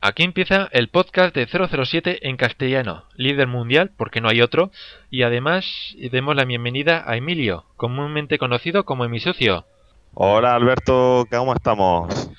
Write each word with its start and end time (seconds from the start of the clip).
Aquí 0.00 0.22
empieza 0.22 0.68
el 0.72 0.88
podcast 0.88 1.34
de 1.34 1.46
007 1.46 2.28
en 2.28 2.36
castellano, 2.36 3.04
líder 3.16 3.46
mundial, 3.48 3.90
porque 3.96 4.20
no 4.20 4.28
hay 4.28 4.42
otro, 4.42 4.70
y 5.10 5.22
además 5.22 5.96
demos 6.12 6.36
la 6.36 6.44
bienvenida 6.44 7.02
a 7.06 7.16
Emilio, 7.16 7.64
comúnmente 7.76 8.38
conocido 8.38 8.84
como 8.84 9.08
mi 9.08 9.20
socio. 9.20 9.64
Hola 10.12 10.54
Alberto, 10.54 11.26
¿cómo 11.30 11.54
estamos? 11.54 12.30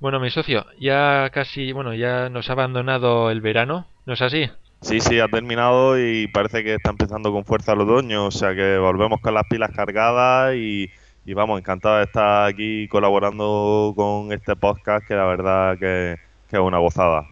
Bueno, 0.00 0.20
mi 0.20 0.30
socio, 0.30 0.66
ya 0.80 1.30
casi, 1.32 1.70
bueno, 1.72 1.94
ya 1.94 2.28
nos 2.30 2.48
ha 2.48 2.54
abandonado 2.54 3.30
el 3.30 3.40
verano, 3.40 3.86
¿no 4.06 4.14
es 4.14 4.22
así? 4.22 4.50
Sí, 4.80 5.00
sí, 5.00 5.20
ha 5.20 5.28
terminado 5.28 5.98
y 6.00 6.26
parece 6.28 6.64
que 6.64 6.74
está 6.74 6.90
empezando 6.90 7.30
con 7.30 7.44
fuerza 7.44 7.74
el 7.74 7.82
otoño, 7.82 8.26
o 8.26 8.30
sea 8.30 8.54
que 8.54 8.78
volvemos 8.78 9.20
con 9.20 9.34
las 9.34 9.44
pilas 9.48 9.70
cargadas 9.70 10.54
y, 10.56 10.90
y 11.26 11.34
vamos, 11.34 11.60
encantado 11.60 11.98
de 11.98 12.04
estar 12.04 12.46
aquí 12.46 12.88
colaborando 12.88 13.92
con 13.94 14.32
este 14.32 14.56
podcast 14.56 15.06
que 15.06 15.14
la 15.14 15.26
verdad 15.26 15.78
que, 15.78 16.16
que 16.56 16.60
una 16.60 16.78
gozada. 16.78 17.26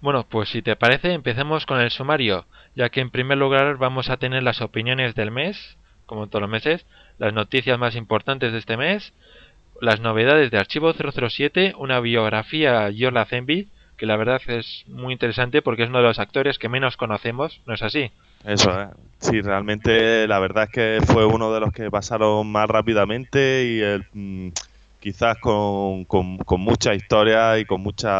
Bueno, 0.00 0.24
pues 0.28 0.48
si 0.48 0.62
te 0.62 0.76
parece, 0.76 1.12
empecemos 1.12 1.66
con 1.66 1.80
el 1.80 1.90
sumario, 1.90 2.46
ya 2.74 2.88
que 2.88 3.00
en 3.00 3.10
primer 3.10 3.38
lugar 3.38 3.76
vamos 3.76 4.08
a 4.08 4.16
tener 4.16 4.42
las 4.42 4.60
opiniones 4.60 5.14
del 5.14 5.30
mes, 5.30 5.76
como 6.06 6.26
todos 6.26 6.42
los 6.42 6.50
meses, 6.50 6.86
las 7.18 7.34
noticias 7.34 7.78
más 7.78 7.96
importantes 7.96 8.52
de 8.52 8.58
este 8.58 8.76
mes, 8.76 9.12
las 9.80 10.00
novedades 10.00 10.50
de 10.50 10.58
Archivo 10.58 10.92
007, 10.92 11.74
una 11.76 12.00
biografía 12.00 12.84
a 12.84 12.90
Yola 12.90 13.26
Zenby, 13.26 13.68
que 13.96 14.06
la 14.06 14.16
verdad 14.16 14.40
es 14.46 14.84
muy 14.88 15.12
interesante 15.12 15.60
porque 15.60 15.82
es 15.82 15.90
uno 15.90 15.98
de 15.98 16.04
los 16.04 16.18
actores 16.18 16.58
que 16.58 16.70
menos 16.70 16.96
conocemos, 16.96 17.60
¿no 17.66 17.74
es 17.74 17.82
así? 17.82 18.10
Eso 18.44 18.70
es. 18.80 18.88
Sí, 19.18 19.42
realmente 19.42 20.26
la 20.26 20.38
verdad 20.38 20.64
es 20.64 20.70
que 20.70 20.98
fue 21.06 21.26
uno 21.26 21.52
de 21.52 21.60
los 21.60 21.72
que 21.72 21.90
pasaron 21.90 22.50
más 22.50 22.68
rápidamente 22.68 23.64
y 23.66 23.80
el, 23.80 24.06
mm, 24.14 24.48
quizás 25.00 25.38
con, 25.38 26.04
con, 26.04 26.38
con 26.38 26.60
mucha 26.60 26.94
historia 26.94 27.58
y 27.58 27.64
con 27.64 27.80
muchos 27.80 28.10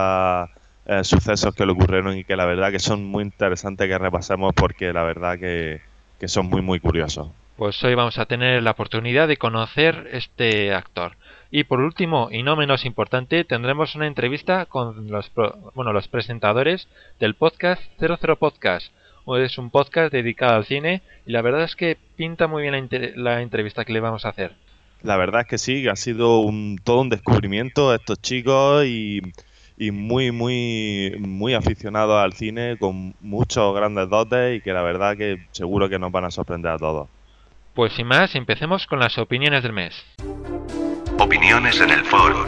eh, 0.86 1.04
sucesos 1.04 1.54
que 1.54 1.64
le 1.64 1.70
ocurrieron 1.70 2.18
y 2.18 2.24
que 2.24 2.34
la 2.34 2.46
verdad 2.46 2.72
que 2.72 2.80
son 2.80 3.04
muy 3.04 3.22
interesantes 3.22 3.86
que 3.86 3.96
repasemos 3.96 4.52
porque 4.54 4.92
la 4.92 5.04
verdad 5.04 5.38
que, 5.38 5.80
son 6.26 6.46
muy 6.46 6.62
muy 6.62 6.80
curiosos. 6.80 7.28
Pues 7.56 7.80
hoy 7.84 7.94
vamos 7.94 8.18
a 8.18 8.26
tener 8.26 8.60
la 8.62 8.72
oportunidad 8.72 9.28
de 9.28 9.36
conocer 9.36 10.08
este 10.12 10.74
actor. 10.74 11.12
Y 11.52 11.64
por 11.64 11.78
último, 11.80 12.28
y 12.32 12.42
no 12.42 12.56
menos 12.56 12.84
importante, 12.84 13.44
tendremos 13.44 13.94
una 13.94 14.08
entrevista 14.08 14.66
con 14.66 15.10
los, 15.10 15.30
bueno, 15.74 15.92
los 15.92 16.08
presentadores 16.08 16.88
del 17.20 17.34
podcast 17.34 17.82
00 18.00 18.36
Podcast. 18.36 18.92
Es 19.38 19.58
un 19.58 19.70
podcast 19.70 20.12
dedicado 20.12 20.56
al 20.56 20.64
cine 20.64 21.02
y 21.24 21.30
la 21.30 21.42
verdad 21.42 21.62
es 21.62 21.76
que 21.76 21.98
pinta 22.16 22.48
muy 22.48 22.62
bien 22.62 22.88
la 23.14 23.42
entrevista 23.42 23.84
que 23.84 23.92
le 23.92 24.00
vamos 24.00 24.24
a 24.24 24.30
hacer. 24.30 24.54
La 25.02 25.16
verdad 25.16 25.42
es 25.42 25.46
que 25.46 25.58
sí, 25.58 25.82
que 25.82 25.90
ha 25.90 25.96
sido 25.96 26.40
un, 26.40 26.78
todo 26.82 27.00
un 27.00 27.08
descubrimiento 27.08 27.90
de 27.90 27.96
estos 27.96 28.20
chicos 28.20 28.84
y, 28.84 29.20
y 29.78 29.90
muy, 29.92 30.30
muy, 30.30 31.16
muy 31.18 31.54
aficionados 31.54 32.22
al 32.22 32.34
cine, 32.34 32.76
con 32.78 33.14
muchos 33.20 33.74
grandes 33.74 34.10
dotes 34.10 34.58
y 34.58 34.60
que 34.60 34.72
la 34.72 34.82
verdad 34.82 35.16
que 35.16 35.46
seguro 35.52 35.88
que 35.88 35.98
nos 35.98 36.12
van 36.12 36.26
a 36.26 36.30
sorprender 36.30 36.72
a 36.72 36.78
todos. 36.78 37.08
Pues 37.74 37.94
sin 37.94 38.06
más, 38.06 38.34
empecemos 38.34 38.86
con 38.86 38.98
las 38.98 39.16
opiniones 39.16 39.62
del 39.62 39.72
mes. 39.72 39.94
Opiniones 41.18 41.80
en 41.80 41.90
el 41.90 42.04
foro. 42.04 42.46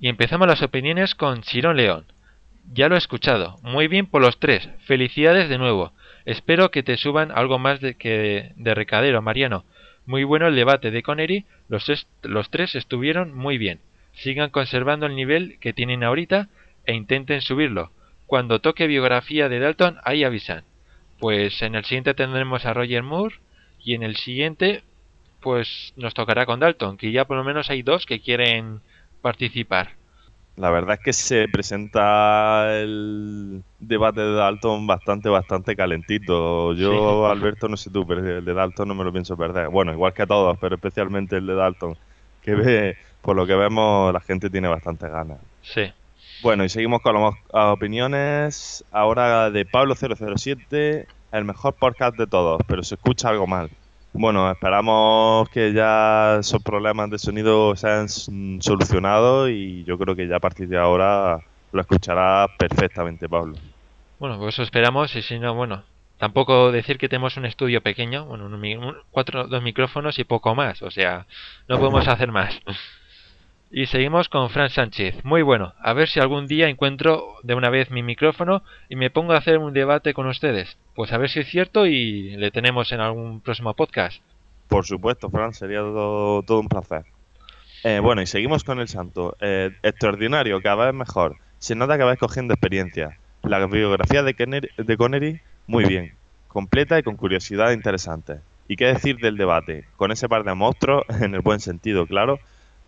Y 0.00 0.08
empezamos 0.08 0.46
las 0.46 0.62
opiniones 0.62 1.14
con 1.14 1.42
Chirón 1.42 1.76
León. 1.76 2.06
Ya 2.72 2.88
lo 2.88 2.94
he 2.94 2.98
escuchado. 2.98 3.58
Muy 3.62 3.88
bien 3.88 4.06
por 4.06 4.22
los 4.22 4.38
tres. 4.38 4.68
Felicidades 4.86 5.48
de 5.48 5.58
nuevo. 5.58 5.92
Espero 6.24 6.70
que 6.70 6.82
te 6.82 6.96
suban 6.96 7.30
algo 7.30 7.58
más 7.58 7.80
de 7.80 7.94
que 7.94 8.52
de 8.56 8.74
recadero, 8.74 9.20
Mariano. 9.22 9.64
Muy 10.06 10.24
bueno 10.24 10.46
el 10.46 10.54
debate 10.54 10.90
de 10.90 11.02
Connery. 11.02 11.44
Los, 11.68 12.06
los 12.22 12.50
tres 12.50 12.74
estuvieron 12.74 13.34
muy 13.34 13.58
bien. 13.58 13.80
Sigan 14.14 14.50
conservando 14.50 15.06
el 15.06 15.16
nivel 15.16 15.58
que 15.60 15.72
tienen 15.72 16.04
ahorita 16.04 16.48
e 16.86 16.94
intenten 16.94 17.42
subirlo. 17.42 17.90
Cuando 18.26 18.60
toque 18.60 18.86
biografía 18.86 19.48
de 19.48 19.58
Dalton, 19.58 19.98
ahí 20.04 20.24
avisan. 20.24 20.64
Pues 21.18 21.60
en 21.62 21.74
el 21.74 21.84
siguiente 21.84 22.14
tendremos 22.14 22.64
a 22.64 22.72
Roger 22.72 23.02
Moore 23.02 23.36
y 23.82 23.94
en 23.94 24.02
el 24.02 24.16
siguiente 24.16 24.82
pues 25.40 25.92
nos 25.96 26.14
tocará 26.14 26.46
con 26.46 26.60
Dalton, 26.60 26.96
que 26.96 27.12
ya 27.12 27.24
por 27.24 27.36
lo 27.36 27.44
menos 27.44 27.70
hay 27.70 27.82
dos 27.82 28.06
que 28.06 28.20
quieren 28.20 28.80
participar. 29.22 29.95
La 30.56 30.70
verdad 30.70 30.96
es 30.98 31.04
que 31.04 31.12
se 31.12 31.48
presenta 31.48 32.78
el 32.80 33.62
debate 33.78 34.22
de 34.22 34.32
Dalton 34.32 34.86
bastante, 34.86 35.28
bastante 35.28 35.76
calentito. 35.76 36.72
Yo, 36.72 37.26
Sí. 37.26 37.30
Alberto, 37.30 37.68
no 37.68 37.76
sé 37.76 37.90
tú, 37.90 38.06
pero 38.06 38.26
el 38.38 38.44
de 38.44 38.54
Dalton 38.54 38.88
no 38.88 38.94
me 38.94 39.04
lo 39.04 39.12
pienso 39.12 39.36
perder. 39.36 39.68
Bueno, 39.68 39.92
igual 39.92 40.14
que 40.14 40.22
a 40.22 40.26
todos, 40.26 40.56
pero 40.58 40.76
especialmente 40.76 41.36
el 41.36 41.46
de 41.46 41.54
Dalton, 41.54 41.96
que 42.42 42.54
ve, 42.54 42.96
por 43.20 43.36
lo 43.36 43.46
que 43.46 43.54
vemos, 43.54 44.12
la 44.12 44.20
gente 44.20 44.48
tiene 44.48 44.68
bastante 44.68 45.08
ganas. 45.08 45.38
Sí. 45.60 45.92
Bueno, 46.42 46.64
y 46.64 46.70
seguimos 46.70 47.02
con 47.02 47.14
las 47.14 47.34
opiniones. 47.52 48.84
Ahora 48.92 49.50
de 49.50 49.66
Pablo007, 49.66 51.06
el 51.32 51.44
mejor 51.44 51.74
podcast 51.74 52.16
de 52.16 52.26
todos, 52.26 52.62
pero 52.66 52.82
se 52.82 52.94
escucha 52.94 53.28
algo 53.28 53.46
mal. 53.46 53.70
Bueno, 54.18 54.50
esperamos 54.50 55.48
que 55.50 55.72
ya 55.74 56.38
esos 56.40 56.62
problemas 56.62 57.10
de 57.10 57.18
sonido 57.18 57.76
se 57.76 57.86
mm, 58.30 58.60
solucionado 58.60 59.48
y 59.50 59.84
yo 59.84 59.98
creo 59.98 60.16
que 60.16 60.26
ya 60.26 60.36
a 60.36 60.40
partir 60.40 60.68
de 60.68 60.78
ahora 60.78 61.38
lo 61.70 61.80
escuchará 61.82 62.46
perfectamente 62.58 63.28
Pablo. 63.28 63.54
Bueno, 64.18 64.38
pues 64.38 64.54
eso 64.54 64.62
esperamos 64.62 65.14
y 65.16 65.22
si 65.22 65.38
no, 65.38 65.54
bueno, 65.54 65.84
tampoco 66.18 66.72
decir 66.72 66.96
que 66.98 67.08
tenemos 67.08 67.36
un 67.36 67.44
estudio 67.44 67.82
pequeño, 67.82 68.24
bueno, 68.26 68.46
un- 68.46 68.96
cuatro, 69.10 69.46
dos 69.48 69.62
micrófonos 69.62 70.18
y 70.18 70.24
poco 70.24 70.54
más, 70.54 70.80
o 70.82 70.90
sea, 70.90 71.26
no 71.68 71.78
podemos 71.78 72.08
hacer 72.08 72.32
más. 72.32 72.58
Y 73.78 73.88
seguimos 73.88 74.30
con 74.30 74.48
Fran 74.48 74.70
Sánchez. 74.70 75.22
Muy 75.22 75.42
bueno, 75.42 75.74
a 75.82 75.92
ver 75.92 76.08
si 76.08 76.18
algún 76.18 76.46
día 76.46 76.70
encuentro 76.70 77.34
de 77.42 77.54
una 77.54 77.68
vez 77.68 77.90
mi 77.90 78.02
micrófono 78.02 78.62
y 78.88 78.96
me 78.96 79.10
pongo 79.10 79.34
a 79.34 79.36
hacer 79.36 79.58
un 79.58 79.74
debate 79.74 80.14
con 80.14 80.26
ustedes. 80.26 80.78
Pues 80.94 81.12
a 81.12 81.18
ver 81.18 81.28
si 81.28 81.40
es 81.40 81.48
cierto 81.50 81.84
y 81.84 82.36
le 82.38 82.50
tenemos 82.50 82.90
en 82.92 83.00
algún 83.00 83.42
próximo 83.42 83.74
podcast. 83.74 84.22
Por 84.68 84.86
supuesto, 84.86 85.28
Fran, 85.28 85.52
sería 85.52 85.80
todo, 85.80 86.42
todo 86.42 86.60
un 86.60 86.68
placer. 86.68 87.04
Eh, 87.84 87.98
bueno, 88.00 88.22
y 88.22 88.26
seguimos 88.26 88.64
con 88.64 88.80
el 88.80 88.88
santo. 88.88 89.36
Eh, 89.42 89.70
extraordinario, 89.82 90.62
cada 90.62 90.86
vez 90.86 90.94
mejor. 90.94 91.36
Se 91.58 91.74
nota 91.74 91.98
que 91.98 92.04
vais 92.04 92.18
cogiendo 92.18 92.54
experiencia. 92.54 93.18
La 93.42 93.66
biografía 93.66 94.22
de, 94.22 94.34
Kenner- 94.34 94.74
de 94.74 94.96
Connery, 94.96 95.40
muy 95.66 95.84
bien. 95.84 96.14
Completa 96.48 96.98
y 96.98 97.02
con 97.02 97.16
curiosidad 97.16 97.72
interesante. 97.72 98.40
¿Y 98.68 98.76
qué 98.76 98.86
decir 98.86 99.18
del 99.18 99.36
debate? 99.36 99.84
Con 99.96 100.12
ese 100.12 100.30
par 100.30 100.44
de 100.44 100.54
monstruos, 100.54 101.04
en 101.20 101.34
el 101.34 101.42
buen 101.42 101.60
sentido, 101.60 102.06
claro. 102.06 102.38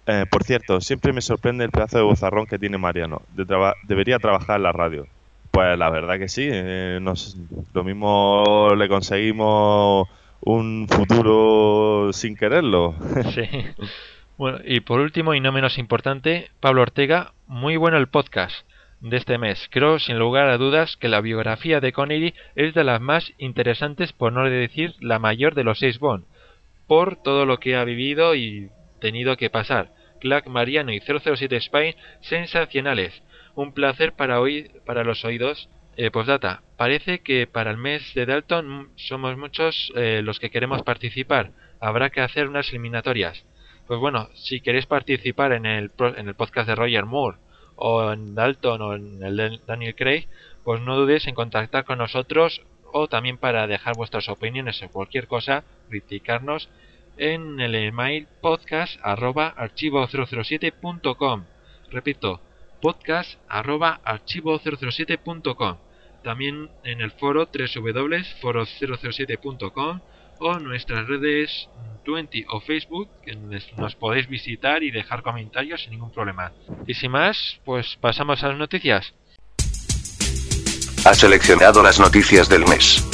Eh, 0.09 0.25
por 0.31 0.43
cierto, 0.43 0.81
siempre 0.81 1.13
me 1.13 1.21
sorprende 1.21 1.65
el 1.65 1.71
pedazo 1.71 1.99
de 1.99 2.05
bozarrón 2.05 2.47
que 2.47 2.59
tiene 2.59 2.79
Mariano. 2.79 3.23
De 3.35 3.45
debería 3.85 4.19
trabajar 4.19 4.57
en 4.57 4.63
la 4.63 4.73
radio. 4.73 5.07
Pues 5.51 5.79
la 5.79 5.91
verdad 5.91 6.19
que 6.19 6.29
sí. 6.29 6.49
eh, 6.51 6.99
nos- 7.01 7.37
lo 7.75 7.85
mismo 7.85 8.71
le 8.77 8.89
conseguimos 8.89 10.09
un 10.41 10.87
futuro 10.89 12.11
sin 12.13 12.37
quererlo. 12.37 12.95
Sí. 13.35 13.49
Bueno, 14.39 14.59
y 14.65 14.81
por 14.81 15.01
último 15.01 15.35
y 15.35 15.41
no 15.41 15.51
menos 15.53 15.79
importante, 15.79 16.49
Pablo 16.61 16.83
Ortega, 16.83 17.33
muy 17.49 17.77
bueno 17.77 17.99
el 17.99 18.07
podcast 18.07 18.55
de 19.01 19.17
este 19.17 19.37
mes. 19.37 19.69
Creo 19.71 19.99
sin 19.99 20.19
lugar 20.19 20.49
a 20.49 20.59
dudas 20.59 20.97
que 20.97 21.09
la 21.09 21.21
biografía 21.21 21.81
de 21.81 21.93
Connery 21.93 22.35
es 22.55 22.73
de 22.73 22.85
las 22.85 23.01
más 23.01 23.33
interesantes, 23.39 24.13
por 24.13 24.33
no 24.33 24.45
decir 24.45 24.95
la 25.01 25.19
mayor 25.19 25.55
de 25.57 25.65
los 25.65 25.81
seis 25.81 25.99
Bond, 25.99 26.25
por 26.87 27.17
todo 27.17 27.47
lo 27.47 27.59
que 27.59 27.75
ha 27.77 27.83
vivido 27.85 28.37
y 28.37 28.71
tenido 29.01 29.37
que 29.37 29.51
pasar. 29.51 29.91
Clark 30.19 30.49
Mariano 30.49 30.93
y 30.93 31.01
007 31.01 31.61
Spy, 31.61 31.97
sensacionales. 32.21 33.23
Un 33.55 33.73
placer 33.73 34.13
para, 34.13 34.41
oír, 34.41 34.71
para 34.85 35.05
los 35.05 35.25
oídos. 35.25 35.69
Eh, 35.97 36.13
postdata, 36.13 36.63
parece 36.77 37.21
que 37.21 37.49
para 37.49 37.73
el 37.73 37.77
mes 37.77 38.15
de 38.15 38.25
Dalton 38.25 38.91
somos 38.95 39.37
muchos 39.37 39.93
eh, 39.97 40.21
los 40.23 40.39
que 40.39 40.51
queremos 40.51 40.83
participar. 40.83 41.51
Habrá 41.81 42.11
que 42.11 42.21
hacer 42.21 42.49
unas 42.49 42.69
eliminatorias. 42.71 43.45
Pues 43.89 43.99
bueno, 43.99 44.29
si 44.35 44.61
queréis 44.61 44.87
participar 44.87 45.53
en 45.53 45.67
el, 45.67 45.91
en 46.17 46.29
el 46.29 46.35
podcast 46.35 46.69
de 46.69 46.77
Roger 46.77 47.05
Moore, 47.05 47.39
o 47.75 48.13
en 48.13 48.35
Dalton, 48.35 48.83
o 48.83 48.95
en 48.95 49.23
el 49.23 49.37
de 49.37 49.61
Daniel 49.67 49.95
Craig, 49.95 50.29
pues 50.63 50.81
no 50.81 50.97
dudéis 50.97 51.27
en 51.27 51.35
contactar 51.35 51.85
con 51.85 51.99
nosotros, 51.99 52.63
o 52.93 53.09
también 53.09 53.39
para 53.39 53.67
dejar 53.67 53.97
vuestras 53.97 54.29
opiniones 54.29 54.83
o 54.83 54.89
cualquier 54.89 55.27
cosa, 55.27 55.65
criticarnos 55.89 56.69
en 57.19 57.61
el 57.61 57.75
email 57.75 58.27
podcast 58.41 58.99
arroba 59.03 59.55
archivo007.com. 59.57 61.45
Repito, 61.91 62.41
podcast 62.81 63.39
arroba 63.49 64.01
archivo007.com. 64.05 65.77
También 66.23 66.71
en 66.85 67.01
el 67.01 67.11
foro 67.13 67.47
www.foro007.com 67.47 70.01
o 70.41 70.59
nuestras 70.59 71.07
redes 71.07 71.69
20 72.07 72.47
o 72.51 72.61
Facebook, 72.61 73.09
que 73.25 73.37
nos 73.37 73.95
podéis 73.97 74.29
visitar 74.29 74.83
y 74.83 74.91
dejar 74.91 75.23
comentarios 75.23 75.83
sin 75.83 75.93
ningún 75.93 76.11
problema. 76.11 76.53
Y 76.87 76.95
sin 76.95 77.11
más, 77.11 77.61
pues 77.65 77.97
pasamos 78.01 78.43
a 78.43 78.49
las 78.49 78.59
noticias. 78.59 79.15
Ha 81.05 81.15
seleccionado 81.15 81.83
las 81.83 82.01
noticias 82.01 82.49
del 82.49 82.67
mes. 82.67 83.08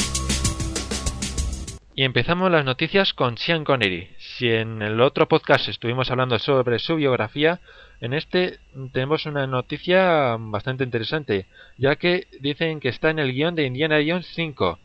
Y 1.96 2.02
empezamos 2.02 2.50
las 2.50 2.64
noticias 2.64 3.14
con 3.14 3.38
Sean 3.38 3.62
Connery. 3.62 4.08
Si 4.18 4.50
en 4.50 4.82
el 4.82 5.00
otro 5.00 5.28
podcast 5.28 5.68
estuvimos 5.68 6.10
hablando 6.10 6.40
sobre 6.40 6.80
su 6.80 6.96
biografía, 6.96 7.60
en 8.00 8.14
este 8.14 8.58
tenemos 8.92 9.26
una 9.26 9.46
noticia 9.46 10.36
bastante 10.40 10.82
interesante, 10.82 11.46
ya 11.78 11.94
que 11.94 12.26
dicen 12.40 12.80
que 12.80 12.88
está 12.88 13.10
en 13.10 13.20
el 13.20 13.32
guion 13.32 13.54
de 13.54 13.66
Indiana 13.66 14.00
Jones 14.04 14.26
5. 14.34 14.80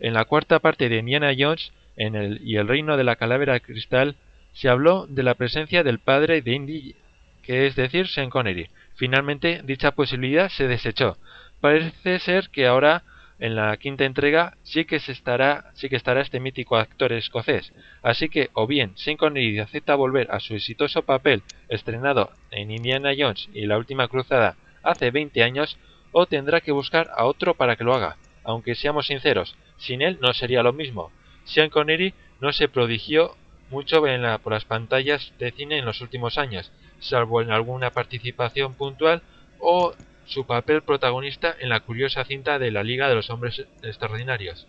En 0.00 0.12
la 0.12 0.26
cuarta 0.26 0.58
parte 0.58 0.90
de 0.90 0.98
Indiana 0.98 1.32
Jones 1.36 1.72
en 1.96 2.14
el, 2.14 2.42
y 2.44 2.56
el 2.56 2.68
reino 2.68 2.98
de 2.98 3.04
la 3.04 3.16
calavera 3.16 3.58
cristal 3.60 4.16
se 4.52 4.68
habló 4.68 5.06
de 5.06 5.22
la 5.22 5.36
presencia 5.36 5.82
del 5.82 5.98
padre 5.98 6.42
de 6.42 6.52
Indy, 6.52 6.94
que 7.42 7.68
es 7.68 7.74
decir, 7.74 8.06
Sean 8.06 8.28
Connery. 8.28 8.68
Finalmente, 8.96 9.62
dicha 9.64 9.92
posibilidad 9.92 10.50
se 10.50 10.68
desechó. 10.68 11.16
Parece 11.62 12.18
ser 12.18 12.50
que 12.50 12.66
ahora 12.66 13.02
en 13.40 13.56
la 13.56 13.76
quinta 13.78 14.04
entrega 14.04 14.56
sí 14.62 14.84
que 14.84 15.00
se 15.00 15.12
estará 15.12 15.72
sí 15.74 15.88
que 15.88 15.96
estará 15.96 16.20
este 16.20 16.40
mítico 16.40 16.76
actor 16.76 17.12
escocés. 17.12 17.72
Así 18.02 18.28
que 18.28 18.50
o 18.52 18.66
bien 18.66 18.92
Sean 18.96 19.16
Connery 19.16 19.58
acepta 19.58 19.94
volver 19.94 20.30
a 20.30 20.40
su 20.40 20.54
exitoso 20.54 21.02
papel 21.02 21.42
estrenado 21.68 22.30
en 22.50 22.70
Indiana 22.70 23.10
Jones 23.18 23.48
y 23.52 23.66
la 23.66 23.78
última 23.78 24.08
cruzada 24.08 24.56
hace 24.82 25.10
20 25.10 25.42
años 25.42 25.78
o 26.12 26.26
tendrá 26.26 26.60
que 26.60 26.72
buscar 26.72 27.10
a 27.16 27.24
otro 27.24 27.54
para 27.54 27.76
que 27.76 27.84
lo 27.84 27.94
haga. 27.94 28.16
Aunque 28.44 28.74
seamos 28.74 29.06
sinceros 29.06 29.56
sin 29.78 30.02
él 30.02 30.18
no 30.20 30.32
sería 30.34 30.62
lo 30.62 30.72
mismo. 30.72 31.10
Sean 31.44 31.70
Connery 31.70 32.14
no 32.40 32.52
se 32.52 32.68
prodigió 32.68 33.36
mucho 33.70 34.06
en 34.06 34.22
por 34.40 34.52
las 34.52 34.64
pantallas 34.64 35.32
de 35.38 35.52
cine 35.52 35.78
en 35.78 35.84
los 35.84 36.00
últimos 36.00 36.38
años 36.38 36.70
salvo 37.00 37.42
en 37.42 37.50
alguna 37.50 37.90
participación 37.90 38.74
puntual 38.74 39.22
o 39.58 39.94
su 40.30 40.46
papel 40.46 40.82
protagonista 40.82 41.56
en 41.58 41.68
la 41.68 41.80
curiosa 41.80 42.24
cinta 42.24 42.60
de 42.60 42.70
la 42.70 42.84
Liga 42.84 43.08
de 43.08 43.16
los 43.16 43.30
Hombres 43.30 43.66
Extraordinarios. 43.82 44.68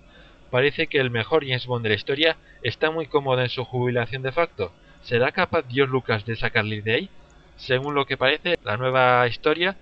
Parece 0.49 0.87
que 0.87 0.97
el 0.97 1.11
mejor 1.11 1.45
James 1.45 1.67
Bond 1.67 1.83
de 1.83 1.89
la 1.89 1.95
historia 1.95 2.37
está 2.63 2.89
muy 2.89 3.05
cómodo 3.05 3.41
en 3.41 3.49
su 3.49 3.63
jubilación 3.63 4.23
de 4.23 4.31
facto. 4.31 4.73
¿Será 5.03 5.31
capaz 5.31 5.67
Dios 5.67 5.87
Lucas 5.87 6.25
de 6.25 6.35
sacarle 6.35 6.81
de 6.81 6.93
ahí? 6.95 7.09
Según 7.57 7.93
lo 7.93 8.07
que 8.07 8.17
parece, 8.17 8.57
la 8.63 8.75
nueva 8.75 9.27
historia, 9.27 9.77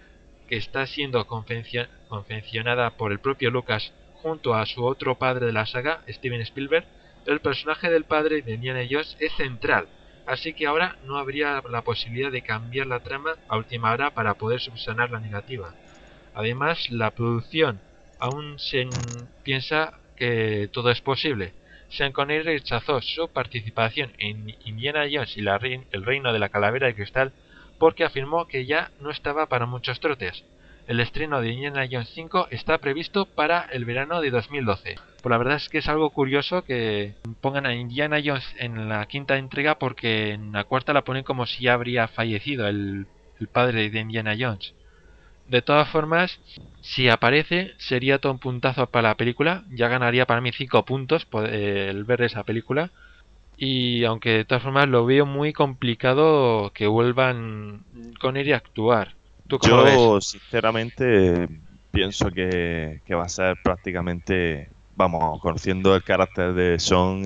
que 0.49 0.57
está 0.57 0.85
siendo 0.85 1.25
confeccionada 1.25 2.89
por 2.97 3.13
el 3.13 3.19
propio 3.19 3.49
Lucas 3.49 3.93
junto 4.15 4.55
a 4.55 4.65
su 4.65 4.83
otro 4.83 5.15
padre 5.15 5.45
de 5.45 5.53
la 5.53 5.65
saga, 5.65 6.01
Steven 6.09 6.41
Spielberg, 6.41 6.85
el 7.25 7.39
personaje 7.39 7.89
del 7.89 8.03
padre 8.03 8.41
de 8.41 8.55
Indiana 8.55 8.85
Jones 8.89 9.15
es 9.21 9.31
central 9.37 9.87
así 10.29 10.53
que 10.53 10.67
ahora 10.67 10.95
no 11.05 11.17
habría 11.17 11.61
la 11.69 11.81
posibilidad 11.81 12.31
de 12.31 12.41
cambiar 12.41 12.87
la 12.87 12.99
trama 12.99 13.35
a 13.47 13.57
última 13.57 13.91
hora 13.91 14.11
para 14.11 14.35
poder 14.35 14.61
subsanar 14.61 15.09
la 15.11 15.19
negativa. 15.19 15.73
Además, 16.33 16.89
la 16.91 17.11
producción 17.11 17.79
aún 18.19 18.59
se 18.59 18.87
piensa 19.43 19.99
que 20.15 20.69
todo 20.71 20.91
es 20.91 21.01
posible. 21.01 21.53
Sean 21.89 22.11
Connery 22.11 22.43
rechazó 22.43 23.01
su 23.01 23.27
participación 23.29 24.11
en 24.19 24.55
Indiana 24.65 25.07
Jones 25.11 25.35
y 25.35 25.39
el 25.39 26.05
reino 26.05 26.31
de 26.31 26.39
la 26.39 26.49
calavera 26.49 26.87
de 26.87 26.95
cristal 26.95 27.31
porque 27.79 28.03
afirmó 28.03 28.47
que 28.47 28.65
ya 28.65 28.91
no 28.99 29.09
estaba 29.09 29.47
para 29.47 29.65
muchos 29.65 29.99
trotes. 29.99 30.43
El 30.87 30.99
estreno 30.99 31.41
de 31.41 31.49
Indiana 31.49 31.87
Jones 31.89 32.09
5 32.13 32.49
está 32.51 32.77
previsto 32.77 33.25
para 33.25 33.61
el 33.71 33.85
verano 33.85 34.21
de 34.21 34.29
2012. 34.29 34.95
Pues 35.21 35.31
la 35.31 35.37
verdad 35.37 35.57
es 35.57 35.69
que 35.69 35.79
es 35.79 35.89
algo 35.89 36.09
curioso 36.11 36.63
que 36.63 37.13
pongan 37.41 37.65
a 37.65 37.75
Indiana 37.75 38.21
Jones 38.23 38.45
en 38.57 38.87
la 38.87 39.05
quinta 39.07 39.37
entrega 39.37 39.77
porque 39.77 40.31
en 40.31 40.51
la 40.51 40.63
cuarta 40.63 40.93
la 40.93 41.03
ponen 41.03 41.23
como 41.23 41.45
si 41.45 41.63
ya 41.63 41.73
habría 41.73 42.07
fallecido 42.07 42.67
el, 42.67 43.07
padre 43.51 43.89
de 43.89 43.99
Indiana 43.99 44.35
Jones. 44.39 44.73
De 45.47 45.61
todas 45.61 45.89
formas, 45.89 46.39
si 46.81 47.09
aparece, 47.09 47.73
sería 47.77 48.19
todo 48.19 48.33
un 48.33 48.39
puntazo 48.39 48.87
para 48.87 49.09
la 49.09 49.15
película. 49.15 49.63
Ya 49.71 49.87
ganaría 49.87 50.25
para 50.25 50.41
mí 50.41 50.51
5 50.51 50.85
puntos 50.85 51.27
el 51.51 52.03
ver 52.03 52.21
esa 52.21 52.43
película. 52.43 52.91
Y 53.57 54.05
aunque 54.05 54.29
de 54.29 54.45
todas 54.45 54.63
formas 54.63 54.87
lo 54.87 55.05
veo 55.05 55.25
muy 55.25 55.51
complicado 55.51 56.71
que 56.73 56.87
vuelvan 56.87 57.83
con 58.19 58.37
él 58.37 58.53
a 58.53 58.57
actuar. 58.57 59.15
Yo, 59.61 60.21
sinceramente, 60.21 61.49
pienso 61.91 62.29
que, 62.31 63.01
va 63.11 63.23
a 63.23 63.29
ser 63.29 63.57
prácticamente, 63.63 64.69
vamos, 64.99 65.39
conociendo 65.39 65.95
el 65.95 66.03
carácter 66.03 66.53
de 66.53 66.77
Son, 66.77 67.25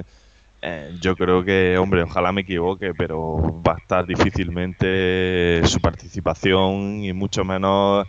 eh, 0.61 0.91
yo 1.01 1.15
creo 1.15 1.43
que, 1.43 1.75
hombre, 1.79 2.03
ojalá 2.03 2.31
me 2.31 2.41
equivoque, 2.41 2.93
pero 2.93 3.61
va 3.67 3.73
a 3.73 3.77
estar 3.77 4.05
difícilmente 4.05 5.61
su 5.65 5.79
participación 5.81 7.03
y 7.03 7.11
mucho 7.13 7.43
menos 7.43 8.07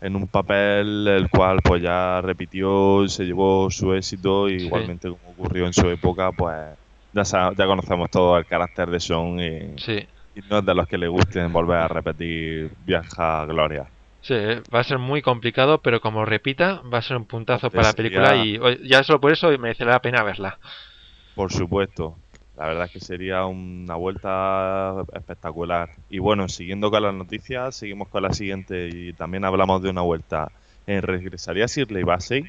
en 0.00 0.16
un 0.16 0.26
papel 0.26 1.06
el 1.06 1.30
cual 1.30 1.60
pues 1.62 1.82
ya 1.82 2.20
repitió, 2.20 3.08
se 3.08 3.24
llevó 3.24 3.70
su 3.70 3.94
éxito 3.94 4.48
y 4.48 4.64
igualmente 4.64 5.08
como 5.08 5.30
ocurrió 5.30 5.66
en 5.66 5.72
su 5.72 5.88
época, 5.88 6.32
pues 6.32 6.76
ya, 7.12 7.22
ya 7.56 7.66
conocemos 7.66 8.10
todo 8.10 8.36
el 8.36 8.44
carácter 8.44 8.90
de 8.90 8.98
Son 8.98 9.38
y, 9.38 9.78
sí 9.78 10.04
y 10.34 10.40
no 10.50 10.58
es 10.58 10.66
de 10.66 10.74
los 10.74 10.86
que 10.86 10.98
le 10.98 11.08
gusten 11.08 11.50
volver 11.52 11.78
a 11.78 11.88
repetir 11.88 12.70
Viaja 12.84 13.46
Gloria. 13.46 13.90
Sí, 14.26 14.34
va 14.74 14.80
a 14.80 14.84
ser 14.84 14.98
muy 14.98 15.22
complicado, 15.22 15.82
pero 15.82 16.00
como 16.00 16.24
repita, 16.24 16.82
va 16.92 16.98
a 16.98 17.02
ser 17.02 17.16
un 17.16 17.26
puntazo 17.26 17.70
para 17.70 17.84
la 17.84 17.92
película 17.92 18.34
y 18.34 18.58
ya 18.82 19.04
solo 19.04 19.20
por 19.20 19.30
eso 19.30 19.56
merece 19.56 19.84
la 19.84 20.02
pena 20.02 20.24
verla. 20.24 20.58
Por 21.36 21.52
supuesto, 21.52 22.16
la 22.56 22.66
verdad 22.66 22.86
es 22.86 22.90
que 22.90 22.98
sería 22.98 23.46
una 23.46 23.94
vuelta 23.94 24.96
espectacular. 25.14 25.90
Y 26.10 26.18
bueno, 26.18 26.48
siguiendo 26.48 26.90
con 26.90 27.04
las 27.04 27.14
noticias, 27.14 27.76
seguimos 27.76 28.08
con 28.08 28.24
la 28.24 28.32
siguiente 28.32 28.88
y 28.92 29.12
también 29.12 29.44
hablamos 29.44 29.80
de 29.80 29.90
una 29.90 30.00
vuelta. 30.00 30.50
En 30.88 31.02
Regresaría 31.02 31.66
Shirley 31.66 32.02
Bassey, 32.02 32.46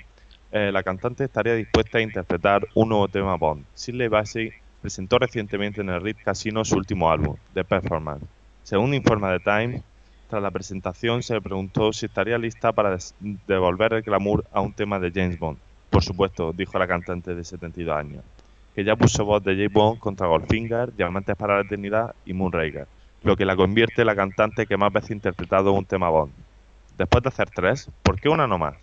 eh, 0.51 0.71
la 0.73 0.81
cantante 0.81 1.25
estaría 1.25 1.53
dispuesta 1.53 1.99
a 1.99 2.01
interpretar 2.01 2.65
un 2.73 2.89
nuevo 2.89 3.07
tema 3.07 3.35
Bond. 3.35 3.65
Shirley 3.75 4.07
Bassey 4.07 4.51
presentó 4.81 5.19
recientemente 5.19 5.81
en 5.81 5.89
el 5.89 6.01
Ritz 6.01 6.23
Casino 6.23 6.65
su 6.65 6.75
último 6.75 7.11
álbum, 7.11 7.35
The 7.53 7.63
Performance. 7.63 8.25
Según 8.63 8.95
informa 8.95 9.37
The 9.37 9.43
Times, 9.43 9.83
tras 10.27 10.41
la 10.41 10.51
presentación 10.51 11.23
se 11.23 11.33
le 11.33 11.41
preguntó 11.41 11.93
si 11.93 12.05
estaría 12.05 12.37
lista 12.37 12.71
para 12.71 12.97
devolver 13.47 13.93
el 13.93 14.01
glamour 14.01 14.45
a 14.51 14.61
un 14.61 14.73
tema 14.73 14.99
de 14.99 15.11
James 15.11 15.39
Bond. 15.39 15.57
Por 15.89 16.03
supuesto, 16.03 16.53
dijo 16.53 16.77
la 16.77 16.87
cantante 16.87 17.33
de 17.33 17.43
72 17.43 17.95
años, 17.95 18.23
que 18.75 18.83
ya 18.83 18.95
puso 18.95 19.25
voz 19.25 19.43
de 19.43 19.55
James 19.55 19.73
Bond 19.73 19.99
contra 19.99 20.27
Goldfinger, 20.27 20.95
Diamantes 20.95 21.35
para 21.35 21.55
la 21.55 21.61
Eternidad 21.61 22.15
y 22.25 22.33
Moonraker, 22.33 22.87
lo 23.23 23.35
que 23.35 23.45
la 23.45 23.55
convierte 23.55 24.01
en 24.01 24.07
la 24.07 24.15
cantante 24.15 24.65
que 24.65 24.77
más 24.77 24.91
veces 24.91 25.11
ha 25.11 25.13
interpretado 25.13 25.71
un 25.71 25.85
tema 25.85 26.09
Bond. 26.09 26.33
Después 26.97 27.23
de 27.23 27.29
hacer 27.29 27.49
tres, 27.49 27.89
¿por 28.03 28.19
qué 28.19 28.29
una 28.29 28.47
no 28.47 28.57
más? 28.57 28.75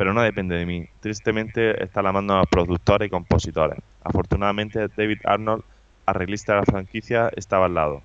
pero 0.00 0.14
no 0.14 0.22
depende 0.22 0.56
de 0.56 0.64
mí. 0.64 0.86
Tristemente 1.00 1.84
está 1.84 2.00
la 2.00 2.10
mano 2.10 2.32
a 2.32 2.38
los 2.38 2.46
productores 2.46 3.06
y 3.06 3.10
compositores. 3.10 3.78
Afortunadamente 4.02 4.88
David 4.96 5.18
Arnold, 5.24 5.62
arreglista 6.06 6.54
de 6.54 6.60
la 6.60 6.64
franquicia, 6.64 7.30
estaba 7.36 7.66
al 7.66 7.74
lado. 7.74 8.02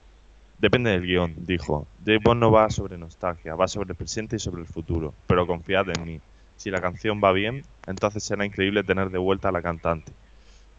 Depende 0.57 0.91
del 0.91 1.05
guion, 1.05 1.35
dijo. 1.45 1.87
James 2.03 2.21
Bond 2.23 2.41
no 2.41 2.51
va 2.51 2.69
sobre 2.69 2.97
nostalgia, 2.97 3.55
va 3.55 3.67
sobre 3.67 3.91
el 3.91 3.95
presente 3.95 4.37
y 4.37 4.39
sobre 4.39 4.61
el 4.61 4.67
futuro, 4.67 5.13
pero 5.27 5.45
confiad 5.45 5.89
en 5.89 6.05
mí. 6.05 6.21
Si 6.55 6.71
la 6.71 6.79
canción 6.81 7.21
va 7.23 7.31
bien, 7.33 7.63
entonces 7.85 8.23
será 8.23 8.45
increíble 8.45 8.83
tener 8.83 9.09
de 9.09 9.17
vuelta 9.17 9.49
a 9.49 9.51
la 9.51 9.61
cantante. 9.61 10.13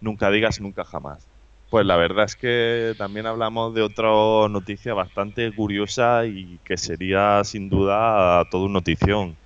Nunca 0.01 0.31
digas 0.31 0.61
nunca 0.61 0.85
jamás. 0.85 1.29
Pues 1.71 1.85
la 1.85 1.97
verdad 1.97 2.25
es 2.25 2.37
que 2.37 2.95
también 2.97 3.27
hablamos 3.27 3.75
de 3.75 3.83
otra 3.83 4.09
noticia 4.49 4.95
bastante 4.95 5.53
curiosa 5.53 6.25
y 6.27 6.59
que 6.65 6.77
sería 6.77 7.43
sin 7.45 7.69
duda 7.69 8.45
todo 8.51 8.67
un 8.67 8.73
notición 8.73 9.37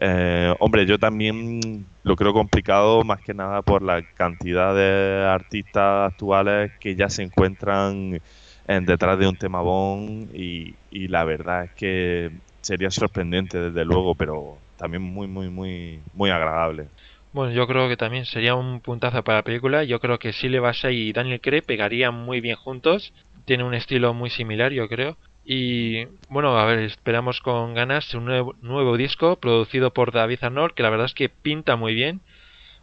eh, 0.00 0.54
hombre, 0.60 0.86
yo 0.86 0.98
también 0.98 1.86
lo 2.04 2.14
creo 2.14 2.32
complicado 2.32 3.02
más 3.02 3.20
que 3.20 3.34
nada 3.34 3.62
por 3.62 3.82
la 3.82 4.02
cantidad 4.14 4.74
de 4.74 5.26
artistas 5.26 6.12
actuales 6.12 6.72
que 6.78 6.94
ya 6.94 7.08
se 7.08 7.22
encuentran 7.24 8.20
en, 8.68 8.84
detrás 8.84 9.18
de 9.18 9.26
un 9.26 9.36
tema 9.36 9.60
bon 9.62 10.28
y, 10.32 10.74
la 11.08 11.24
verdad 11.24 11.64
es 11.64 11.72
que 11.72 12.30
sería 12.60 12.90
sorprendente 12.90 13.58
desde 13.58 13.84
luego, 13.84 14.14
pero 14.14 14.58
también 14.76 15.02
muy, 15.02 15.26
muy, 15.26 15.48
muy, 15.48 16.00
muy 16.12 16.30
agradable. 16.30 16.86
Bueno, 17.32 17.52
yo 17.52 17.66
creo 17.66 17.88
que 17.88 17.96
también 17.96 18.26
sería 18.26 18.54
un 18.54 18.80
puntazo 18.80 19.22
para 19.24 19.38
la 19.38 19.42
película. 19.42 19.84
Yo 19.84 20.00
creo 20.00 20.18
que 20.18 20.32
Sile 20.32 20.60
Bassey 20.60 21.08
y 21.08 21.12
Daniel 21.12 21.40
Craig 21.40 21.62
pegarían 21.62 22.14
muy 22.14 22.40
bien 22.40 22.56
juntos. 22.56 23.12
Tiene 23.44 23.64
un 23.64 23.74
estilo 23.74 24.12
muy 24.12 24.30
similar, 24.30 24.72
yo 24.72 24.88
creo. 24.88 25.16
Y 25.44 26.04
bueno, 26.28 26.58
a 26.58 26.66
ver, 26.66 26.80
esperamos 26.80 27.40
con 27.40 27.72
ganas 27.74 28.14
un 28.14 28.26
nuevo, 28.26 28.96
disco 28.98 29.36
producido 29.36 29.92
por 29.92 30.12
David 30.12 30.40
Arnold, 30.42 30.74
que 30.74 30.82
la 30.82 30.90
verdad 30.90 31.06
es 31.06 31.14
que 31.14 31.30
pinta 31.30 31.76
muy 31.76 31.94
bien. 31.94 32.20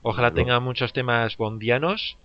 Ojalá 0.01 0.31
tenga 0.31 0.59
muchos 0.59 0.93
temas 0.93 1.37
bondianos 1.37 2.17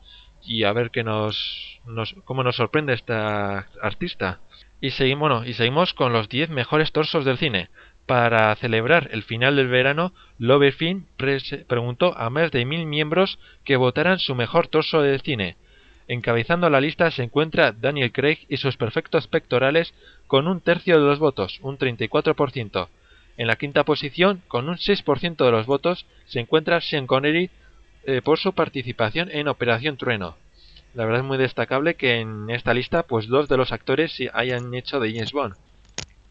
y 0.44 0.64
a 0.64 0.72
ver 0.72 0.90
qué 0.90 1.04
nos, 1.04 1.80
nos 1.86 2.14
cómo 2.24 2.42
nos 2.42 2.56
sorprende 2.56 2.92
esta 2.92 3.68
artista. 3.82 4.40
Y 4.80 4.90
seguimos, 4.90 5.46
y 5.46 5.54
seguimos 5.54 5.92
con 5.94 6.12
los 6.12 6.28
10 6.28 6.50
mejores 6.50 6.92
torsos 6.92 7.24
del 7.24 7.38
cine. 7.38 7.68
Para 8.06 8.54
celebrar 8.56 9.08
el 9.12 9.22
final 9.22 9.56
del 9.56 9.68
verano, 9.68 10.12
Loverfilm 10.38 11.04
preguntó 11.68 12.16
a 12.18 12.28
más 12.30 12.50
de 12.50 12.64
mil 12.64 12.86
miembros 12.86 13.38
que 13.64 13.76
votaran 13.76 14.18
su 14.18 14.34
mejor 14.34 14.66
torso 14.66 15.02
del 15.02 15.20
cine. 15.20 15.56
Encabezando 16.08 16.68
la 16.70 16.80
lista 16.80 17.10
se 17.12 17.22
encuentra 17.22 17.70
Daniel 17.70 18.10
Craig 18.10 18.38
y 18.48 18.56
sus 18.56 18.76
perfectos 18.76 19.28
pectorales 19.28 19.94
con 20.26 20.48
un 20.48 20.60
tercio 20.60 20.98
de 20.98 21.06
los 21.06 21.20
votos, 21.20 21.60
un 21.62 21.78
34%. 21.78 22.88
En 23.36 23.46
la 23.46 23.54
quinta 23.54 23.84
posición, 23.84 24.42
con 24.48 24.68
un 24.68 24.76
6% 24.76 25.44
de 25.44 25.50
los 25.52 25.66
votos, 25.66 26.06
se 26.26 26.40
encuentra 26.40 26.80
Sean 26.80 27.06
Connery 27.06 27.48
eh, 28.04 28.22
por 28.22 28.38
su 28.38 28.52
participación 28.52 29.30
en 29.30 29.48
Operación 29.48 29.96
Trueno. 29.96 30.36
La 30.94 31.04
verdad 31.04 31.20
es 31.20 31.26
muy 31.26 31.38
destacable 31.38 31.94
que 31.94 32.20
en 32.20 32.50
esta 32.50 32.74
lista, 32.74 33.04
pues 33.04 33.28
dos 33.28 33.48
de 33.48 33.56
los 33.56 33.72
actores 33.72 34.18
hayan 34.32 34.74
hecho 34.74 34.98
de 34.98 35.12
James 35.12 35.32
Bond. 35.32 35.54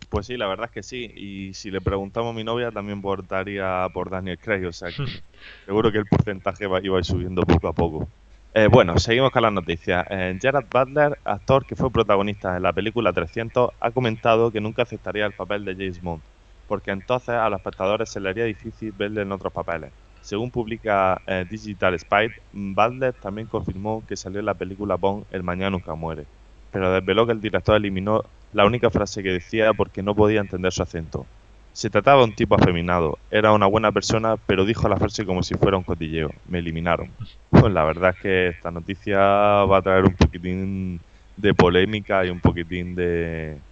Pues 0.09 0.25
sí, 0.25 0.37
la 0.37 0.47
verdad 0.47 0.65
es 0.65 0.71
que 0.71 0.83
sí. 0.83 1.11
Y 1.15 1.53
si 1.53 1.71
le 1.71 1.81
preguntamos 1.81 2.31
a 2.31 2.35
mi 2.35 2.43
novia, 2.43 2.71
también 2.71 3.01
votaría 3.01 3.87
por 3.93 4.09
Daniel 4.09 4.39
Craig. 4.39 4.65
O 4.65 4.73
sea, 4.73 4.89
que 4.89 5.05
seguro 5.65 5.91
que 5.91 5.99
el 5.99 6.05
porcentaje 6.05 6.67
va, 6.67 6.79
iba 6.83 6.97
a 6.97 6.99
ir 6.99 7.05
subiendo 7.05 7.43
poco 7.43 7.67
a 7.67 7.73
poco. 7.73 8.09
Eh, 8.53 8.67
bueno, 8.67 8.97
seguimos 8.97 9.31
con 9.31 9.43
las 9.43 9.53
noticias. 9.53 10.05
Eh, 10.09 10.37
Gerard 10.41 10.65
Butler, 10.69 11.19
actor 11.23 11.65
que 11.65 11.75
fue 11.75 11.91
protagonista 11.91 12.57
en 12.57 12.63
la 12.63 12.73
película 12.73 13.13
300, 13.13 13.71
ha 13.79 13.91
comentado 13.91 14.51
que 14.51 14.59
nunca 14.59 14.81
aceptaría 14.81 15.27
el 15.27 15.33
papel 15.33 15.63
de 15.65 15.73
James 15.73 16.01
Bond, 16.01 16.23
porque 16.67 16.89
entonces 16.89 17.29
a 17.29 17.47
los 17.49 17.59
espectadores 17.59 18.09
se 18.09 18.19
le 18.19 18.29
haría 18.29 18.45
difícil 18.45 18.91
verle 18.91 19.21
en 19.21 19.31
otros 19.31 19.53
papeles. 19.53 19.91
Según 20.21 20.51
publica 20.51 21.21
eh, 21.27 21.45
Digital 21.49 21.97
Spy, 21.97 22.29
Butler 22.51 23.13
también 23.13 23.47
confirmó 23.47 24.03
que 24.07 24.17
salió 24.17 24.39
en 24.39 24.45
la 24.45 24.53
película 24.53 24.95
Bond 24.95 25.25
El 25.31 25.43
Mañana 25.43 25.71
Nunca 25.71 25.95
Muere, 25.95 26.25
pero 26.71 26.91
desveló 26.91 27.25
que 27.25 27.33
el 27.33 27.41
director 27.41 27.75
eliminó 27.75 28.23
la 28.53 28.65
única 28.65 28.89
frase 28.89 29.23
que 29.23 29.31
decía 29.31 29.73
porque 29.73 30.03
no 30.03 30.15
podía 30.15 30.41
entender 30.41 30.71
su 30.71 30.83
acento. 30.83 31.25
Se 31.71 31.89
trataba 31.89 32.19
de 32.19 32.25
un 32.25 32.35
tipo 32.35 32.55
afeminado, 32.55 33.17
era 33.31 33.53
una 33.53 33.67
buena 33.67 33.91
persona, 33.91 34.35
pero 34.37 34.65
dijo 34.65 34.89
la 34.89 34.97
frase 34.97 35.25
como 35.25 35.43
si 35.43 35.55
fuera 35.55 35.77
un 35.77 35.83
cotilleo. 35.83 36.31
Me 36.45 36.59
eliminaron. 36.59 37.11
Pues 37.51 37.73
la 37.73 37.83
verdad 37.83 38.11
es 38.15 38.21
que 38.21 38.47
esta 38.49 38.71
noticia 38.71 39.19
va 39.19 39.77
a 39.77 39.81
traer 39.81 40.05
un 40.05 40.15
poquitín 40.15 41.01
de 41.35 41.53
polémica 41.53 42.25
y 42.25 42.29
un 42.29 42.41
poquitín 42.41 42.95
de, 42.95 43.63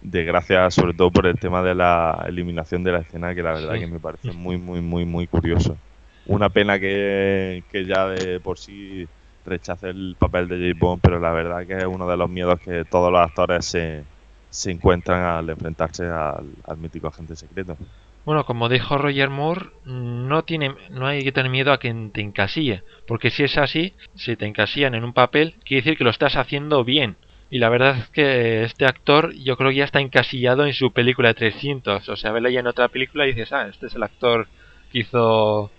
de 0.00 0.24
gracia, 0.24 0.70
sobre 0.70 0.94
todo 0.94 1.10
por 1.10 1.26
el 1.26 1.38
tema 1.38 1.62
de 1.62 1.74
la 1.74 2.24
eliminación 2.28 2.82
de 2.84 2.92
la 2.92 3.00
escena, 3.00 3.34
que 3.34 3.42
la 3.42 3.54
verdad 3.54 3.78
que 3.78 3.86
me 3.86 4.00
parece 4.00 4.32
muy, 4.32 4.58
muy, 4.58 4.80
muy, 4.82 5.04
muy 5.06 5.26
curioso. 5.28 5.80
Una 6.26 6.48
pena 6.48 6.78
que, 6.78 7.64
que 7.70 7.84
ya 7.84 8.06
de 8.08 8.40
por 8.40 8.58
sí 8.58 9.06
rechace 9.44 9.90
el 9.90 10.16
papel 10.18 10.48
de 10.48 10.72
J. 10.72 10.78
Bond, 10.78 11.00
pero 11.02 11.18
la 11.18 11.32
verdad 11.32 11.66
que 11.66 11.76
es 11.76 11.84
uno 11.84 12.08
de 12.08 12.16
los 12.16 12.30
miedos 12.30 12.60
que 12.60 12.84
todos 12.84 13.10
los 13.10 13.20
actores 13.20 13.64
se, 13.64 14.04
se 14.52 14.70
encuentran 14.70 15.22
al 15.24 15.48
enfrentarse 15.50 16.06
al, 16.06 16.76
mítico 16.76 17.08
agente 17.08 17.34
secreto. 17.34 17.76
Bueno, 18.24 18.44
como 18.44 18.68
dijo 18.68 18.98
Roger 18.98 19.30
Moore, 19.30 19.70
no, 19.84 20.44
tiene, 20.44 20.74
no 20.90 21.06
hay 21.06 21.24
que 21.24 21.32
tener 21.32 21.50
miedo 21.50 21.72
a 21.72 21.80
que 21.80 21.92
te 22.12 22.20
encasille, 22.20 22.82
porque 23.08 23.30
si 23.30 23.42
es 23.42 23.58
así, 23.58 23.94
si 24.14 24.36
te 24.36 24.46
encasillan 24.46 24.94
en 24.94 25.04
un 25.04 25.12
papel, 25.12 25.56
quiere 25.64 25.82
decir 25.82 25.98
que 25.98 26.04
lo 26.04 26.10
estás 26.10 26.36
haciendo 26.36 26.84
bien. 26.84 27.16
Y 27.50 27.58
la 27.58 27.68
verdad 27.68 27.98
es 27.98 28.08
que 28.10 28.62
este 28.62 28.86
actor 28.86 29.32
yo 29.34 29.56
creo 29.56 29.70
que 29.70 29.76
ya 29.76 29.84
está 29.84 30.00
encasillado 30.00 30.64
en 30.64 30.72
su 30.72 30.92
película 30.92 31.34
300. 31.34 32.08
O 32.08 32.16
sea, 32.16 32.32
verle 32.32 32.52
ya 32.52 32.60
en 32.60 32.66
otra 32.66 32.88
película 32.88 33.26
y 33.26 33.34
dices, 33.34 33.52
ah, 33.52 33.68
este 33.68 33.86
es 33.86 33.94
el 33.94 34.02
actor 34.02 34.46
que 34.90 35.00
hizo 35.00 35.70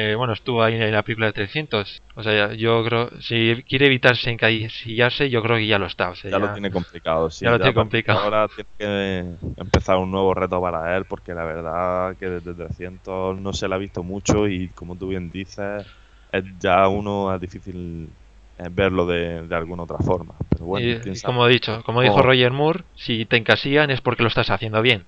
eh, 0.00 0.14
bueno, 0.14 0.32
estuvo 0.32 0.62
ahí 0.62 0.76
en 0.76 0.92
la 0.92 1.02
película 1.02 1.26
de 1.26 1.32
300. 1.32 2.02
O 2.14 2.22
sea, 2.22 2.54
yo 2.54 2.84
creo, 2.84 3.10
si 3.20 3.64
quiere 3.68 3.86
evitarse 3.86 4.30
encasillarse, 4.30 5.28
yo 5.28 5.42
creo 5.42 5.56
que 5.56 5.66
ya 5.66 5.80
lo 5.80 5.86
está. 5.86 6.12
ya, 6.12 6.38
lo 6.38 6.52
tiene 6.52 6.70
complicado, 6.70 7.28
sí. 7.30 7.44
Ya, 7.44 7.50
lo 7.50 7.58
tiene 7.58 7.74
complicado. 7.74 8.20
Ahora 8.20 8.46
tiene 8.46 8.68
que 8.78 9.24
empezar 9.56 9.96
un 9.98 10.12
nuevo 10.12 10.32
reto 10.34 10.60
para 10.60 10.96
él, 10.96 11.04
porque 11.04 11.34
la 11.34 11.42
verdad 11.42 12.16
que 12.16 12.30
desde 12.30 12.54
300 12.54 13.40
no 13.40 13.52
se 13.52 13.66
le 13.66 13.74
ha 13.74 13.78
visto 13.78 14.04
mucho 14.04 14.46
y 14.46 14.68
como 14.68 14.94
tú 14.94 15.08
bien 15.08 15.32
dices, 15.32 15.84
es 16.30 16.44
ya 16.60 16.86
uno 16.86 17.34
es 17.34 17.40
difícil 17.40 18.08
eh, 18.56 18.68
verlo 18.70 19.04
de, 19.04 19.48
alguna 19.50 19.82
otra 19.82 19.98
forma. 19.98 20.36
Pero 20.50 20.64
bueno, 20.64 20.86
y, 20.86 21.20
como 21.22 21.44
he 21.44 21.50
dicho, 21.50 21.82
como 21.82 22.02
dijo 22.02 22.22
Roger 22.22 22.52
Moore, 22.52 22.84
si 22.94 23.24
te 23.24 23.36
encasillan 23.36 23.90
es 23.90 24.00
porque 24.00 24.22
lo 24.22 24.28
estás 24.28 24.50
haciendo 24.50 24.80
bien. 24.80 25.06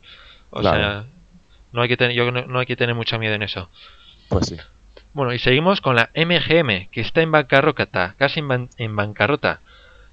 O 0.50 0.64
sea, 0.64 1.06
no 1.70 1.80
hay 1.80 1.88
que 1.88 1.96
tener, 1.96 2.16
yo 2.16 2.32
no 2.32 2.58
hay 2.58 2.66
que 2.66 2.74
tener 2.74 2.96
mucho 2.96 3.20
miedo 3.20 3.34
en 3.36 3.42
eso. 3.42 3.70
Pues 4.28 4.46
sí. 4.46 4.56
Bueno, 5.12 5.32
y 5.32 5.40
seguimos 5.40 5.80
con 5.80 5.96
la 5.96 6.10
MGM, 6.14 6.88
que 6.92 7.00
está 7.00 7.20
en 7.20 7.32
bancarrota, 7.32 8.14
casi 8.16 8.40
en, 8.78 8.96
bancarrota. 8.96 9.60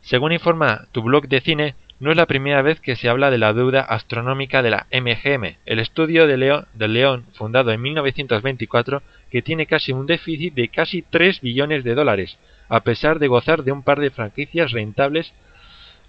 Según 0.01 0.31
informa 0.31 0.87
tu 0.91 1.03
blog 1.03 1.27
de 1.27 1.39
cine, 1.39 1.75
no 1.99 2.09
es 2.09 2.17
la 2.17 2.25
primera 2.25 2.63
vez 2.63 2.79
que 2.81 2.95
se 2.95 3.07
habla 3.07 3.29
de 3.29 3.37
la 3.37 3.53
deuda 3.53 3.81
astronómica 3.81 4.63
de 4.63 4.71
la 4.71 4.87
MGM, 4.91 5.57
el 5.67 5.77
estudio 5.77 6.25
de 6.25 6.37
León, 6.37 6.65
del 6.73 6.93
León 6.93 7.25
fundado 7.33 7.71
en 7.71 7.79
1924, 7.79 9.03
que 9.29 9.43
tiene 9.43 9.67
casi 9.67 9.91
un 9.91 10.07
déficit 10.07 10.55
de 10.55 10.69
casi 10.69 11.03
3 11.03 11.41
billones 11.41 11.83
de 11.83 11.93
dólares, 11.93 12.39
a 12.67 12.79
pesar 12.79 13.19
de 13.19 13.27
gozar 13.27 13.63
de 13.63 13.71
un 13.71 13.83
par 13.83 13.99
de 13.99 14.09
franquicias 14.09 14.71
rentables, 14.71 15.31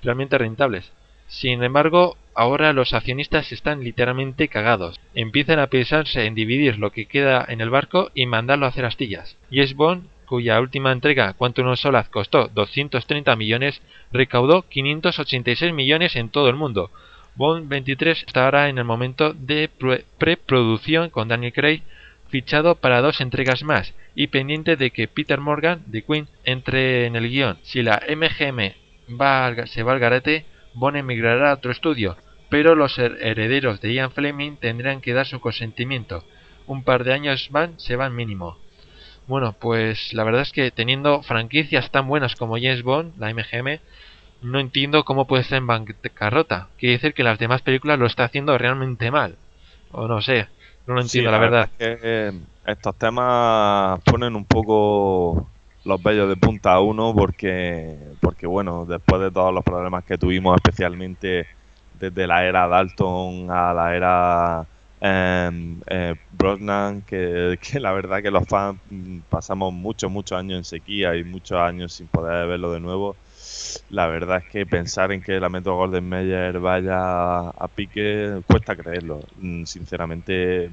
realmente 0.02 0.38
rentables. 0.38 0.90
Sin 1.26 1.62
embargo, 1.62 2.16
ahora 2.38 2.72
los 2.72 2.92
accionistas 2.94 3.50
están 3.50 3.82
literalmente 3.82 4.46
cagados. 4.46 5.00
Empiezan 5.12 5.58
a 5.58 5.66
pensarse 5.66 6.24
en 6.24 6.36
dividir 6.36 6.78
lo 6.78 6.92
que 6.92 7.06
queda 7.06 7.44
en 7.48 7.60
el 7.60 7.68
barco 7.68 8.12
y 8.14 8.26
mandarlo 8.26 8.64
a 8.64 8.68
hacer 8.68 8.84
astillas. 8.84 9.36
es 9.50 9.74
Bond, 9.74 10.06
cuya 10.24 10.60
última 10.60 10.92
entrega, 10.92 11.32
Quantum 11.32 11.66
of 11.66 11.80
Solace, 11.80 12.10
costó 12.12 12.46
230 12.46 13.34
millones, 13.34 13.82
recaudó 14.12 14.62
586 14.62 15.72
millones 15.72 16.14
en 16.14 16.28
todo 16.28 16.48
el 16.48 16.54
mundo. 16.54 16.92
Bond 17.34 17.68
23 17.68 18.22
estará 18.24 18.68
en 18.68 18.78
el 18.78 18.84
momento 18.84 19.32
de 19.32 19.68
preproducción 20.18 21.10
con 21.10 21.26
Daniel 21.26 21.52
Craig 21.52 21.82
fichado 22.28 22.76
para 22.76 23.00
dos 23.00 23.20
entregas 23.20 23.64
más 23.64 23.94
y 24.14 24.28
pendiente 24.28 24.76
de 24.76 24.92
que 24.92 25.08
Peter 25.08 25.40
Morgan 25.40 25.82
de 25.86 26.02
Queen 26.02 26.28
entre 26.44 27.06
en 27.06 27.16
el 27.16 27.28
guion. 27.28 27.58
Si 27.62 27.82
la 27.82 28.00
MGM 28.08 28.74
se 29.66 29.82
va 29.82 29.92
al 29.92 29.98
garete, 29.98 30.44
Bond 30.74 30.98
emigrará 30.98 31.50
a 31.50 31.54
otro 31.54 31.72
estudio, 31.72 32.16
pero 32.48 32.74
los 32.74 32.98
herederos 32.98 33.80
de 33.80 33.94
Ian 33.94 34.10
Fleming 34.10 34.56
tendrán 34.56 35.00
que 35.00 35.12
dar 35.12 35.26
su 35.26 35.40
consentimiento. 35.40 36.24
Un 36.66 36.82
par 36.82 37.04
de 37.04 37.12
años 37.12 37.48
van, 37.50 37.78
se 37.78 37.96
van 37.96 38.14
mínimo. 38.14 38.56
Bueno, 39.26 39.54
pues 39.58 40.14
la 40.14 40.24
verdad 40.24 40.42
es 40.42 40.52
que 40.52 40.70
teniendo 40.70 41.22
franquicias 41.22 41.90
tan 41.90 42.08
buenas 42.08 42.34
como 42.34 42.56
James 42.56 42.82
Bond, 42.82 43.12
la 43.18 43.32
MGM, 43.32 43.80
no 44.40 44.58
entiendo 44.58 45.04
cómo 45.04 45.26
puede 45.26 45.42
estar 45.42 45.58
en 45.58 45.66
bancarrota. 45.66 46.68
Quiere 46.78 46.94
decir 46.94 47.12
que 47.12 47.22
las 47.22 47.38
demás 47.38 47.60
películas 47.62 47.98
lo 47.98 48.06
está 48.06 48.24
haciendo 48.24 48.56
realmente 48.56 49.10
mal. 49.10 49.36
O 49.92 50.08
no 50.08 50.22
sé, 50.22 50.48
no 50.86 50.94
lo 50.94 51.02
entiendo, 51.02 51.30
la, 51.30 51.38
verdad. 51.38 51.68
que, 51.78 51.98
eh, 52.02 52.32
estos 52.66 52.96
temas 52.96 54.00
ponen 54.04 54.34
un 54.34 54.44
poco 54.44 55.46
los 55.84 56.02
bellos 56.02 56.28
de 56.28 56.36
punta 56.36 56.74
a 56.74 56.80
uno 56.80 57.14
porque, 57.14 57.96
porque 58.20 58.46
bueno, 58.46 58.84
después 58.86 59.20
de 59.20 59.30
todos 59.30 59.52
los 59.52 59.64
problemas 59.64 60.04
que 60.04 60.18
tuvimos, 60.18 60.56
especialmente 60.56 61.46
desde 61.98 62.26
la 62.26 62.44
era 62.44 62.68
Dalton 62.68 63.50
a 63.50 63.72
la 63.72 63.96
era 63.96 64.66
eh, 65.00 66.14
Brosnan, 66.32 67.02
que, 67.06 67.58
la 67.80 67.92
verdad 67.92 68.22
que 68.22 68.30
los 68.30 68.46
fans 68.46 68.80
pasamos 69.28 69.72
muchos, 69.72 70.10
muchos 70.10 70.38
años 70.38 70.58
en 70.58 70.64
sequía 70.64 71.16
y 71.16 71.24
muchos 71.24 71.58
años 71.58 71.92
sin 71.92 72.08
poder 72.08 72.48
verlo 72.48 72.72
de 72.72 72.80
nuevo. 72.80 73.16
La 73.90 74.06
verdad 74.06 74.42
es 74.44 74.50
que 74.50 74.66
pensar 74.66 75.12
en 75.12 75.22
que 75.22 75.40
la 75.40 75.48
Metro 75.48 75.76
Golden 75.76 76.08
Mayer 76.08 76.58
vaya 76.60 77.48
a 77.50 77.68
pique 77.68 78.40
cuesta 78.46 78.76
creerlo. 78.76 79.20
Mm, 79.36 79.64
sinceramente, 79.64 80.70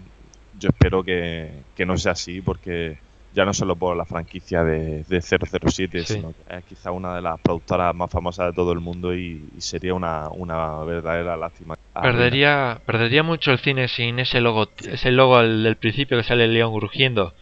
yo 0.60 0.70
espero 0.70 1.04
que, 1.04 1.64
que 1.76 1.86
no 1.86 1.98
sea 1.98 2.14
así 2.14 2.42
porque 2.42 3.05
ya 3.36 3.44
no 3.44 3.54
solo 3.54 3.76
por 3.76 3.98
la 3.98 4.06
franquicia 4.06 4.64
de, 4.64 5.04
007, 5.04 6.06
sino 6.06 6.32
que 6.32 6.56
es 6.56 6.64
quizá 6.64 6.92
una 6.92 7.16
de 7.16 7.22
las 7.22 7.40
productoras 7.42 7.94
más 7.94 8.10
famosas 8.10 8.48
de 8.48 8.54
todo 8.54 8.72
el 8.72 8.80
mundo 8.80 9.14
y, 9.14 9.44
sería 9.58 9.94
una, 9.94 10.30
una, 10.30 10.80
verdadera 10.86 11.36
lástima. 11.36 11.76
Perdería, 12.02 12.80
perdería 12.86 13.24
mucho 13.24 13.52
el 13.52 13.60
cine 13.60 13.90
sin 13.90 14.20
ese 14.20 14.40
logo, 14.40 14.70
ese 14.78 15.12
logo 15.12 15.42
del 15.42 15.76
principio 15.76 16.18
que 16.18 16.24
sale 16.24 16.46
el 16.46 16.54
león 16.54 16.80
rugiendo. 16.80 17.34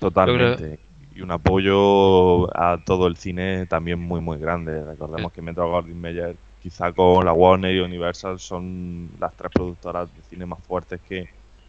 Totalmente. 0.00 0.80
Y 1.14 1.22
un 1.22 1.30
apoyo 1.30 2.54
a 2.54 2.78
todo 2.84 3.06
el 3.06 3.16
cine 3.16 3.66
también 3.66 4.00
muy, 4.00 4.20
muy 4.20 4.38
grande. 4.38 4.84
Recordemos 4.84 5.32
que 5.32 5.42
Metro 5.42 5.70
Goldwyn 5.70 6.00
Mayer, 6.00 6.36
quizá 6.60 6.92
con 6.92 7.24
la 7.24 7.32
Warner 7.32 7.74
y 7.74 7.78
Universal, 7.78 8.40
son 8.40 9.10
las 9.20 9.32
tres 9.34 9.52
productoras 9.54 10.14
de 10.14 10.22
cine 10.22 10.44
más 10.44 10.58
fuertes 10.64 11.00
que, 11.08 11.22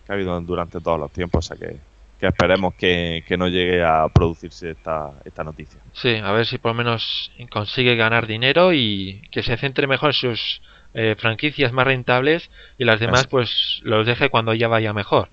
que 0.06 0.12
ha 0.12 0.16
habido 0.16 0.42
durante 0.42 0.82
todos 0.82 1.00
los 1.00 1.12
tiempos. 1.12 1.46
O 1.46 1.56
sea 1.56 1.58
que 1.58 1.78
que 2.20 2.28
esperemos 2.28 2.74
que, 2.76 3.24
no 3.38 3.48
llegue 3.48 3.84
a 3.84 4.08
producirse 4.10 4.72
esta, 4.72 5.12
esta 5.24 5.44
noticia. 5.44 5.80
Sí, 5.94 6.16
a 6.16 6.32
ver 6.32 6.46
si 6.46 6.58
por 6.58 6.72
lo 6.72 6.76
menos 6.76 7.32
consigue 7.50 7.96
ganar 7.96 8.28
dinero 8.28 8.74
y 8.74 9.22
que 9.32 9.44
se 9.44 9.58
centre 9.58 9.88
mejor 9.88 10.10
en 10.10 10.14
sus 10.14 10.62
eh, 10.94 11.16
franquicias 11.18 11.72
más 11.72 11.86
rentables 11.86 12.50
y 12.78 12.86
las 12.86 13.00
demás 13.00 13.28
pues 13.28 13.82
los 13.84 14.06
deje 14.06 14.30
cuando 14.30 14.54
ya 14.54 14.68
vaya 14.68 14.94
mejor. 14.94 15.30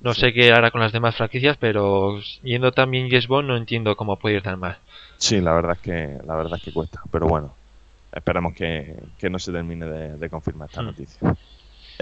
No 0.00 0.14
sé 0.14 0.32
qué 0.32 0.50
hará 0.50 0.70
con 0.70 0.80
las 0.80 0.92
demás 0.92 1.14
franquicias, 1.14 1.58
pero 1.58 2.18
yendo 2.42 2.72
también 2.72 3.10
Yes 3.10 3.28
Bond 3.28 3.48
no 3.48 3.56
entiendo 3.56 3.96
cómo 3.96 4.16
puede 4.16 4.36
ir 4.36 4.42
tan 4.42 4.58
mal. 4.58 4.78
Sí, 5.18 5.40
la 5.40 5.52
verdad 5.52 5.72
es 5.72 5.78
que 5.80 6.18
la 6.26 6.34
verdad 6.34 6.56
es 6.56 6.62
que 6.62 6.72
cuesta, 6.72 7.02
pero 7.12 7.28
bueno, 7.28 7.54
esperemos 8.10 8.54
que, 8.54 8.96
no 9.30 9.38
se 9.38 9.52
termine 9.52 9.86
de, 9.86 10.30
confirmar 10.30 10.70
esta 10.70 10.82
hmm. 10.82 10.86
noticia. 10.86 11.36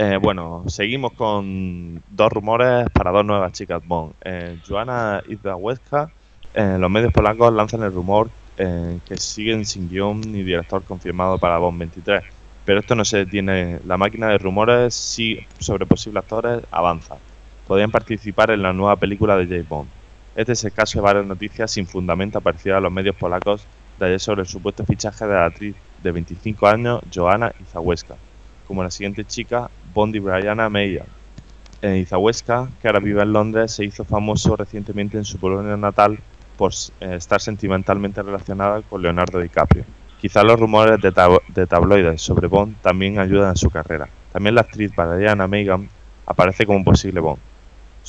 Eh, 0.01 0.15
bueno, 0.15 0.63
seguimos 0.67 1.11
con 1.11 2.01
dos 2.09 2.31
rumores 2.31 2.89
para 2.91 3.11
dos 3.11 3.25
nuevas 3.25 3.51
chicas 3.51 3.85
Bond. 3.85 4.13
Eh, 4.23 4.57
Joanna 4.65 5.21
Izahuesca, 5.27 6.09
eh, 6.53 6.77
los 6.79 6.89
medios 6.89 7.11
polacos 7.11 7.51
lanzan 7.51 7.83
el 7.83 7.91
rumor 7.91 8.29
eh, 8.57 8.99
que 9.05 9.17
siguen 9.17 9.65
sin 9.65 9.89
guion 9.89 10.21
ni 10.21 10.41
director 10.43 10.85
confirmado 10.85 11.37
para 11.37 11.57
Bond 11.57 11.79
23. 11.79 12.23
Pero 12.63 12.79
esto 12.79 12.95
no 12.95 13.03
se 13.03 13.17
detiene. 13.17 13.81
La 13.85 13.97
máquina 13.97 14.29
de 14.29 14.37
rumores 14.37 14.93
sí, 14.93 15.45
sobre 15.59 15.85
posibles 15.85 16.23
actores 16.23 16.63
avanza. 16.71 17.17
Podrían 17.67 17.91
participar 17.91 18.51
en 18.51 18.61
la 18.61 18.71
nueva 18.71 18.95
película 18.95 19.35
de 19.35 19.47
James 19.47 19.67
Bond. 19.67 19.89
Este 20.33 20.53
es 20.53 20.63
el 20.63 20.71
caso 20.71 20.99
de 20.99 21.03
varias 21.03 21.25
noticias 21.25 21.71
sin 21.71 21.85
fundamento 21.85 22.37
aparecidas 22.37 22.77
en 22.77 22.83
los 22.83 22.93
medios 22.93 23.17
polacos 23.17 23.67
de 23.97 24.05
ayer 24.05 24.19
sobre 24.21 24.43
el 24.43 24.47
supuesto 24.47 24.85
fichaje 24.85 25.27
de 25.27 25.33
la 25.33 25.47
actriz 25.47 25.75
de 26.01 26.11
25 26.13 26.67
años 26.67 27.01
Joanna 27.13 27.51
Izahuesca, 27.59 28.15
como 28.69 28.83
la 28.83 28.91
siguiente 28.91 29.25
chica, 29.25 29.67
Bondi 29.95 30.19
Brianna 30.19 30.69
Meyer. 30.69 31.07
En 31.81 31.95
Izahuesca, 31.95 32.69
que 32.79 32.87
ahora 32.87 32.99
vive 32.99 33.23
en 33.23 33.33
Londres, 33.33 33.71
se 33.71 33.83
hizo 33.83 34.05
famoso 34.05 34.55
recientemente 34.55 35.17
en 35.17 35.25
su 35.25 35.39
Polonia 35.39 35.75
natal 35.75 36.19
por 36.55 36.71
eh, 36.99 37.15
estar 37.15 37.41
sentimentalmente 37.41 38.21
relacionada 38.21 38.83
con 38.83 39.01
Leonardo 39.01 39.39
DiCaprio. 39.39 39.85
Quizás 40.21 40.43
los 40.43 40.59
rumores 40.59 41.01
de, 41.01 41.11
tab 41.11 41.41
de, 41.47 41.65
tabloides 41.65 42.21
sobre 42.21 42.45
Bond 42.45 42.75
también 42.83 43.17
ayudan 43.17 43.49
en 43.49 43.55
su 43.55 43.71
carrera. 43.71 44.07
También 44.31 44.53
la 44.53 44.61
actriz 44.61 44.91
Brianna 44.95 45.47
Megan 45.47 45.89
aparece 46.27 46.67
como 46.67 46.77
un 46.77 46.83
posible 46.83 47.21
Bond. 47.21 47.39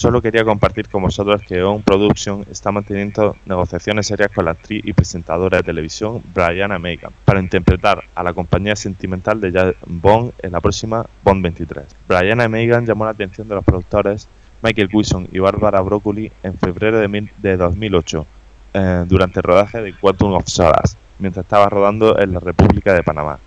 Solo 0.01 0.23
quería 0.23 0.47
compartir 0.47 0.89
con 0.89 1.03
vosotros 1.03 1.43
que 1.43 1.63
On 1.63 1.83
Production 1.83 2.47
está 2.51 2.73
manteniendo 2.73 3.37
negociaciones 3.45 4.07
serias 4.07 4.31
con 4.35 4.47
la 4.47 4.53
actriz 4.53 4.83
y 4.83 4.95
presentadora 4.95 5.59
de 5.59 5.63
televisión 5.63 6.23
Brianna 6.35 6.79
Megan 6.79 7.13
para 7.27 7.39
interpretar 7.39 8.05
a 8.15 8.23
la 8.23 8.33
compañía 8.33 8.75
sentimental 8.77 9.43
de 9.43 9.53
James 9.53 9.77
Bond 9.87 10.33
en 10.39 10.53
la 10.53 10.61
próxima 10.63 11.05
Bond 11.23 11.43
23. 11.43 11.85
Brianna 12.09 12.49
Megan 12.49 12.87
llamó 12.87 13.05
la 13.05 13.11
atención 13.11 13.47
de 13.47 13.57
los 13.57 13.63
productores 13.63 14.27
Michael 14.63 14.89
Wilson 14.91 15.29
y 15.33 15.39
Barbara 15.39 15.83
Broccoli 15.83 16.33
en 16.43 16.57
febrero 16.57 16.99
de, 16.99 17.29
de 17.37 17.57
2008 17.59 18.27
eh, 18.73 19.05
durante 19.07 19.41
el 19.41 19.43
rodaje 19.43 19.83
de 19.83 19.93
Quantum 19.93 20.33
of 20.33 20.47
Solace, 20.47 20.97
mientras 21.19 21.45
estaba 21.45 21.69
rodando 21.69 22.19
en 22.19 22.33
la 22.33 22.41
República 22.41 22.95
de 22.95 23.03
Panamá. 23.03 23.39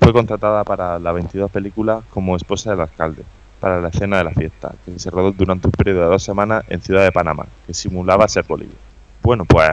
Fue 0.00 0.12
contratada 0.12 0.64
para 0.64 0.98
la 0.98 1.12
22 1.12 1.52
película 1.52 2.02
como 2.10 2.34
esposa 2.34 2.70
del 2.70 2.80
alcalde 2.80 3.22
para 3.60 3.80
la 3.80 3.88
escena 3.88 4.18
de 4.18 4.24
la 4.24 4.32
fiesta, 4.32 4.74
que 4.84 4.98
se 4.98 5.10
rodó 5.10 5.32
durante 5.32 5.68
un 5.68 5.72
periodo 5.72 6.00
de 6.00 6.06
dos 6.06 6.22
semanas 6.22 6.64
en 6.68 6.80
Ciudad 6.80 7.04
de 7.04 7.12
Panamá, 7.12 7.46
que 7.66 7.74
simulaba 7.74 8.26
ser 8.26 8.44
Bolivia. 8.44 8.76
Bueno, 9.22 9.44
pues 9.44 9.68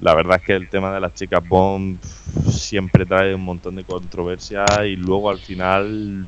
la 0.00 0.14
verdad 0.14 0.36
es 0.38 0.42
que 0.46 0.52
el 0.52 0.68
tema 0.68 0.92
de 0.92 1.00
las 1.00 1.14
chicas 1.14 1.46
Bond 1.48 2.02
siempre 2.50 3.06
trae 3.06 3.34
un 3.34 3.42
montón 3.42 3.76
de 3.76 3.84
controversia 3.84 4.64
y 4.84 4.96
luego 4.96 5.30
al 5.30 5.38
final 5.38 6.26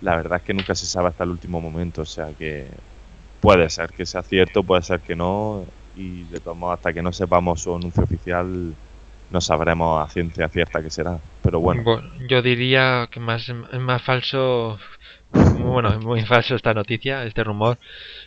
la 0.00 0.16
verdad 0.16 0.38
es 0.38 0.44
que 0.44 0.54
nunca 0.54 0.74
se 0.74 0.86
sabe 0.86 1.08
hasta 1.08 1.24
el 1.24 1.30
último 1.30 1.60
momento, 1.60 2.02
o 2.02 2.06
sea 2.06 2.28
que 2.38 2.66
puede 3.40 3.68
ser 3.68 3.90
que 3.90 4.06
sea 4.06 4.22
cierto, 4.22 4.62
puede 4.62 4.82
ser 4.82 5.00
que 5.00 5.14
no 5.14 5.64
y 5.96 6.24
de 6.24 6.40
todos 6.40 6.56
modos 6.56 6.78
hasta 6.78 6.92
que 6.92 7.02
no 7.02 7.12
sepamos 7.12 7.60
su 7.60 7.74
anuncio 7.74 8.02
oficial 8.02 8.74
no 9.30 9.40
sabremos 9.40 10.06
a 10.06 10.10
ciencia 10.10 10.48
cierta 10.48 10.82
que 10.82 10.90
será, 10.90 11.18
pero 11.42 11.60
bueno. 11.60 11.82
bueno 11.82 12.08
yo 12.28 12.40
diría 12.40 13.08
que 13.10 13.20
más 13.20 13.50
más 13.80 14.02
falso 14.02 14.78
bueno, 15.34 15.88
es 15.90 16.04
muy 16.04 16.22
falso 16.22 16.54
esta 16.54 16.74
noticia, 16.74 17.24
este 17.24 17.44
rumor. 17.44 17.78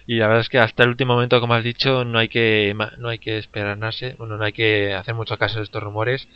Y 0.05 0.15
la 0.15 0.27
verdad 0.27 0.41
es 0.41 0.49
que 0.49 0.59
hasta 0.59 0.83
el 0.83 0.89
último 0.89 1.13
momento, 1.13 1.39
como 1.39 1.53
has 1.53 1.63
dicho, 1.63 2.03
no 2.03 2.19
hay 2.19 2.27
que 2.27 2.75
no 2.97 3.09
hay 3.09 3.19
que 3.19 3.37
esperarse, 3.37 4.15
bueno, 4.17 4.37
no 4.37 4.43
hay 4.43 4.53
que 4.53 4.93
hacer 4.93 5.15
mucho 5.15 5.37
caso 5.37 5.57
de 5.57 5.63
estos 5.63 5.81
rumores, 5.81 6.27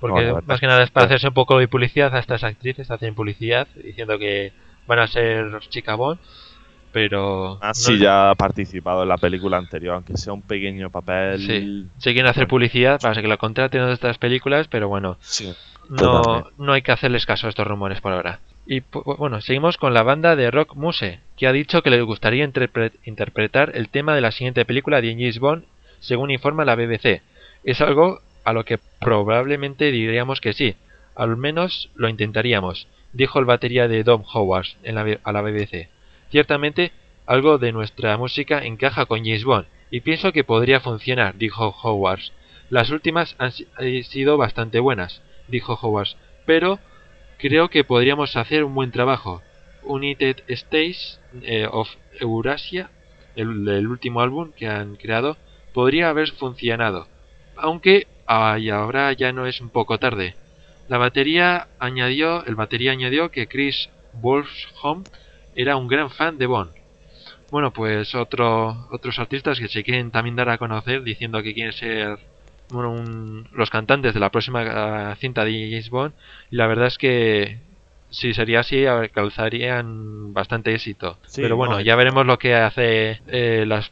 porque 0.00 0.26
no, 0.26 0.40
más 0.46 0.60
que 0.60 0.66
nada 0.66 0.82
es 0.82 0.90
para 0.90 1.06
hacerse 1.06 1.28
un 1.28 1.34
poco 1.34 1.58
de 1.58 1.68
publicidad 1.68 2.14
a 2.14 2.18
estas 2.18 2.44
actrices, 2.44 2.90
hacen 2.90 3.14
publicidad 3.14 3.66
diciendo 3.82 4.18
que 4.18 4.52
van 4.86 5.00
a 5.00 5.06
ser 5.06 5.58
chica 5.68 5.94
Bond, 5.94 6.18
pero 6.92 7.58
ah, 7.60 7.74
sí, 7.74 7.98
ya 7.98 8.30
ha 8.30 8.34
participado 8.34 9.02
en 9.02 9.08
la 9.08 9.18
película 9.18 9.58
anterior, 9.58 9.94
aunque 9.94 10.16
sea 10.16 10.32
un 10.32 10.42
pequeño 10.42 10.90
papel. 10.90 11.38
Sí, 11.38 11.86
se 11.98 12.12
quieren 12.12 12.30
hacer 12.30 12.48
publicidad 12.48 13.00
para 13.00 13.20
que 13.20 13.28
la 13.28 13.36
contraten 13.36 13.82
en 13.82 13.90
estas 13.90 14.18
películas, 14.18 14.68
pero 14.68 14.88
bueno, 14.88 15.18
sí, 15.20 15.54
no, 15.88 16.46
no 16.58 16.72
hay 16.72 16.82
que 16.82 16.92
hacerles 16.92 17.26
caso 17.26 17.46
a 17.46 17.50
estos 17.50 17.66
rumores 17.66 18.00
por 18.00 18.12
ahora. 18.12 18.40
Y 18.70 18.82
bueno, 18.92 19.40
seguimos 19.40 19.78
con 19.78 19.94
la 19.94 20.02
banda 20.02 20.36
de 20.36 20.50
rock 20.50 20.74
Muse, 20.74 21.20
que 21.38 21.46
ha 21.46 21.52
dicho 21.52 21.82
que 21.82 21.88
le 21.88 22.02
gustaría 22.02 22.44
interpretar 22.44 23.72
el 23.74 23.88
tema 23.88 24.14
de 24.14 24.20
la 24.20 24.30
siguiente 24.30 24.66
película 24.66 25.00
de 25.00 25.12
James 25.12 25.38
Bond, 25.38 25.64
según 26.00 26.30
informa 26.30 26.66
la 26.66 26.76
BBC. 26.76 27.22
Es 27.64 27.80
algo 27.80 28.20
a 28.44 28.52
lo 28.52 28.66
que 28.66 28.78
probablemente 29.00 29.90
diríamos 29.90 30.42
que 30.42 30.52
sí, 30.52 30.76
al 31.16 31.38
menos 31.38 31.88
lo 31.94 32.10
intentaríamos, 32.10 32.88
dijo 33.14 33.38
el 33.38 33.46
batería 33.46 33.88
de 33.88 34.04
Dom 34.04 34.22
Howard 34.34 34.66
en 34.82 34.96
la, 34.96 35.18
a 35.24 35.32
la 35.32 35.40
BBC. 35.40 35.88
Ciertamente, 36.30 36.92
algo 37.24 37.56
de 37.56 37.72
nuestra 37.72 38.18
música 38.18 38.62
encaja 38.62 39.06
con 39.06 39.20
James 39.20 39.44
Bond, 39.44 39.66
y 39.90 40.00
pienso 40.00 40.30
que 40.32 40.44
podría 40.44 40.80
funcionar, 40.80 41.38
dijo 41.38 41.74
Howard. 41.82 42.20
Las 42.68 42.90
últimas 42.90 43.34
han 43.38 43.50
sido 43.50 44.36
bastante 44.36 44.78
buenas, 44.78 45.22
dijo 45.48 45.78
Howard, 45.80 46.08
pero 46.44 46.78
creo 47.38 47.70
que 47.70 47.84
podríamos 47.84 48.36
hacer 48.36 48.64
un 48.64 48.74
buen 48.74 48.90
trabajo. 48.90 49.42
United 49.84 50.42
States 50.48 51.20
eh, 51.42 51.66
of 51.70 51.88
Eurasia, 52.20 52.90
el, 53.36 53.86
último 53.86 54.20
álbum 54.20 54.52
que 54.52 54.66
han 54.66 54.96
creado, 54.96 55.36
podría 55.72 56.10
haber 56.10 56.30
funcionado, 56.32 57.06
aunque 57.56 58.06
ay, 58.26 58.68
ahora 58.70 59.12
ya 59.12 59.32
no 59.32 59.46
es 59.46 59.60
un 59.60 59.70
poco 59.70 59.98
tarde. 59.98 60.34
La 60.88 60.98
batería 60.98 61.68
añadió, 61.78 62.44
el 62.46 62.54
batería 62.54 62.92
añadió 62.92 63.30
que 63.30 63.46
Chris 63.46 63.88
Wolfsholm 64.14 65.04
era 65.54 65.76
un 65.76 65.88
gran 65.88 66.10
fan 66.10 66.38
de 66.38 66.46
Bond. 66.46 66.72
Bueno, 67.50 67.72
pues 67.72 68.14
otro, 68.14 68.88
otros 68.90 69.18
artistas 69.18 69.58
que 69.58 69.68
se 69.68 69.82
quieren 69.82 70.10
también 70.10 70.36
dar 70.36 70.50
a 70.50 70.58
conocer 70.58 71.02
diciendo 71.02 71.42
que 71.42 71.54
quieren 71.54 71.72
ser 71.72 72.18
bueno, 72.70 72.92
un, 72.92 73.48
los 73.52 73.70
cantantes 73.70 74.14
de 74.14 74.20
la 74.20 74.30
próxima 74.30 75.12
uh, 75.12 75.16
cinta 75.16 75.44
de 75.44 75.68
James 75.70 75.90
Bond 75.90 76.14
y 76.50 76.56
la 76.56 76.66
verdad 76.66 76.86
es 76.86 76.98
que 76.98 77.58
si 78.10 78.32
sería 78.32 78.60
así 78.60 78.84
causarían 79.12 80.32
bastante 80.32 80.74
éxito. 80.74 81.18
Sí, 81.26 81.42
pero 81.42 81.56
bueno 81.56 81.74
no, 81.74 81.80
ya 81.80 81.94
veremos 81.94 82.24
lo 82.24 82.38
que 82.38 82.54
hace 82.54 83.20
eh, 83.26 83.64
las 83.66 83.90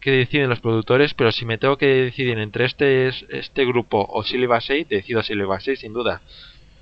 que 0.00 0.10
deciden 0.10 0.50
los 0.50 0.60
productores 0.60 1.14
pero 1.14 1.30
si 1.30 1.44
me 1.44 1.58
tengo 1.58 1.76
que 1.76 1.86
decidir 1.86 2.38
entre 2.38 2.64
este 2.64 3.08
este 3.08 3.64
grupo 3.64 4.04
o 4.08 4.24
Silva 4.24 4.60
6 4.60 4.88
decido 4.88 5.22
Silva 5.22 5.60
6 5.60 5.78
sin 5.78 5.92
duda. 5.92 6.20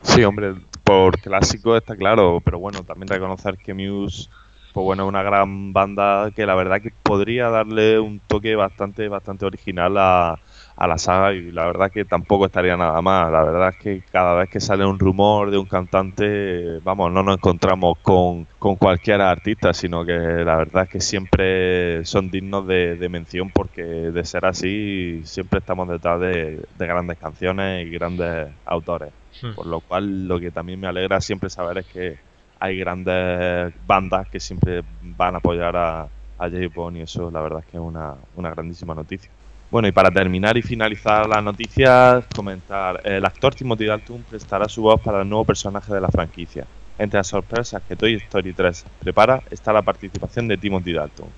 Sí 0.03 0.24
hombre 0.24 0.55
por 0.83 1.20
clásico 1.20 1.76
está 1.76 1.96
claro 1.96 2.40
pero 2.42 2.59
bueno 2.59 2.83
también 2.83 3.09
reconocer 3.09 3.59
que 3.59 3.74
Muse 3.74 4.31
pues 4.72 4.85
bueno, 4.85 5.07
una 5.07 5.22
gran 5.22 5.72
banda 5.72 6.31
que 6.35 6.46
la 6.46 6.55
verdad 6.55 6.81
que 6.81 6.92
podría 7.03 7.48
darle 7.48 7.98
un 7.98 8.20
toque 8.20 8.55
bastante, 8.55 9.09
bastante 9.09 9.44
original 9.44 9.96
a, 9.98 10.38
a 10.80 10.86
la 10.86 10.96
saga 10.96 11.34
y 11.34 11.52
la 11.52 11.66
verdad 11.66 11.92
que 11.92 12.06
tampoco 12.06 12.46
estaría 12.46 12.74
nada 12.74 13.02
mal. 13.02 13.30
La 13.30 13.44
verdad 13.44 13.68
es 13.68 13.76
que 13.76 14.02
cada 14.10 14.32
vez 14.32 14.48
que 14.48 14.60
sale 14.60 14.86
un 14.86 14.98
rumor 14.98 15.50
de 15.50 15.58
un 15.58 15.66
cantante, 15.66 16.78
vamos, 16.82 17.12
no 17.12 17.22
nos 17.22 17.36
encontramos 17.36 17.98
con, 17.98 18.46
con 18.58 18.76
cualquier 18.76 19.20
artista, 19.20 19.74
sino 19.74 20.06
que 20.06 20.14
la 20.14 20.56
verdad 20.56 20.84
es 20.84 20.88
que 20.88 21.00
siempre 21.00 22.02
son 22.06 22.30
dignos 22.30 22.66
de, 22.66 22.96
de 22.96 23.08
mención 23.10 23.50
porque 23.50 23.82
de 23.82 24.24
ser 24.24 24.46
así 24.46 25.20
siempre 25.24 25.58
estamos 25.58 25.86
detrás 25.86 26.18
de, 26.18 26.64
de 26.78 26.86
grandes 26.86 27.18
canciones 27.18 27.86
y 27.86 27.90
grandes 27.90 28.48
autores. 28.64 29.12
Hmm. 29.42 29.52
Por 29.56 29.66
lo 29.66 29.80
cual 29.80 30.26
lo 30.26 30.40
que 30.40 30.50
también 30.50 30.80
me 30.80 30.86
alegra 30.86 31.20
siempre 31.20 31.50
saber 31.50 31.76
es 31.76 31.86
que 31.88 32.16
hay 32.58 32.78
grandes 32.78 33.74
bandas 33.86 34.30
que 34.30 34.40
siempre 34.40 34.82
van 35.02 35.34
a 35.34 35.38
apoyar 35.38 35.76
a, 35.76 36.00
a 36.04 36.48
J. 36.48 36.56
Bond 36.74 36.96
y 36.96 37.00
eso 37.02 37.30
la 37.30 37.42
verdad 37.42 37.58
es 37.58 37.66
que 37.66 37.76
es 37.76 37.82
una, 37.82 38.14
una 38.34 38.48
grandísima 38.48 38.94
noticia. 38.94 39.30
Bueno, 39.70 39.87
y 39.87 39.92
para 39.92 40.11
terminar 40.11 40.56
y 40.56 40.62
finalizar 40.62 41.28
las 41.28 41.44
noticias, 41.44 42.24
comentar, 42.35 43.00
el 43.04 43.24
actor 43.24 43.54
Timothy 43.54 43.87
Dalton 43.87 44.24
prestará 44.28 44.68
su 44.68 44.83
voz 44.83 45.00
para 45.00 45.22
el 45.22 45.28
nuevo 45.28 45.44
personaje 45.44 45.94
de 45.94 46.00
la 46.00 46.09
franquicia. 46.09 46.66
Entre 46.98 47.18
las 47.18 47.28
sorpresas 47.28 47.80
que 47.87 47.94
Toy 47.94 48.14
Story 48.14 48.52
3 48.52 48.85
prepara 48.98 49.44
está 49.48 49.72
la 49.72 49.83
participación 49.83 50.48
de 50.48 50.56
Timothy 50.56 50.92
Dalton, 50.92 51.28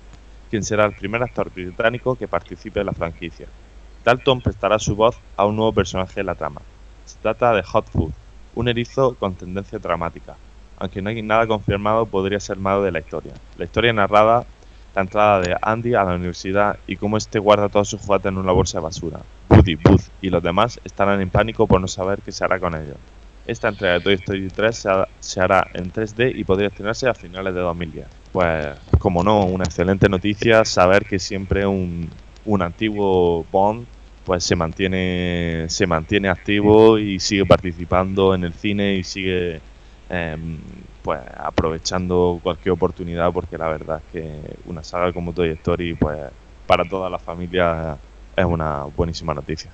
quien 0.49 0.63
será 0.63 0.85
el 0.85 0.95
primer 0.95 1.21
actor 1.21 1.51
británico 1.53 2.15
que 2.15 2.27
participe 2.27 2.79
en 2.79 2.87
la 2.87 2.93
franquicia. 2.93 3.45
Dalton 4.03 4.41
prestará 4.41 4.79
su 4.79 4.95
voz 4.95 5.15
a 5.37 5.45
un 5.45 5.55
nuevo 5.55 5.71
personaje 5.71 6.15
de 6.15 6.23
la 6.23 6.33
trama. 6.33 6.61
Se 7.05 7.19
trata 7.19 7.53
de 7.53 7.61
Hot 7.61 7.87
Food, 7.91 8.13
un 8.55 8.67
erizo 8.67 9.13
con 9.13 9.35
tendencia 9.35 9.77
dramática. 9.77 10.35
Aunque 10.79 11.03
no 11.03 11.11
hay 11.11 11.21
nada 11.21 11.45
confirmado, 11.45 12.07
podría 12.07 12.39
ser 12.39 12.57
malo 12.57 12.81
de 12.81 12.93
la 12.93 12.99
historia. 12.99 13.33
La 13.59 13.65
historia 13.65 13.93
narrada 13.93 14.47
la 14.95 15.01
entrada 15.01 15.41
de 15.41 15.55
Andy 15.61 15.95
a 15.95 16.03
la 16.03 16.15
universidad 16.15 16.77
y 16.87 16.95
cómo 16.95 17.17
este 17.17 17.39
guarda 17.39 17.69
todos 17.69 17.89
sus 17.89 18.01
juguetes 18.01 18.27
en 18.27 18.37
una 18.37 18.51
bolsa 18.51 18.77
de 18.77 18.83
basura. 18.83 19.19
Woody, 19.49 19.75
Buzz 19.75 20.11
y 20.21 20.29
los 20.29 20.43
demás 20.43 20.79
estarán 20.83 21.21
en 21.21 21.29
pánico 21.29 21.67
por 21.67 21.81
no 21.81 21.87
saber 21.87 22.21
qué 22.21 22.31
se 22.31 22.43
hará 22.43 22.59
con 22.59 22.75
ellos. 22.75 22.97
Esta 23.45 23.69
entrega 23.69 23.95
de 23.95 23.99
Toy 23.99 24.13
Story 24.13 24.47
3 24.47 24.75
se, 24.75 24.89
ha, 24.89 25.07
se 25.19 25.41
hará 25.41 25.67
en 25.73 25.91
3D 25.91 26.33
y 26.33 26.43
podría 26.45 26.67
estrenarse 26.67 27.09
a 27.09 27.13
finales 27.13 27.53
de 27.53 27.59
2010. 27.59 28.07
Pues, 28.31 28.67
como 28.99 29.23
no, 29.23 29.45
una 29.45 29.65
excelente 29.65 30.07
noticia 30.07 30.63
saber 30.63 31.05
que 31.05 31.19
siempre 31.19 31.65
un, 31.65 32.09
un 32.45 32.61
antiguo 32.61 33.45
Bond 33.51 33.85
pues 34.23 34.45
se 34.45 34.55
mantiene 34.55 35.65
se 35.67 35.85
mantiene 35.85 36.29
activo 36.29 36.97
y 36.97 37.19
sigue 37.19 37.45
participando 37.45 38.33
en 38.33 38.45
el 38.45 38.53
cine 38.53 38.95
y 38.95 39.03
sigue 39.03 39.59
em, 40.13 40.59
pues 41.01 41.19
aprovechando 41.37 42.39
cualquier 42.41 42.73
oportunidad 42.73 43.31
porque 43.33 43.57
la 43.57 43.67
verdad 43.67 44.01
es 44.05 44.11
que 44.11 44.57
una 44.65 44.83
saga 44.83 45.11
como 45.11 45.33
Toy 45.33 45.49
Story 45.49 45.95
pues 45.95 46.19
para 46.67 46.85
toda 46.85 47.09
la 47.09 47.19
familia 47.19 47.97
es 48.35 48.45
una 48.45 48.83
buenísima 48.83 49.33
noticia. 49.33 49.71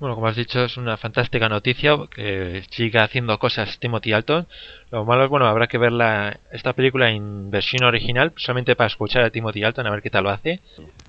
Bueno, 0.00 0.14
como 0.14 0.28
has 0.28 0.36
dicho, 0.36 0.64
es 0.64 0.76
una 0.76 0.96
fantástica 0.96 1.48
noticia 1.48 1.96
que 2.14 2.62
siga 2.70 3.02
haciendo 3.02 3.36
cosas 3.40 3.80
Timothy 3.80 4.12
Alton. 4.12 4.46
Lo 4.92 5.04
malo 5.04 5.24
es, 5.24 5.30
bueno, 5.30 5.46
habrá 5.46 5.66
que 5.66 5.76
ver 5.76 5.90
la, 5.90 6.38
esta 6.52 6.72
película 6.72 7.10
en 7.10 7.50
versión 7.50 7.82
original, 7.82 8.32
solamente 8.36 8.76
para 8.76 8.86
escuchar 8.86 9.24
a 9.24 9.30
Timothy 9.30 9.64
Alton, 9.64 9.88
a 9.88 9.90
ver 9.90 10.02
qué 10.02 10.10
tal 10.10 10.24
lo 10.24 10.30
hace. 10.30 10.60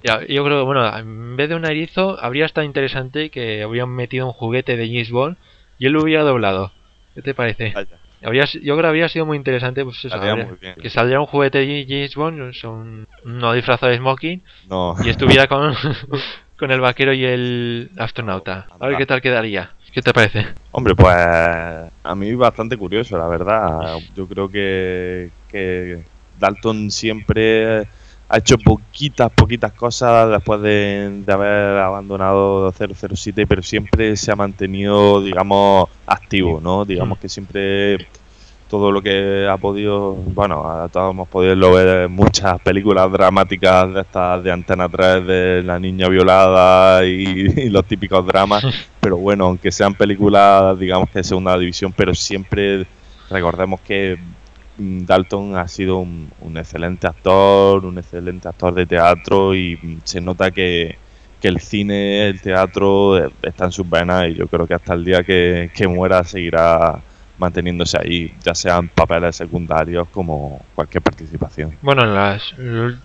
Ya, 0.04 0.22
yo 0.22 0.43
creo 0.43 0.62
que, 0.62 0.65
bueno, 0.65 0.98
en 0.98 1.36
vez 1.36 1.50
de 1.50 1.56
un 1.56 1.65
erizo, 1.65 2.17
habría 2.19 2.48
estado 2.48 2.65
interesante 2.65 3.30
que 3.30 3.63
hubieran 3.63 3.89
metido 3.91 4.26
un 4.26 4.34
juguete 4.34 4.76
de 4.76 4.88
James 4.88 5.12
Bond 5.12 5.38
y 5.78 5.86
él 5.86 5.91
lo 5.91 6.02
hubiera 6.02 6.24
doblado. 6.24 6.72
¿Qué 7.13 7.22
te 7.22 7.36
parece? 7.36 7.74
Habría, 8.24 8.46
yo 8.46 8.60
creo 8.76 8.82
que 8.82 8.88
habría 8.88 9.10
sido 9.10 9.26
muy 9.26 9.38
interesante 9.38 9.84
pues 9.84 9.98
eso, 10.00 10.08
Estaría 10.08 10.32
habría- 10.32 10.46
muy 10.48 10.58
bien. 10.60 10.76
que 10.76 10.90
saldría 10.90 11.20
un 11.20 11.26
juguete 11.26 11.60
de 11.60 11.86
James 11.88 12.16
Bond, 12.16 12.52
un, 12.66 13.08
no 13.26 13.54
disfrazado 13.54 13.92
de 13.92 13.98
smoking, 13.98 14.44
No, 14.70 14.96
y 15.04 15.10
estuviera 15.10 15.48
con, 15.48 15.74
con 16.58 16.72
el 16.72 16.82
vaquero 16.82 17.14
y 17.14 17.24
el 17.26 17.92
astronauta. 17.98 18.68
A 18.80 18.88
ver 18.88 18.98
qué 18.98 19.06
tal 19.06 19.22
quedaría. 19.22 19.72
¿Qué 19.94 20.02
te 20.02 20.14
parece? 20.14 20.46
Hombre, 20.72 20.94
pues 20.96 21.16
a 21.16 22.16
mí 22.16 22.34
bastante 22.36 22.78
curioso, 22.78 23.18
la 23.18 23.28
verdad. 23.28 23.98
Yo 24.16 24.28
creo 24.28 24.50
que, 24.50 25.30
que 25.50 26.04
Dalton 26.40 26.92
siempre 26.92 27.88
ha 28.30 28.38
hecho 28.38 28.58
poquitas, 28.60 29.32
poquitas 29.32 29.74
cosas 29.74 30.30
después 30.30 30.62
de, 30.62 31.24
de 31.26 31.34
haber 31.34 31.78
abandonado 31.80 32.72
007, 32.72 33.48
pero 33.48 33.63
siempre 33.63 34.15
se 34.15 34.32
ha 34.32 34.36
mantenido, 34.36 35.22
digamos, 35.22 35.89
activo, 36.06 36.60
¿no? 36.62 36.86
Digamos 36.86 37.18
Mm. 37.18 37.22
que 37.22 37.30
siempre 37.30 38.08
todo 38.70 38.92
lo 38.92 39.02
que 39.02 39.48
ha 39.50 39.58
podido, 39.58 40.13
bueno, 40.13 40.88
todos 40.94 41.12
hemos 41.12 41.28
podido 41.28 41.74
ver 41.74 42.04
en 42.04 42.12
muchas 42.12 42.62
películas 42.62 43.12
dramáticas 43.12 43.92
de 43.92 44.02
estas 44.02 44.44
de 44.44 44.52
Antena 44.52 44.88
3 44.88 45.26
de 45.26 45.63
la 45.63 45.80
niña 45.80 46.08
violada 46.08 47.04
y, 47.04 47.48
y 47.63 47.70
los 47.70 47.84
típicos 47.86 48.24
dramas, 48.28 48.63
pero 49.00 49.18
bueno, 49.18 49.46
aunque 49.46 49.72
sean 49.72 49.96
películas, 49.96 50.78
digamos 50.78 51.10
que 51.10 51.18
de 51.20 51.24
segunda 51.24 51.58
división, 51.58 51.92
pero 51.98 52.13
siempre 52.13 52.86
recordemos 53.32 53.82
que 53.82 54.20
Dalton 54.80 55.58
ha 55.58 55.68
sido 55.68 55.98
un, 55.98 56.32
excelente 56.56 57.08
actor, 57.08 57.86
un 57.86 57.98
excelente 57.98 58.48
actor 58.48 58.74
de 58.74 58.86
teatro 58.86 59.54
y 59.54 59.78
mm, 59.82 59.98
se 60.04 60.22
nota 60.22 60.52
que, 60.52 60.98
el 61.42 61.60
cine, 61.60 62.28
el 62.28 62.42
teatro 62.42 63.18
eh, 63.18 63.32
está 63.44 63.65
en 63.65 63.72
sus 63.72 63.89
venas 63.89 64.28
y 64.28 64.36
yo 64.36 64.48
creo 64.48 64.68
que 64.68 64.74
hasta 64.74 64.94
el 64.94 65.06
día 65.06 65.24
que, 65.24 65.72
que 65.74 65.88
muera 65.88 66.24
seguirá 66.24 67.02
manteniéndose 67.39 67.98
ahí, 67.98 68.34
ya 68.44 68.54
sean 68.54 68.89
papeles 68.89 69.38
secundarios 69.38 70.08
como 70.10 70.62
cualquier 70.76 71.02
participación. 71.02 71.78
Bueno, 71.82 72.04
en 72.04 72.13
las, 72.13 72.54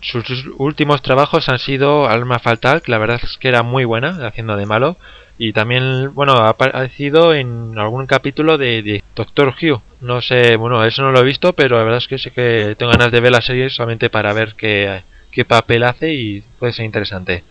sus 0.01 0.47
últimos 0.59 1.01
trabajos 1.03 1.49
han 1.49 1.59
sido 1.59 2.09
Alma 2.09 2.41
Fatal, 2.41 2.83
que 2.83 2.91
la 2.91 2.99
verdad 2.99 3.21
es 3.23 3.39
que 3.39 3.49
era 3.49 3.63
muy 3.63 3.85
buena, 3.85 4.27
haciendo 4.27 4.57
de 4.57 4.67
malo. 4.67 4.97
Y 5.37 5.53
también, 5.53 6.15
bueno, 6.15 6.35
ha 6.35 6.51
aparecido 6.51 7.35
en 7.35 7.77
algún 7.79 8.07
capítulo 8.07 8.57
de, 8.57 8.83
de 8.83 9.03
Doctor 9.17 9.55
Who. 9.61 9.83
No 10.01 10.21
sé, 10.21 10.57
bueno, 10.57 10.85
eso 10.85 11.03
no 11.03 11.11
lo 11.11 11.21
he 11.21 11.25
visto, 11.25 11.53
pero 11.55 11.77
la 11.77 11.85
verdad 11.85 11.99
es 11.99 12.09
que 12.09 12.19
sé 12.19 12.31
que 12.31 12.77
tengo 12.79 12.93
ganas 12.93 13.11
de 13.11 13.21
ver 13.21 13.33
la 13.33 13.41
serie 13.41 13.69
solamente 13.71 14.11
para 14.11 14.33
ver 14.33 14.55
qué, 14.55 15.03
qué 15.33 15.45
papel 15.45 15.83
hace 15.83 16.15
y 16.15 16.43
puede 16.59 16.73
ser 16.73 16.85
interesante. 16.85 17.43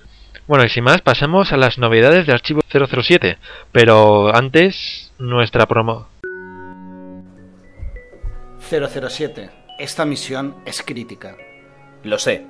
Bueno, 0.48 0.66
y 0.66 0.70
sin 0.70 0.84
más, 0.84 1.02
pasemos 1.02 1.54
a 1.54 1.58
las 1.58 1.78
novedades 1.78 2.26
de 2.26 2.34
Archivo 2.34 2.62
007. 2.70 3.38
Pero 3.72 4.36
antes, 4.36 5.14
nuestra 5.18 5.66
promo. 5.68 6.08
007. 8.70 9.50
Esta 9.80 10.06
misión 10.06 10.56
es 10.66 10.82
crítica. 10.82 11.36
Lo 12.04 12.20
sé. 12.20 12.46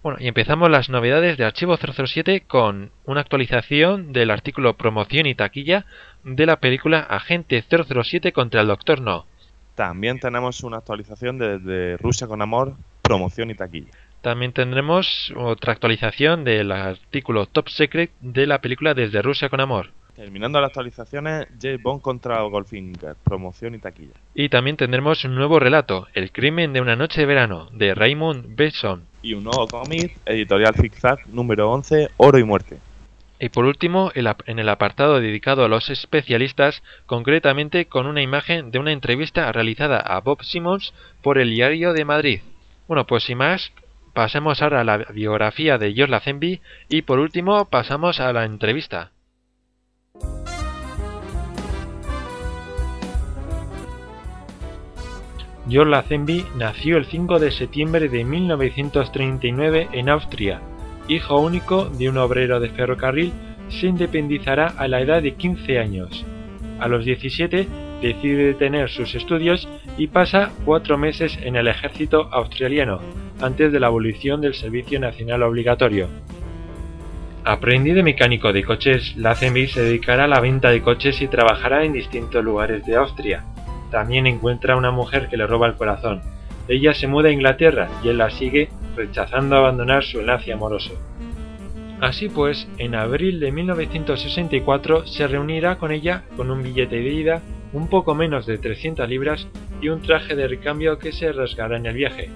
Bueno, 0.00 0.18
y 0.20 0.28
empezamos 0.28 0.70
las 0.70 0.88
novedades 0.88 1.36
de 1.36 1.44
Archivo 1.44 1.76
007 1.76 2.44
con 2.46 2.92
una 3.04 3.20
actualización 3.20 4.12
del 4.12 4.30
artículo 4.30 4.74
Promoción 4.74 5.26
y 5.26 5.34
Taquilla 5.34 5.86
de 6.22 6.46
la 6.46 6.60
película 6.60 7.00
Agente 7.00 7.64
007 7.68 8.32
contra 8.32 8.60
el 8.60 8.68
Doctor 8.68 9.00
No. 9.00 9.26
También 9.74 10.20
tenemos 10.20 10.62
una 10.62 10.76
actualización 10.76 11.36
de, 11.38 11.58
de 11.58 11.96
Rusia 11.96 12.28
con 12.28 12.42
Amor, 12.42 12.76
promoción 13.02 13.50
y 13.50 13.56
taquilla. 13.56 13.90
También 14.20 14.52
tendremos 14.52 15.34
otra 15.36 15.72
actualización 15.72 16.44
del 16.44 16.70
artículo 16.70 17.46
Top 17.46 17.68
Secret 17.68 18.12
de 18.20 18.46
la 18.46 18.60
película 18.60 18.94
Desde 18.94 19.20
Rusia 19.20 19.48
con 19.48 19.60
Amor. 19.60 19.90
Terminando 20.20 20.60
las 20.60 20.68
actualizaciones, 20.68 21.46
James 21.58 21.82
Bond 21.82 22.02
contra 22.02 22.42
Goldfinger, 22.42 23.16
promoción 23.24 23.74
y 23.74 23.78
taquilla. 23.78 24.12
Y 24.34 24.50
también 24.50 24.76
tendremos 24.76 25.24
un 25.24 25.34
nuevo 25.34 25.58
relato, 25.58 26.08
El 26.12 26.30
crimen 26.30 26.74
de 26.74 26.82
una 26.82 26.94
noche 26.94 27.22
de 27.22 27.26
verano, 27.26 27.70
de 27.72 27.94
Raymond 27.94 28.54
Besson. 28.54 29.06
Y 29.22 29.32
un 29.32 29.44
nuevo 29.44 29.66
cómic, 29.66 30.14
editorial 30.26 30.74
Zigzag, 30.74 31.26
número 31.28 31.70
11, 31.70 32.10
Oro 32.18 32.38
y 32.38 32.44
Muerte. 32.44 32.76
Y 33.38 33.48
por 33.48 33.64
último, 33.64 34.12
en 34.14 34.58
el 34.58 34.68
apartado 34.68 35.20
dedicado 35.20 35.64
a 35.64 35.68
los 35.68 35.88
especialistas, 35.88 36.82
concretamente 37.06 37.86
con 37.86 38.06
una 38.06 38.20
imagen 38.20 38.70
de 38.70 38.78
una 38.78 38.92
entrevista 38.92 39.50
realizada 39.52 40.00
a 40.00 40.20
Bob 40.20 40.42
Simmons 40.42 40.92
por 41.22 41.38
el 41.38 41.48
Diario 41.48 41.94
de 41.94 42.04
Madrid. 42.04 42.40
Bueno, 42.88 43.06
pues 43.06 43.24
sin 43.24 43.38
más, 43.38 43.72
pasemos 44.12 44.60
ahora 44.60 44.82
a 44.82 44.84
la 44.84 44.98
biografía 44.98 45.78
de 45.78 45.94
George 45.94 46.10
Lazenby 46.10 46.60
y 46.90 47.00
por 47.00 47.20
último 47.20 47.70
pasamos 47.70 48.20
a 48.20 48.34
la 48.34 48.44
entrevista. 48.44 49.12
George 55.70 55.92
Lazenby 55.92 56.44
nació 56.56 56.96
el 56.96 57.04
5 57.04 57.38
de 57.38 57.52
septiembre 57.52 58.08
de 58.08 58.24
1939 58.24 59.88
en 59.92 60.08
Austria. 60.08 60.60
Hijo 61.06 61.40
único 61.40 61.84
de 61.84 62.08
un 62.08 62.18
obrero 62.18 62.58
de 62.58 62.70
ferrocarril, 62.70 63.32
se 63.68 63.86
independizará 63.86 64.66
a 64.66 64.88
la 64.88 65.00
edad 65.00 65.22
de 65.22 65.34
15 65.34 65.78
años. 65.78 66.26
A 66.80 66.88
los 66.88 67.04
17 67.04 67.68
decide 68.02 68.46
detener 68.46 68.90
sus 68.90 69.14
estudios 69.14 69.68
y 69.96 70.08
pasa 70.08 70.50
cuatro 70.64 70.98
meses 70.98 71.38
en 71.40 71.54
el 71.54 71.68
ejército 71.68 72.28
australiano, 72.32 73.00
antes 73.40 73.70
de 73.70 73.78
la 73.78 73.86
abolición 73.86 74.40
del 74.40 74.54
Servicio 74.54 74.98
Nacional 74.98 75.44
Obligatorio. 75.44 76.08
Aprendiz 77.44 77.94
de 77.94 78.02
mecánico 78.02 78.52
de 78.52 78.64
coches, 78.64 79.16
Lazenby 79.16 79.68
se 79.68 79.82
dedicará 79.82 80.24
a 80.24 80.28
la 80.28 80.40
venta 80.40 80.70
de 80.70 80.82
coches 80.82 81.22
y 81.22 81.28
trabajará 81.28 81.84
en 81.84 81.92
distintos 81.92 82.44
lugares 82.44 82.84
de 82.84 82.96
Austria. 82.96 83.44
También 83.90 84.26
encuentra 84.26 84.74
a 84.74 84.76
una 84.76 84.90
mujer 84.90 85.28
que 85.28 85.36
le 85.36 85.46
roba 85.46 85.66
el 85.66 85.74
corazón. 85.74 86.22
Ella 86.68 86.94
se 86.94 87.08
muda 87.08 87.28
a 87.28 87.32
Inglaterra 87.32 87.88
y 88.04 88.08
él 88.08 88.18
la 88.18 88.30
sigue, 88.30 88.68
rechazando 88.96 89.56
abandonar 89.56 90.04
su 90.04 90.20
enlace 90.20 90.52
amoroso. 90.52 90.92
Así 92.00 92.28
pues, 92.28 92.66
en 92.78 92.94
abril 92.94 93.40
de 93.40 93.52
1964 93.52 95.06
se 95.06 95.26
reunirá 95.26 95.76
con 95.76 95.92
ella 95.92 96.22
con 96.36 96.50
un 96.50 96.62
billete 96.62 96.96
de 96.96 97.12
ida, 97.12 97.42
un 97.72 97.88
poco 97.88 98.14
menos 98.14 98.46
de 98.46 98.58
300 98.58 99.08
libras 99.08 99.46
y 99.82 99.88
un 99.88 100.00
traje 100.00 100.34
de 100.34 100.48
recambio 100.48 100.98
que 100.98 101.12
se 101.12 101.32
rasgará 101.32 101.76
en 101.76 101.86
el 101.86 101.94
viaje. 101.94 102.30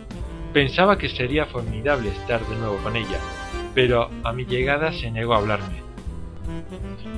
Pensaba 0.52 0.98
que 0.98 1.08
sería 1.08 1.46
formidable 1.46 2.10
estar 2.10 2.40
de 2.46 2.56
nuevo 2.56 2.76
con 2.78 2.96
ella, 2.96 3.18
pero 3.74 4.10
a 4.22 4.32
mi 4.32 4.44
llegada 4.44 4.92
se 4.92 5.10
negó 5.10 5.34
a 5.34 5.38
hablarme. 5.38 5.83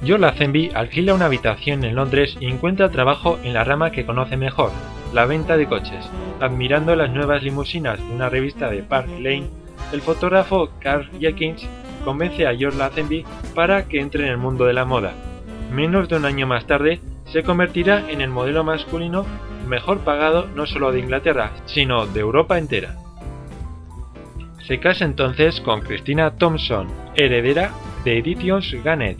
George 0.05 0.23
Lazenby 0.23 0.71
alquila 0.75 1.15
una 1.15 1.27
habitación 1.27 1.85
en 1.85 1.95
Londres 1.95 2.37
y 2.41 2.47
encuentra 2.47 2.91
trabajo 2.91 3.39
en 3.43 3.55
la 3.55 3.65
rama 3.65 3.91
que 3.91 4.07
conoce 4.07 4.37
mejor, 4.37 4.71
la 5.13 5.27
venta 5.27 5.57
de 5.57 5.67
coches. 5.67 6.09
Admirando 6.41 6.95
las 6.97 7.11
nuevas 7.11 7.43
limusinas 7.43 7.99
de 7.99 8.15
una 8.15 8.29
revista 8.29 8.71
de 8.71 8.83
Park 8.83 9.09
Lane, 9.19 9.49
el 9.93 10.03
fotógrafo 10.03 10.71
Carl 10.81 11.09
Jenkins 11.19 11.67
convence 12.05 12.47
a 12.47 12.55
George 12.55 12.79
Lazenby 12.79 13.25
para 13.55 13.89
que 13.89 14.01
entre 14.01 14.25
en 14.25 14.31
el 14.31 14.39
mundo 14.39 14.65
de 14.65 14.75
la 14.75 14.85
moda. 14.85 15.13
Menos 15.73 16.09
de 16.09 16.17
un 16.17 16.25
año 16.25 16.47
más 16.47 16.67
tarde, 16.67 17.01
se 17.25 17.43
convertirá 17.43 18.09
en 18.11 18.21
el 18.21 18.31
modelo 18.31 18.63
masculino 18.63 19.27
mejor 19.67 19.99
pagado 20.01 20.47
no 20.55 20.67
solo 20.67 20.93
de 20.93 21.01
Inglaterra, 21.01 21.51
sino 21.67 22.07
de 22.07 22.21
Europa 22.21 22.59
entera. 22.59 23.06
Se 24.67 24.81
casa 24.81 25.05
entonces 25.05 25.61
con 25.61 25.81
Christina 25.81 26.33
Thompson, 26.33 26.89
heredera 27.15 27.73
de 28.05 28.19
Editions 28.19 28.75
Gannett, 28.83 29.19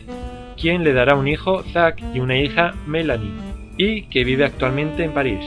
quien 0.59 0.83
le 0.83 0.91
dará 0.91 1.15
un 1.15 1.27
hijo, 1.27 1.63
Zack, 1.71 2.03
y 2.13 2.19
una 2.19 2.37
hija, 2.37 2.73
Melanie, 2.85 3.31
y 3.77 4.03
que 4.09 4.25
vive 4.25 4.43
actualmente 4.43 5.05
en 5.05 5.13
París. 5.13 5.39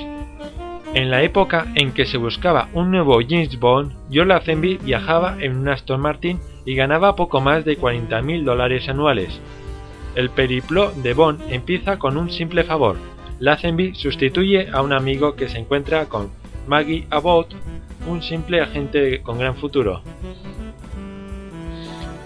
En 0.94 1.10
la 1.10 1.22
época 1.22 1.66
en 1.74 1.92
que 1.92 2.06
se 2.06 2.16
buscaba 2.16 2.68
un 2.72 2.90
nuevo 2.90 3.20
James 3.20 3.60
Bond, 3.60 3.92
John 4.10 4.28
Lazenby 4.28 4.78
viajaba 4.78 5.36
en 5.38 5.56
un 5.56 5.68
Aston 5.68 6.00
Martin 6.00 6.40
y 6.64 6.74
ganaba 6.74 7.14
poco 7.14 7.42
más 7.42 7.66
de 7.66 7.78
40.000 7.78 8.42
dólares 8.44 8.88
anuales. 8.88 9.38
El 10.14 10.30
periplo 10.30 10.92
de 10.92 11.12
Bond 11.12 11.42
empieza 11.52 11.98
con 11.98 12.16
un 12.16 12.30
simple 12.30 12.64
favor. 12.64 12.96
Lazenby 13.38 13.94
sustituye 13.94 14.68
a 14.72 14.80
un 14.80 14.94
amigo 14.94 15.36
que 15.36 15.48
se 15.48 15.58
encuentra 15.58 16.06
con 16.06 16.30
Maggie 16.66 17.06
Abbott, 17.10 17.54
un 18.06 18.22
simple 18.22 18.60
agente 18.60 19.22
con 19.22 19.38
gran 19.38 19.56
futuro. 19.56 20.02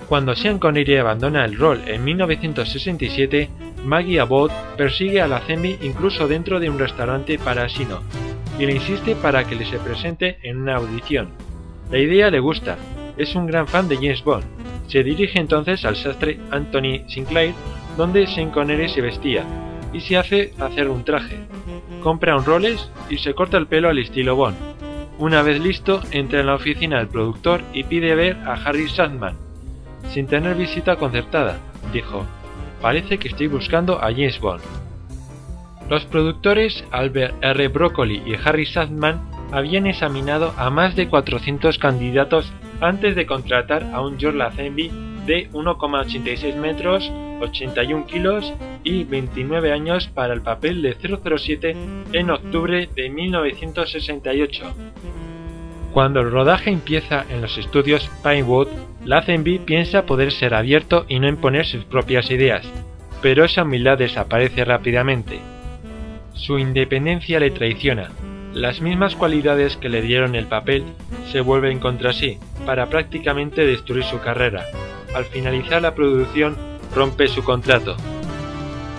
Cuando 0.08 0.36
Sean 0.36 0.58
Connery 0.58 0.96
abandona 0.96 1.44
el 1.44 1.56
rol 1.56 1.82
en 1.86 2.04
1967, 2.04 3.48
Maggie 3.84 4.20
Abbott 4.20 4.52
persigue 4.76 5.20
a 5.20 5.26
Lazenby 5.26 5.78
incluso 5.82 6.28
dentro 6.28 6.60
de 6.60 6.70
un 6.70 6.78
restaurante 6.78 7.38
para 7.38 7.68
Sino 7.68 8.00
y 8.58 8.66
le 8.66 8.74
insiste 8.74 9.16
para 9.16 9.44
que 9.44 9.54
le 9.54 9.64
se 9.64 9.78
presente 9.78 10.38
en 10.42 10.58
una 10.58 10.76
audición. 10.76 11.28
La 11.90 11.98
idea 11.98 12.30
le 12.30 12.40
gusta, 12.40 12.76
es 13.16 13.34
un 13.34 13.46
gran 13.46 13.66
fan 13.66 13.88
de 13.88 13.96
James 13.96 14.22
Bond. 14.22 14.44
Se 14.88 15.02
dirige 15.02 15.38
entonces 15.38 15.84
al 15.84 15.96
sastre 15.96 16.38
Anthony 16.50 17.08
Sinclair, 17.08 17.54
donde 17.96 18.26
Sean 18.26 18.50
Connery 18.50 18.88
se 18.88 19.00
vestía, 19.00 19.44
y 19.92 20.00
se 20.00 20.16
hace 20.16 20.52
hacer 20.58 20.88
un 20.88 21.04
traje. 21.04 21.38
Compra 22.02 22.36
un 22.36 22.44
Rolex 22.44 22.90
y 23.08 23.18
se 23.18 23.34
corta 23.34 23.56
el 23.56 23.66
pelo 23.66 23.88
al 23.88 23.98
estilo 23.98 24.36
Bond. 24.36 24.73
Una 25.18 25.42
vez 25.42 25.60
listo, 25.60 26.02
entra 26.10 26.40
en 26.40 26.46
la 26.46 26.56
oficina 26.56 26.98
del 26.98 27.08
productor 27.08 27.62
y 27.72 27.84
pide 27.84 28.14
ver 28.14 28.36
a 28.46 28.54
Harry 28.54 28.88
Sandman. 28.88 29.36
Sin 30.12 30.26
tener 30.26 30.56
visita 30.56 30.96
concertada, 30.96 31.58
dijo, 31.92 32.26
parece 32.82 33.18
que 33.18 33.28
estoy 33.28 33.46
buscando 33.46 34.02
a 34.02 34.10
James 34.10 34.40
Bond. 34.40 34.62
Los 35.88 36.04
productores 36.06 36.84
Albert 36.90 37.34
R. 37.42 37.68
Broccoli 37.68 38.22
y 38.26 38.34
Harry 38.44 38.66
Sandman 38.66 39.22
habían 39.52 39.86
examinado 39.86 40.52
a 40.56 40.70
más 40.70 40.96
de 40.96 41.08
400 41.08 41.78
candidatos 41.78 42.52
antes 42.80 43.14
de 43.14 43.26
contratar 43.26 43.84
a 43.92 44.00
un 44.00 44.18
George 44.18 44.38
Lazenby 44.38 45.13
de 45.26 45.50
1,86 45.50 46.56
metros, 46.56 47.10
81 47.40 48.06
kilos 48.06 48.52
y 48.82 49.04
29 49.04 49.72
años 49.72 50.08
para 50.08 50.34
el 50.34 50.42
papel 50.42 50.82
de 50.82 50.94
007 50.94 51.76
en 52.12 52.30
octubre 52.30 52.88
de 52.94 53.10
1968. 53.10 54.74
Cuando 55.92 56.20
el 56.20 56.30
rodaje 56.30 56.70
empieza 56.70 57.24
en 57.30 57.40
los 57.40 57.56
estudios 57.56 58.10
Pinewood, 58.22 58.68
Lazenby 59.04 59.60
piensa 59.60 60.06
poder 60.06 60.32
ser 60.32 60.54
abierto 60.54 61.04
y 61.08 61.20
no 61.20 61.28
imponer 61.28 61.66
sus 61.66 61.84
propias 61.84 62.30
ideas, 62.30 62.66
pero 63.22 63.44
esa 63.44 63.62
humildad 63.62 63.98
desaparece 63.98 64.64
rápidamente. 64.64 65.38
Su 66.32 66.58
independencia 66.58 67.38
le 67.38 67.52
traiciona. 67.52 68.10
Las 68.52 68.80
mismas 68.80 69.14
cualidades 69.14 69.76
que 69.76 69.88
le 69.88 70.02
dieron 70.02 70.34
el 70.34 70.46
papel 70.46 70.84
se 71.30 71.40
vuelven 71.40 71.78
contra 71.78 72.12
sí, 72.12 72.38
para 72.66 72.86
prácticamente 72.86 73.64
destruir 73.64 74.04
su 74.04 74.20
carrera. 74.20 74.64
Al 75.14 75.24
finalizar 75.26 75.80
la 75.80 75.94
producción, 75.94 76.56
rompe 76.94 77.28
su 77.28 77.44
contrato. 77.44 77.96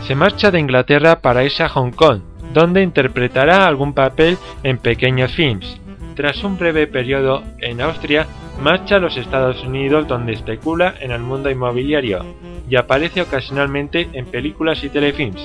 Se 0.07 0.15
marcha 0.15 0.51
de 0.51 0.59
Inglaterra 0.59 1.19
para 1.19 1.43
irse 1.43 1.63
a 1.63 1.69
Hong 1.69 1.91
Kong, 1.91 2.21
donde 2.53 2.81
interpretará 2.81 3.67
algún 3.67 3.93
papel 3.93 4.37
en 4.63 4.77
pequeños 4.77 5.33
films. 5.33 5.79
Tras 6.15 6.43
un 6.43 6.57
breve 6.57 6.87
periodo 6.87 7.43
en 7.59 7.81
Austria, 7.81 8.27
marcha 8.61 8.95
a 8.95 8.99
los 8.99 9.17
Estados 9.17 9.63
Unidos 9.63 10.07
donde 10.07 10.33
especula 10.33 10.95
en 11.01 11.11
el 11.11 11.21
mundo 11.21 11.49
inmobiliario 11.49 12.23
y 12.69 12.77
aparece 12.77 13.21
ocasionalmente 13.21 14.07
en 14.13 14.25
películas 14.25 14.83
y 14.83 14.89
telefilms. 14.89 15.41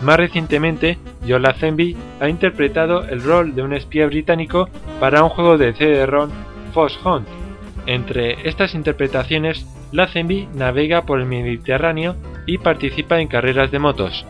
Más 0.00 0.16
recientemente, 0.16 0.96
John 1.28 1.42
Lazenby 1.42 1.96
ha 2.20 2.28
interpretado 2.28 3.04
el 3.04 3.22
rol 3.22 3.54
de 3.54 3.62
un 3.62 3.74
espía 3.74 4.06
británico 4.06 4.68
para 5.00 5.22
un 5.22 5.28
juego 5.28 5.58
de 5.58 5.74
CD-ROM 5.74 6.30
Fox 6.72 6.98
Hunt. 7.04 7.26
Entre 7.86 8.48
estas 8.48 8.74
interpretaciones, 8.74 9.66
Lazenby 9.92 10.48
navega 10.54 11.02
por 11.02 11.20
el 11.20 11.26
Mediterráneo 11.26 12.16
y 12.46 12.58
participa 12.58 13.20
en 13.20 13.28
carreras 13.28 13.70
de 13.70 13.78
motos. 13.78 14.26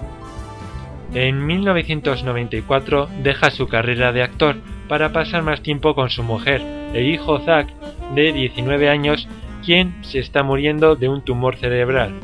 En 1.15 1.47
1994 1.47 3.09
deja 3.23 3.51
su 3.51 3.67
carrera 3.67 4.13
de 4.13 4.23
actor 4.23 4.57
para 4.89 5.13
pasar 5.13 5.43
más 5.43 5.63
tiempo 5.63 5.95
con 5.95 6.11
su 6.11 6.23
mujer 6.23 6.63
e 6.93 7.05
hijo 7.05 7.39
Zack, 7.41 7.69
de 8.15 8.33
19 8.33 8.89
años, 8.89 9.29
quien 9.65 10.03
se 10.03 10.19
está 10.19 10.43
muriendo 10.43 10.97
de 10.97 11.09
un 11.09 11.23
tumor 11.23 11.57
cerebral. 11.57 12.15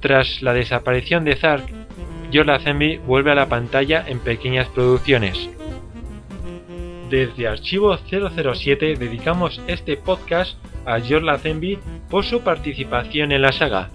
Tras 0.00 0.42
la 0.42 0.52
desaparición 0.52 1.24
de 1.24 1.36
Zack, 1.36 1.72
George 2.30 2.50
Lazenby 2.50 2.98
vuelve 2.98 3.32
a 3.32 3.34
la 3.34 3.48
pantalla 3.48 4.04
en 4.06 4.18
pequeñas 4.20 4.68
producciones. 4.68 5.48
Desde 7.10 7.46
Archivo 7.46 7.96
007 7.96 8.96
dedicamos 8.96 9.60
este 9.68 9.96
podcast 9.96 10.56
a 10.86 11.00
George 11.00 11.26
Lazenby 11.26 11.78
por 12.08 12.24
su 12.24 12.40
participación 12.40 13.32
en 13.32 13.42
la 13.42 13.52
saga. 13.52 13.90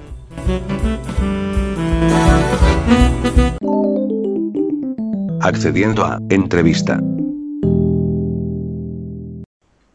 Accediendo 5.42 6.06
a 6.06 6.20
entrevista. 6.30 7.00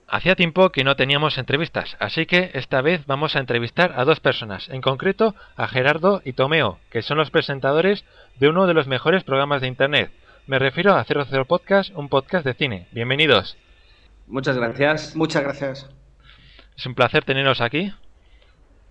Hacía 0.09 0.35
tiempo 0.35 0.71
que 0.71 0.83
no 0.83 0.97
teníamos 0.97 1.37
entrevistas, 1.37 1.97
así 2.01 2.27
que 2.27 2.51
esta 2.55 2.81
vez 2.81 3.05
vamos 3.07 3.37
a 3.37 3.41
entrevistar 3.41 3.93
a 3.97 4.05
dos 4.05 4.19
personas, 4.19 4.69
en 4.71 4.81
concreto 4.81 5.35
a 5.57 5.69
Gerardo 5.69 6.23
y 6.25 6.33
Tomeo, 6.33 6.79
que 6.91 7.03
son 7.03 7.19
los 7.19 7.31
presentadores 7.31 8.05
de 8.41 8.49
uno 8.49 8.67
de 8.67 8.75
los 8.75 8.87
mejores 8.87 9.25
programas 9.25 9.61
de 9.61 9.69
Internet. 9.69 10.11
Me 10.47 10.59
refiero 10.59 10.95
a 10.95 11.05
00 11.05 11.45
Podcast, 11.45 11.95
un 11.95 12.09
podcast 12.09 12.47
de 12.47 12.55
cine. 12.55 12.87
Bienvenidos. 12.93 13.57
Muchas 14.27 14.57
gracias. 14.57 15.15
Muchas 15.17 15.43
gracias. 15.43 15.96
Es 16.77 16.87
un 16.87 16.95
placer 16.95 17.25
teneros 17.25 17.61
aquí. 17.61 17.93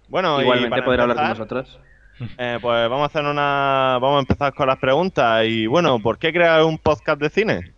Bueno, 0.07 0.41
Igualmente 0.41 0.81
poder 0.83 1.01
hablar 1.01 1.17
con 1.17 1.29
vosotros. 1.29 1.79
eh, 2.37 2.57
pues 2.61 2.89
vamos 2.89 3.03
a 3.03 3.05
hacer 3.05 3.25
una. 3.25 3.97
Vamos 4.01 4.17
a 4.17 4.19
empezar 4.19 4.53
con 4.53 4.67
las 4.67 4.77
preguntas. 4.77 5.45
Y 5.45 5.67
bueno, 5.67 5.99
¿por 5.99 6.17
qué 6.17 6.31
crear 6.31 6.63
un 6.63 6.77
podcast 6.77 7.19
de 7.21 7.29
cine? 7.29 7.75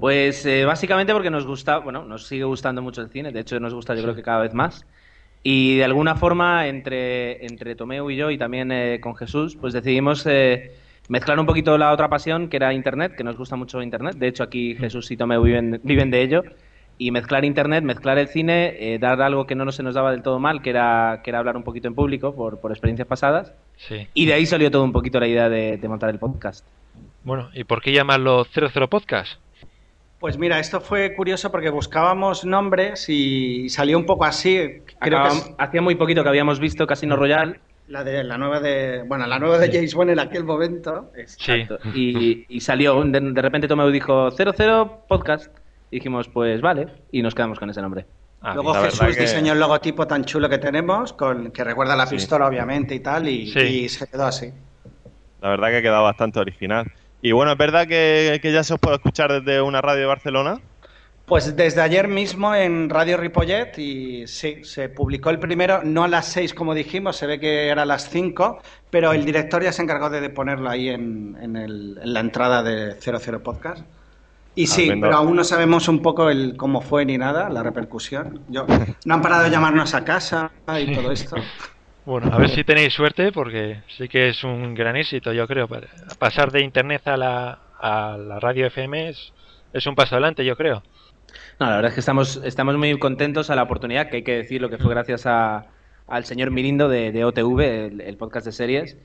Pues 0.00 0.44
eh, 0.44 0.64
básicamente 0.64 1.12
porque 1.12 1.30
nos 1.30 1.46
gusta, 1.46 1.78
bueno, 1.78 2.04
nos 2.04 2.26
sigue 2.26 2.44
gustando 2.44 2.82
mucho 2.82 3.00
el 3.00 3.08
cine, 3.08 3.32
de 3.32 3.40
hecho 3.40 3.58
nos 3.60 3.72
gusta 3.72 3.94
yo 3.94 4.02
creo 4.02 4.14
que 4.14 4.22
cada 4.22 4.40
vez 4.40 4.52
más. 4.52 4.84
Y 5.42 5.76
de 5.76 5.84
alguna 5.84 6.16
forma 6.16 6.66
entre, 6.66 7.46
entre 7.46 7.76
Tomeu 7.76 8.10
y 8.10 8.16
yo 8.16 8.30
y 8.30 8.36
también 8.36 8.72
eh, 8.72 8.98
con 9.00 9.14
Jesús, 9.14 9.56
pues 9.56 9.72
decidimos 9.72 10.26
eh, 10.26 10.72
mezclar 11.08 11.38
un 11.38 11.46
poquito 11.46 11.78
la 11.78 11.92
otra 11.92 12.08
pasión 12.08 12.48
que 12.48 12.56
era 12.56 12.74
Internet, 12.74 13.14
que 13.16 13.22
nos 13.22 13.36
gusta 13.36 13.54
mucho 13.54 13.80
Internet. 13.80 14.16
De 14.16 14.26
hecho 14.26 14.42
aquí 14.42 14.74
Jesús 14.74 15.10
y 15.12 15.16
Tomeu 15.16 15.42
viven, 15.42 15.80
viven 15.84 16.10
de 16.10 16.22
ello. 16.22 16.42
Y 16.98 17.10
mezclar 17.10 17.44
Internet, 17.44 17.84
mezclar 17.84 18.18
el 18.18 18.28
cine, 18.28 18.74
eh, 18.78 18.98
dar 18.98 19.20
algo 19.20 19.46
que 19.46 19.54
no 19.54 19.70
se 19.70 19.82
nos 19.82 19.94
daba 19.94 20.12
del 20.12 20.22
todo 20.22 20.38
mal, 20.38 20.62
que 20.62 20.70
era, 20.70 21.20
que 21.22 21.30
era 21.30 21.40
hablar 21.40 21.56
un 21.56 21.62
poquito 21.62 21.88
en 21.88 21.94
público 21.94 22.34
por, 22.34 22.58
por 22.58 22.70
experiencias 22.72 23.06
pasadas. 23.06 23.52
Sí. 23.76 24.08
Y 24.14 24.24
de 24.26 24.32
ahí 24.32 24.46
salió 24.46 24.70
todo 24.70 24.82
un 24.84 24.92
poquito 24.92 25.20
la 25.20 25.26
idea 25.26 25.48
de, 25.50 25.76
de 25.76 25.88
montar 25.88 26.08
el 26.10 26.18
podcast. 26.18 26.64
Bueno, 27.24 27.50
¿y 27.52 27.64
por 27.64 27.82
qué 27.82 27.92
llamarlo 27.92 28.44
00 28.44 28.88
Podcast? 28.88 29.38
Pues 30.18 30.38
mira, 30.38 30.58
esto 30.58 30.80
fue 30.80 31.14
curioso 31.14 31.50
porque 31.50 31.68
buscábamos 31.68 32.44
nombres 32.46 33.06
y 33.10 33.68
salió 33.68 33.98
un 33.98 34.06
poco 34.06 34.24
así. 34.24 34.80
Creo 34.98 35.22
que 35.24 35.28
es 35.28 35.54
Hacía 35.58 35.82
muy 35.82 35.96
poquito 35.96 36.22
que 36.22 36.28
habíamos 36.30 36.58
visto 36.58 36.86
Casino 36.86 37.16
Royale. 37.16 37.60
la 37.88 38.02
de 38.02 38.24
la 38.24 38.38
nueva 38.38 38.60
de, 38.60 39.02
bueno, 39.06 39.26
la 39.26 39.38
nueva 39.38 39.58
de 39.58 39.70
James 39.70 39.94
Bond 39.94 40.10
en 40.10 40.18
aquel 40.20 40.44
momento. 40.44 41.10
Sí. 41.14 41.52
Exacto. 41.52 41.78
Y, 41.94 42.46
y 42.48 42.60
salió, 42.60 43.02
de, 43.04 43.20
de 43.20 43.42
repente 43.42 43.68
Tomeu 43.68 43.90
dijo 43.90 44.30
00 44.30 45.04
podcast. 45.06 45.52
Dijimos, 45.90 46.28
pues 46.28 46.60
vale, 46.60 46.88
y 47.12 47.22
nos 47.22 47.34
quedamos 47.34 47.58
con 47.58 47.70
ese 47.70 47.80
nombre. 47.80 48.06
Ah, 48.42 48.54
Luego 48.54 48.74
Jesús 48.74 49.14
que- 49.16 49.22
diseñó 49.22 49.52
el 49.54 49.60
logotipo 49.60 50.06
tan 50.06 50.24
chulo 50.24 50.48
que 50.48 50.58
tenemos, 50.58 51.12
con 51.12 51.50
que 51.50 51.64
recuerda 51.64 51.96
la 51.96 52.06
pistola 52.06 52.46
obviamente 52.46 52.94
y 52.94 53.00
tal, 53.00 53.28
y, 53.28 53.50
Sí. 53.50 53.58
y 53.60 53.88
se 53.88 54.06
quedó 54.06 54.26
así. 54.26 54.52
La 55.40 55.50
verdad 55.50 55.68
que 55.68 55.76
ha 55.78 55.82
quedado 55.82 56.02
bastante 56.04 56.38
original. 56.40 56.90
Y 57.22 57.32
bueno, 57.32 57.52
¿es 57.52 57.58
verdad 57.58 57.86
que, 57.86 58.38
que 58.42 58.52
ya 58.52 58.62
se 58.62 58.74
os 58.74 58.80
puede 58.80 58.96
escuchar 58.96 59.32
desde 59.40 59.60
una 59.62 59.80
radio 59.80 60.00
de 60.00 60.06
Barcelona? 60.06 60.60
Pues 61.24 61.56
desde 61.56 61.80
ayer 61.80 62.06
mismo 62.06 62.54
en 62.54 62.88
Radio 62.88 63.16
Ripollet 63.16 63.76
y 63.78 64.28
sí, 64.28 64.62
se 64.64 64.88
publicó 64.88 65.30
el 65.30 65.40
primero, 65.40 65.80
no 65.82 66.04
a 66.04 66.08
las 66.08 66.26
6 66.26 66.54
como 66.54 66.72
dijimos, 66.72 67.16
se 67.16 67.26
ve 67.26 67.40
que 67.40 67.66
era 67.68 67.82
a 67.82 67.86
las 67.86 68.08
5, 68.10 68.60
pero 68.90 69.12
el 69.12 69.24
director 69.24 69.60
ya 69.62 69.72
se 69.72 69.82
encargó 69.82 70.08
de 70.08 70.28
ponerlo 70.30 70.70
ahí 70.70 70.88
en, 70.88 71.36
en 71.40 71.56
el- 71.56 71.98
en 72.00 72.12
la 72.12 72.20
entrada 72.20 72.62
de 72.62 72.94
00 73.00 73.42
Podcast. 73.42 73.84
Y 74.56 74.66
sí, 74.66 74.90
pero 75.00 75.14
aún 75.14 75.36
no 75.36 75.44
sabemos 75.44 75.86
un 75.86 76.00
poco 76.00 76.30
el 76.30 76.56
cómo 76.56 76.80
fue 76.80 77.04
ni 77.04 77.18
nada, 77.18 77.50
la 77.50 77.62
repercusión. 77.62 78.40
Yo, 78.48 78.66
no 79.04 79.14
han 79.14 79.20
parado 79.20 79.44
de 79.44 79.50
llamarnos 79.50 79.94
a 79.94 80.02
casa 80.02 80.50
y 80.80 80.94
todo 80.94 81.12
esto. 81.12 81.36
Bueno, 82.06 82.30
a 82.32 82.38
ver 82.38 82.48
si 82.48 82.64
tenéis 82.64 82.94
suerte 82.94 83.32
porque 83.32 83.82
sí 83.98 84.08
que 84.08 84.30
es 84.30 84.44
un 84.44 84.74
gran 84.74 84.96
éxito, 84.96 85.32
yo 85.32 85.46
creo. 85.46 85.68
Pasar 86.18 86.50
de 86.52 86.62
internet 86.62 87.06
a 87.06 87.18
la, 87.18 87.58
a 87.78 88.16
la 88.16 88.40
radio 88.40 88.66
FM 88.68 89.10
es, 89.10 89.34
es 89.74 89.86
un 89.86 89.94
paso 89.94 90.14
adelante, 90.14 90.42
yo 90.42 90.56
creo. 90.56 90.82
No, 91.60 91.66
la 91.66 91.76
verdad 91.76 91.88
es 91.90 91.94
que 91.94 92.00
estamos, 92.00 92.40
estamos 92.42 92.76
muy 92.76 92.98
contentos 92.98 93.50
a 93.50 93.56
la 93.56 93.64
oportunidad, 93.64 94.08
que 94.08 94.16
hay 94.16 94.22
que 94.22 94.36
decir 94.36 94.62
lo 94.62 94.70
que 94.70 94.78
fue 94.78 94.88
gracias 94.88 95.26
a, 95.26 95.66
al 96.06 96.24
señor 96.24 96.50
Mirindo 96.50 96.88
de, 96.88 97.12
de 97.12 97.24
OTV, 97.26 97.60
el, 97.60 98.00
el 98.00 98.16
podcast 98.16 98.46
de 98.46 98.52
series. 98.52 98.96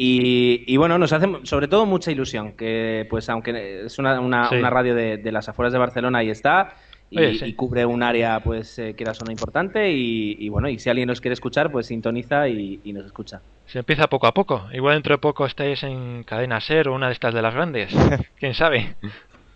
Y, 0.00 0.62
y 0.72 0.76
bueno, 0.76 0.96
nos 0.96 1.12
hace 1.12 1.26
sobre 1.42 1.66
todo 1.66 1.84
mucha 1.84 2.12
ilusión, 2.12 2.52
que 2.52 3.04
pues 3.10 3.28
aunque 3.28 3.84
es 3.86 3.98
una, 3.98 4.20
una, 4.20 4.48
Sí. 4.48 4.54
una 4.54 4.70
radio 4.70 4.94
de, 4.94 5.16
de 5.16 5.32
las 5.32 5.48
afueras 5.48 5.72
de 5.72 5.78
Barcelona, 5.80 6.18
ahí 6.18 6.30
está. 6.30 6.74
Y, 7.10 7.18
Oye, 7.18 7.38
sí. 7.38 7.44
y 7.46 7.52
cubre 7.54 7.84
un 7.86 8.02
área, 8.02 8.38
pues, 8.40 8.78
eh, 8.78 8.94
quieras 8.94 9.20
o 9.22 9.24
no 9.24 9.32
importante. 9.32 9.90
Y, 9.90 10.36
y 10.38 10.48
bueno, 10.50 10.68
y 10.68 10.78
si 10.78 10.88
alguien 10.90 11.08
nos 11.08 11.20
quiere 11.20 11.32
escuchar, 11.32 11.72
pues 11.72 11.86
sintoniza 11.86 12.48
y, 12.48 12.80
y 12.84 12.92
nos 12.92 13.06
escucha. 13.06 13.40
Se 13.66 13.80
empieza 13.80 14.06
poco 14.08 14.26
a 14.28 14.34
poco. 14.34 14.68
Igual 14.72 14.94
dentro 14.96 15.14
de 15.14 15.18
poco 15.18 15.46
estáis 15.46 15.82
en 15.82 16.22
Cadena 16.22 16.60
Ser 16.60 16.86
o 16.88 16.94
una 16.94 17.06
de 17.08 17.14
estas 17.14 17.34
de 17.34 17.42
las 17.42 17.54
grandes. 17.54 17.92
¿Quién 18.38 18.54
sabe? 18.54 18.94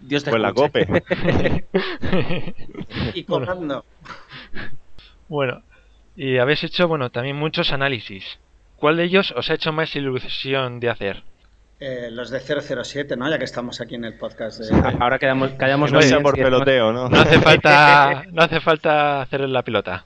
Dios 0.00 0.24
te 0.24 0.30
Pues 0.30 0.42
la 0.42 0.52
cope. 0.52 0.86
Y 3.14 3.22
cobrando. 3.24 3.84
Bueno, 5.28 5.62
y 6.16 6.38
habéis 6.38 6.64
hecho, 6.64 6.88
bueno, 6.88 7.10
también 7.10 7.36
muchos 7.36 7.70
análisis. 7.72 8.38
¿Cuál 8.82 8.96
de 8.96 9.04
ellos 9.04 9.32
os 9.36 9.48
ha 9.48 9.54
hecho 9.54 9.72
más 9.72 9.94
ilusión 9.94 10.80
de 10.80 10.90
hacer? 10.90 11.22
Eh, 11.78 12.08
los 12.10 12.30
de 12.30 12.40
007, 12.40 13.16
¿no? 13.16 13.30
Ya 13.30 13.38
que 13.38 13.44
estamos 13.44 13.80
aquí 13.80 13.94
en 13.94 14.04
el 14.04 14.14
podcast 14.14 14.58
de... 14.58 14.76
Ahora 14.98 15.20
quedamos, 15.20 15.52
callamos 15.52 15.92
no 15.92 15.98
muy 16.00 16.02
sea 16.08 16.16
bien, 16.16 16.24
por 16.24 16.34
peloteo, 16.34 16.92
¿no? 16.92 17.08
No 17.08 17.20
hace 17.20 17.38
falta, 17.38 18.24
no 18.32 18.42
hace 18.42 18.58
falta 18.58 19.22
hacer 19.22 19.48
la 19.48 19.62
pilota. 19.62 20.04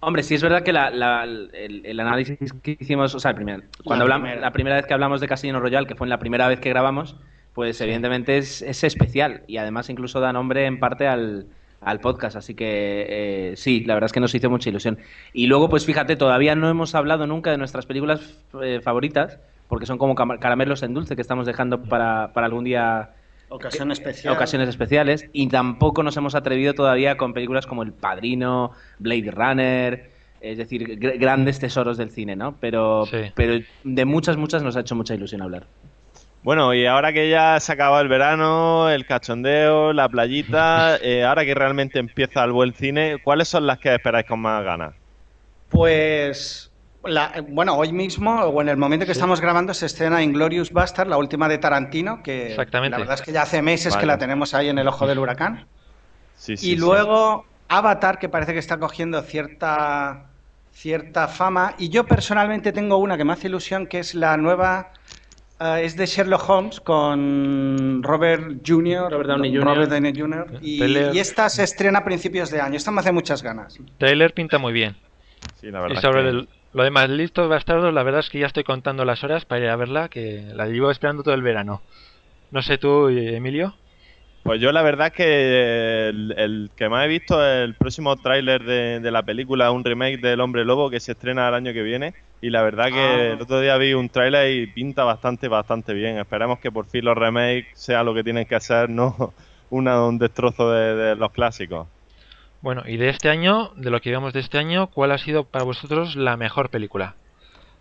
Hombre, 0.00 0.22
sí 0.22 0.34
es 0.34 0.42
verdad 0.42 0.62
que 0.62 0.74
la- 0.74 0.90
la- 0.90 1.24
el, 1.24 1.80
el 1.86 2.00
análisis 2.00 2.52
que 2.62 2.76
hicimos, 2.78 3.14
o 3.14 3.18
sea, 3.18 3.30
el 3.30 3.36
primer, 3.36 3.62
cuando 3.82 4.04
La 4.06 4.14
hablamos, 4.14 4.26
primera. 4.28 4.40
la 4.46 4.52
primera 4.52 4.76
vez 4.76 4.84
que 4.84 4.92
hablamos 4.92 5.22
de 5.22 5.28
Casino 5.28 5.58
Royale, 5.58 5.86
que 5.86 5.94
fue 5.94 6.04
en 6.04 6.10
la 6.10 6.18
primera 6.18 6.48
vez 6.48 6.60
que 6.60 6.68
grabamos, 6.68 7.16
pues 7.54 7.80
evidentemente 7.80 8.36
es, 8.36 8.60
es 8.60 8.84
especial 8.84 9.40
y 9.46 9.56
además 9.56 9.88
incluso 9.88 10.20
da 10.20 10.34
nombre 10.34 10.66
en 10.66 10.78
parte 10.80 11.06
al, 11.08 11.46
al 11.80 12.00
podcast, 12.00 12.36
así 12.36 12.54
que 12.54 13.06
eh, 13.08 13.56
sí, 13.56 13.84
la 13.84 13.94
verdad 13.94 14.06
es 14.06 14.12
que 14.12 14.20
nos 14.20 14.34
hizo 14.34 14.50
mucha 14.50 14.68
ilusión. 14.68 14.98
Y 15.32 15.46
luego, 15.46 15.68
pues 15.68 15.86
fíjate, 15.86 16.16
todavía 16.16 16.54
no 16.54 16.68
hemos 16.68 16.94
hablado 16.94 17.26
nunca 17.26 17.50
de 17.50 17.58
nuestras 17.58 17.86
películas 17.86 18.20
eh, 18.62 18.80
favoritas, 18.82 19.38
porque 19.68 19.86
son 19.86 19.96
como 19.98 20.14
caramelos 20.14 20.82
en 20.82 20.92
dulce 20.94 21.14
que 21.16 21.22
estamos 21.22 21.46
dejando 21.46 21.82
para, 21.82 22.32
para 22.34 22.46
algún 22.46 22.64
día 22.64 23.10
Ocasión 23.48 23.90
especial. 23.92 24.34
ocasiones 24.34 24.68
especiales 24.68 25.28
y 25.32 25.48
tampoco 25.48 26.02
nos 26.02 26.16
hemos 26.16 26.34
atrevido 26.34 26.74
todavía 26.74 27.16
con 27.16 27.32
películas 27.32 27.66
como 27.66 27.82
El 27.82 27.92
Padrino, 27.92 28.72
Blade 28.98 29.30
Runner, 29.30 30.10
es 30.40 30.58
decir, 30.58 30.98
gr- 31.00 31.18
grandes 31.18 31.58
tesoros 31.60 31.96
del 31.98 32.10
cine, 32.10 32.36
¿no? 32.36 32.56
Pero, 32.60 33.06
Sí. 33.06 33.18
pero 33.34 33.62
de 33.84 34.04
muchas, 34.04 34.36
muchas 34.36 34.62
nos 34.62 34.76
ha 34.76 34.80
hecho 34.80 34.94
mucha 34.94 35.14
ilusión 35.14 35.42
hablar. 35.42 35.66
Bueno, 36.42 36.72
y 36.74 36.86
ahora 36.86 37.12
que 37.12 37.28
ya 37.30 37.58
se 37.60 37.72
acaba 37.72 38.00
el 38.00 38.08
verano, 38.08 38.88
el 38.90 39.04
cachondeo, 39.06 39.92
la 39.92 40.08
playita, 40.08 40.96
eh, 41.00 41.24
ahora 41.24 41.44
que 41.44 41.54
realmente 41.54 41.98
empieza 41.98 42.42
el 42.44 42.52
buen 42.52 42.72
cine, 42.74 43.18
¿cuáles 43.22 43.48
son 43.48 43.66
las 43.66 43.78
que 43.78 43.94
esperáis 43.94 44.26
con 44.26 44.40
más 44.40 44.64
ganas? 44.64 44.94
Pues, 45.68 46.72
la- 47.04 47.44
bueno, 47.48 47.76
hoy 47.76 47.92
mismo, 47.92 48.40
o 48.42 48.60
en 48.60 48.68
el 48.68 48.76
momento 48.76 49.06
que 49.06 49.12
estamos 49.12 49.40
grabando, 49.40 49.72
se 49.74 49.86
estrena 49.86 50.22
Inglorious 50.22 50.72
Bastard, 50.72 51.08
la 51.08 51.16
última 51.18 51.48
de 51.48 51.58
Tarantino, 51.58 52.22
que 52.22 52.48
Exactamente. 52.48 52.90
la 52.90 52.98
verdad 52.98 53.14
es 53.16 53.22
que 53.22 53.32
ya 53.32 53.42
hace 53.42 53.62
meses 53.62 53.92
Vale. 53.92 54.00
que 54.00 54.06
la 54.06 54.18
tenemos 54.18 54.52
ahí 54.54 54.68
en 54.68 54.78
el 54.78 54.88
ojo 54.88 55.06
del 55.06 55.18
huracán. 55.20 55.68
Sí, 56.34 56.56
y 56.56 56.56
sí, 56.56 56.76
sí. 56.76 56.76
luego 56.78 57.46
Avatar, 57.68 58.18
que 58.18 58.28
parece 58.28 58.52
que 58.52 58.58
está 58.58 58.78
cogiendo 58.78 59.22
cierta, 59.22 60.34
cierta 60.70 61.28
fama. 61.28 61.74
Y 61.78 61.88
yo 61.90 62.06
personalmente 62.06 62.72
tengo 62.72 62.96
una 62.98 63.16
que 63.16 63.24
me 63.24 63.32
hace 63.32 63.48
ilusión, 63.48 63.86
que 63.86 64.00
es 64.00 64.14
la 64.14 64.36
nueva... 64.36 64.92
eh, 65.60 65.82
es 65.84 65.96
de 65.96 66.06
Sherlock 66.06 66.48
Holmes 66.48 66.80
con 66.80 68.02
Robert 68.02 68.58
Jr. 68.66 69.10
Robert 69.10 69.28
Downey 69.28 69.50
Jr. 69.54 69.64
Robert 69.64 69.90
Downey 69.90 70.12
Jr. 70.18 70.46
Y, 70.62 70.82
y 70.84 71.18
esta 71.18 71.48
se 71.48 71.62
estrena 71.64 72.00
a 72.00 72.04
principios 72.04 72.50
de 72.50 72.60
año. 72.60 72.76
Esta 72.76 72.90
me 72.90 73.00
hace 73.00 73.12
muchas 73.12 73.42
ganas. 73.42 73.78
Trailer 73.98 74.32
pinta 74.34 74.58
muy 74.58 74.72
bien. 74.72 74.96
Sí, 75.60 75.70
la 75.70 75.78
Y 75.78 75.82
verdad 75.82 75.96
es 75.98 76.00
sobre 76.02 76.22
que- 76.22 76.28
el- 76.30 76.48
lo 76.72 76.84
demás, 76.84 77.10
listos 77.10 77.48
bastardos, 77.48 77.92
la 77.92 78.04
verdad 78.04 78.20
es 78.20 78.30
que 78.30 78.38
ya 78.38 78.46
estoy 78.46 78.62
contando 78.62 79.04
las 79.04 79.24
horas 79.24 79.44
para 79.44 79.60
ir 79.60 79.68
a 79.70 79.74
verla, 79.76 80.08
que 80.08 80.44
la 80.54 80.66
llevo 80.66 80.90
esperando 80.92 81.24
todo 81.24 81.34
el 81.34 81.42
verano. 81.42 81.82
No 82.52 82.62
sé 82.62 82.78
tú, 82.78 83.08
Emilio. 83.08 83.74
Pues 84.44 84.60
yo 84.60 84.70
la 84.72 84.80
verdad 84.82 85.08
es 85.08 85.12
que 85.12 86.08
el, 86.08 86.32
el 86.38 86.70
que 86.76 86.88
más 86.88 87.04
he 87.04 87.08
visto 87.08 87.44
es 87.44 87.64
el 87.64 87.74
próximo 87.74 88.14
tráiler 88.16 88.62
de, 88.62 89.00
de 89.00 89.10
la 89.10 89.22
película, 89.24 89.70
un 89.72 89.84
remake 89.84 90.18
del 90.20 90.40
Hombre 90.40 90.64
Lobo 90.64 90.90
que 90.90 91.00
se 91.00 91.12
estrena 91.12 91.48
el 91.48 91.54
año 91.54 91.72
que 91.72 91.82
viene. 91.82 92.14
Y 92.42 92.50
la 92.50 92.62
verdad 92.62 92.86
que 92.88 92.98
Ah. 93.00 93.32
el 93.34 93.40
otro 93.42 93.60
día 93.60 93.76
vi 93.76 93.92
un 93.92 94.08
tráiler 94.08 94.50
y 94.50 94.66
pinta 94.66 95.04
bastante, 95.04 95.46
bastante 95.48 95.92
bien. 95.92 96.18
Esperemos 96.18 96.58
que 96.58 96.72
por 96.72 96.86
fin 96.86 97.04
los 97.04 97.16
remakes 97.16 97.66
sean 97.74 98.06
lo 98.06 98.14
que 98.14 98.24
tienen 98.24 98.46
que 98.46 98.54
hacer, 98.54 98.88
no 98.88 99.34
una, 99.70 100.04
un 100.06 100.18
destrozo 100.18 100.70
de, 100.72 100.94
de 100.94 101.16
los 101.16 101.30
clásicos. 101.32 101.86
Bueno, 102.62 102.82
y 102.86 102.96
de 102.98 103.08
este 103.08 103.28
año, 103.30 103.70
de 103.76 103.90
lo 103.90 104.00
que 104.00 104.10
vemos 104.10 104.32
de 104.32 104.40
este 104.40 104.58
año, 104.58 104.88
¿cuál 104.88 105.12
ha 105.12 105.18
sido 105.18 105.44
para 105.44 105.64
vosotros 105.64 106.16
la 106.16 106.36
mejor 106.36 106.68
película? 106.70 107.14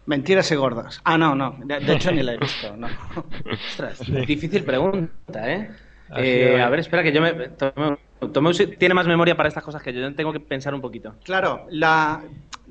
Mentiras 0.06 0.52
y 0.52 0.56
gordas. 0.56 1.02
Ah, 1.04 1.18
no, 1.18 1.36
no. 1.36 1.56
De, 1.64 1.80
de 1.80 1.94
hecho, 1.96 2.12
ni 2.12 2.24
la 2.24 2.34
he 2.34 2.38
visto. 2.38 2.76
No. 2.78 2.88
Ostras, 3.52 4.00
difícil 4.26 4.64
pregunta, 4.64 5.52
¿eh? 5.52 5.70
Eh, 6.18 6.60
a 6.62 6.70
ver, 6.70 6.80
espera, 6.80 7.04
que 7.04 7.12
yo 7.14 7.22
me... 7.22 7.34
Tomeu- 7.52 7.98
Tomeu 8.34 8.54
tiene 8.78 8.96
más 8.96 9.06
memoria 9.06 9.36
para 9.38 9.48
estas 9.50 9.64
cosas 9.64 9.84
que 9.84 9.94
yo, 9.94 10.00
yo 10.02 10.16
tengo 10.16 10.34
que 10.34 10.40
pensar 10.40 10.74
un 10.74 10.82
poquito. 10.82 11.14
Claro, 11.24 11.68
la, 11.70 12.24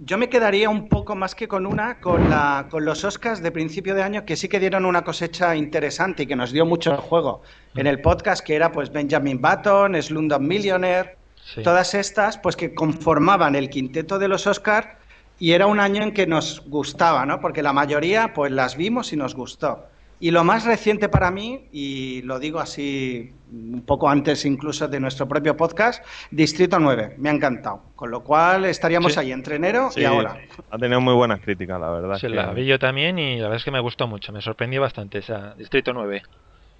yo 0.04 0.18
me 0.18 0.28
quedaría 0.28 0.70
un 0.70 0.88
poco 0.88 1.14
más 1.14 1.34
que 1.34 1.48
con 1.48 1.66
una, 1.66 2.00
con, 2.00 2.30
la, 2.30 2.66
con 2.70 2.84
los 2.84 3.04
Oscars 3.04 3.42
de 3.42 3.50
principio 3.50 3.94
de 3.94 4.02
año, 4.02 4.24
que 4.24 4.36
sí 4.36 4.48
que 4.48 4.60
dieron 4.60 4.84
una 4.84 5.02
cosecha 5.02 5.56
interesante 5.56 6.22
y 6.22 6.26
que 6.26 6.36
nos 6.36 6.52
dio 6.52 6.64
mucho 6.66 6.96
juego 6.96 7.42
en 7.74 7.86
el 7.86 8.00
podcast, 8.00 8.44
que 8.44 8.54
era 8.54 8.70
pues 8.72 8.92
Benjamin 8.92 9.40
Button, 9.40 10.00
Slumdog 10.00 10.40
Millionaire, 10.40 11.16
Sí. 11.54 11.62
todas 11.62 11.94
estas, 11.94 12.36
pues 12.36 12.56
que 12.56 12.74
conformaban 12.74 13.54
el 13.54 13.70
quinteto 13.70 14.18
de 14.18 14.28
los 14.28 14.46
Oscars 14.46 14.88
y 15.38 15.52
era 15.52 15.66
un 15.66 15.80
año 15.80 16.02
en 16.02 16.12
que 16.12 16.26
nos 16.26 16.62
gustaba, 16.66 17.24
¿no? 17.24 17.40
Porque 17.40 17.62
la 17.62 17.72
mayoría 17.72 18.34
pues 18.34 18.52
las 18.52 18.76
vimos 18.76 19.12
y 19.14 19.16
nos 19.16 19.34
gustó. 19.34 19.86
Y 20.20 20.32
lo 20.32 20.42
más 20.42 20.64
reciente 20.64 21.08
para 21.08 21.30
mí, 21.30 21.68
y 21.70 22.22
lo 22.22 22.38
digo 22.40 22.58
así 22.58 23.32
un 23.52 23.82
poco 23.86 24.08
antes 24.10 24.44
incluso 24.44 24.88
de 24.88 24.98
nuestro 25.00 25.28
propio 25.28 25.56
podcast, 25.56 26.04
Distrito 26.30 26.78
9, 26.80 27.14
me 27.18 27.28
ha 27.28 27.32
encantado. 27.32 27.82
Con 27.94 28.10
lo 28.10 28.22
cual 28.24 28.64
estaríamos 28.64 29.12
Sí. 29.14 29.20
ahí 29.20 29.32
entre 29.32 29.56
enero 29.56 29.90
Sí, 29.92 30.00
y 30.00 30.04
ahora. 30.04 30.36
ha 30.70 30.78
tenido 30.78 31.00
muy 31.00 31.14
buenas 31.14 31.40
críticas, 31.40 31.80
la 31.80 31.90
verdad. 31.90 32.14
es 32.16 32.20
Sí, 32.20 32.26
que 32.26 32.34
la 32.34 32.52
vi 32.52 32.66
yo 32.66 32.78
también 32.80 33.18
y 33.18 33.36
la 33.36 33.42
verdad 33.44 33.56
es 33.58 33.64
que 33.64 33.70
me 33.70 33.80
gustó 33.80 34.08
mucho, 34.08 34.32
me 34.32 34.40
sorprendió 34.42 34.80
bastante 34.80 35.18
esa 35.18 35.54
Distrito 35.54 35.92
9. 35.92 36.22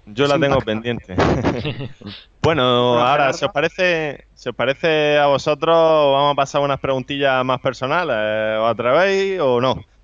Yo 0.05 0.27
la 0.27 0.39
tengo 0.39 0.57
impactante. 0.59 1.05
pendiente. 1.05 1.15
bueno, 2.41 2.99
ahora, 2.99 3.31
si 3.33 3.45
os 3.45 3.51
parece, 3.51 4.25
si 4.33 4.49
os 4.49 4.55
parece 4.55 5.17
a 5.17 5.27
vosotros, 5.27 5.75
vamos 5.75 6.33
a 6.33 6.35
pasar 6.35 6.61
unas 6.61 6.79
preguntillas 6.79 7.43
más 7.45 7.59
personales. 7.61 8.59
¿Os 8.59 8.69
atrevéis 8.71 9.39
o 9.39 9.61
no? 9.61 9.75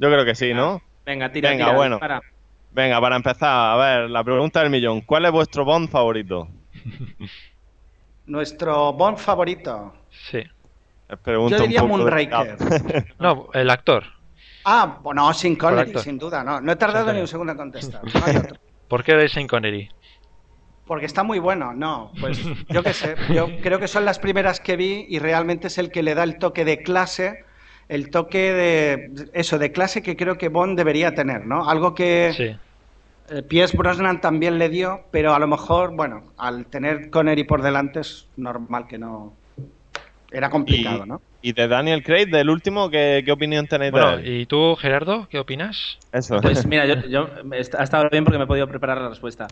Yo 0.00 0.08
creo 0.10 0.24
que 0.24 0.34
sí, 0.34 0.54
¿no? 0.54 0.80
Venga, 1.08 1.32
tira, 1.32 1.48
Venga, 1.48 1.64
tira, 1.64 1.76
bueno. 1.76 1.94
dispara. 1.96 2.20
Venga, 2.70 3.00
para 3.00 3.16
empezar, 3.16 3.48
a 3.48 3.76
ver, 3.76 4.10
la 4.10 4.22
pregunta 4.22 4.60
del 4.60 4.68
millón. 4.68 5.00
¿Cuál 5.00 5.24
es 5.24 5.32
vuestro 5.32 5.64
Bond 5.64 5.88
favorito? 5.88 6.48
Nuestro 8.26 8.92
Bond 8.92 9.16
favorito. 9.16 9.94
Sí. 10.10 10.42
Pregunta 11.22 11.56
Yo 11.56 11.62
un 11.62 11.68
diría 11.70 11.82
Moonraker. 11.82 12.58
No, 13.18 13.48
el 13.54 13.70
actor. 13.70 14.04
Ah, 14.66 14.98
bueno, 15.02 15.32
sin 15.32 15.56
Connery, 15.56 15.98
sin 15.98 16.18
duda, 16.18 16.44
no. 16.44 16.60
No 16.60 16.72
he 16.72 16.76
tardado 16.76 17.10
ni 17.14 17.20
un 17.20 17.26
segundo 17.26 17.52
en 17.52 17.56
contestar. 17.58 18.02
No. 18.04 18.56
¿Por 18.86 19.02
qué 19.02 19.12
eres 19.12 19.32
Sean 19.32 19.46
Connery? 19.46 19.88
Porque 20.84 21.06
está 21.06 21.22
muy 21.22 21.38
bueno, 21.38 21.72
no, 21.72 22.12
pues 22.20 22.38
yo 22.68 22.82
qué 22.82 22.94
sé, 22.94 23.14
yo 23.34 23.46
creo 23.62 23.78
que 23.78 23.88
son 23.88 24.06
las 24.06 24.18
primeras 24.18 24.58
que 24.58 24.76
vi 24.76 25.04
y 25.08 25.18
realmente 25.18 25.66
es 25.66 25.76
el 25.76 25.90
que 25.90 26.02
le 26.02 26.14
da 26.14 26.24
el 26.24 26.38
toque 26.38 26.64
de 26.64 26.82
clase, 26.82 27.44
el 27.88 28.10
toque 28.10 28.52
de 28.52 29.30
eso, 29.34 29.58
de 29.58 29.72
clase 29.72 30.02
que 30.02 30.16
creo 30.16 30.38
que 30.38 30.48
Bond 30.48 30.76
debería 30.78 31.14
tener, 31.14 31.46
¿no? 31.46 31.68
Algo 31.68 31.94
que 31.94 32.36
Sí. 32.36 32.60
eh, 33.30 33.42
Pierce 33.42 33.76
Brosnan 33.76 34.20
también 34.20 34.58
le 34.58 34.68
dio, 34.68 35.06
pero 35.12 35.34
a 35.34 35.38
lo 35.38 35.46
mejor, 35.48 35.94
bueno, 35.96 36.34
al 36.38 36.66
tener 36.68 37.10
Connery 37.10 37.44
por 37.44 37.62
delante 37.62 38.00
es 38.00 38.30
normal 38.36 38.86
que 38.88 38.98
no... 38.98 39.38
Era 40.30 40.50
complicado, 40.50 41.04
y, 41.04 41.06
¿no? 41.06 41.22
y 41.40 41.52
de 41.52 41.68
Daniel 41.68 42.02
Craig, 42.02 42.26
del 42.30 42.50
último, 42.50 42.90
¿qué, 42.90 43.22
qué 43.24 43.32
opinión 43.32 43.66
tenéis 43.66 43.92
Bueno, 43.92 44.06
de 44.06 44.14
él? 44.14 44.30
¿y 44.42 44.46
tú, 44.46 44.76
Gerardo, 44.76 45.28
qué 45.28 45.38
opinas? 45.38 45.98
Eso. 46.12 46.40
Pues 46.40 46.66
mira, 46.66 46.86
yo, 46.86 46.94
yo- 47.08 47.28
ha 47.78 47.82
estado 47.82 48.08
bien 48.10 48.24
porque 48.24 48.38
me 48.38 48.44
he 48.44 48.46
podido 48.46 48.68
preparar 48.68 48.98
la 49.00 49.08
respuesta. 49.08 49.46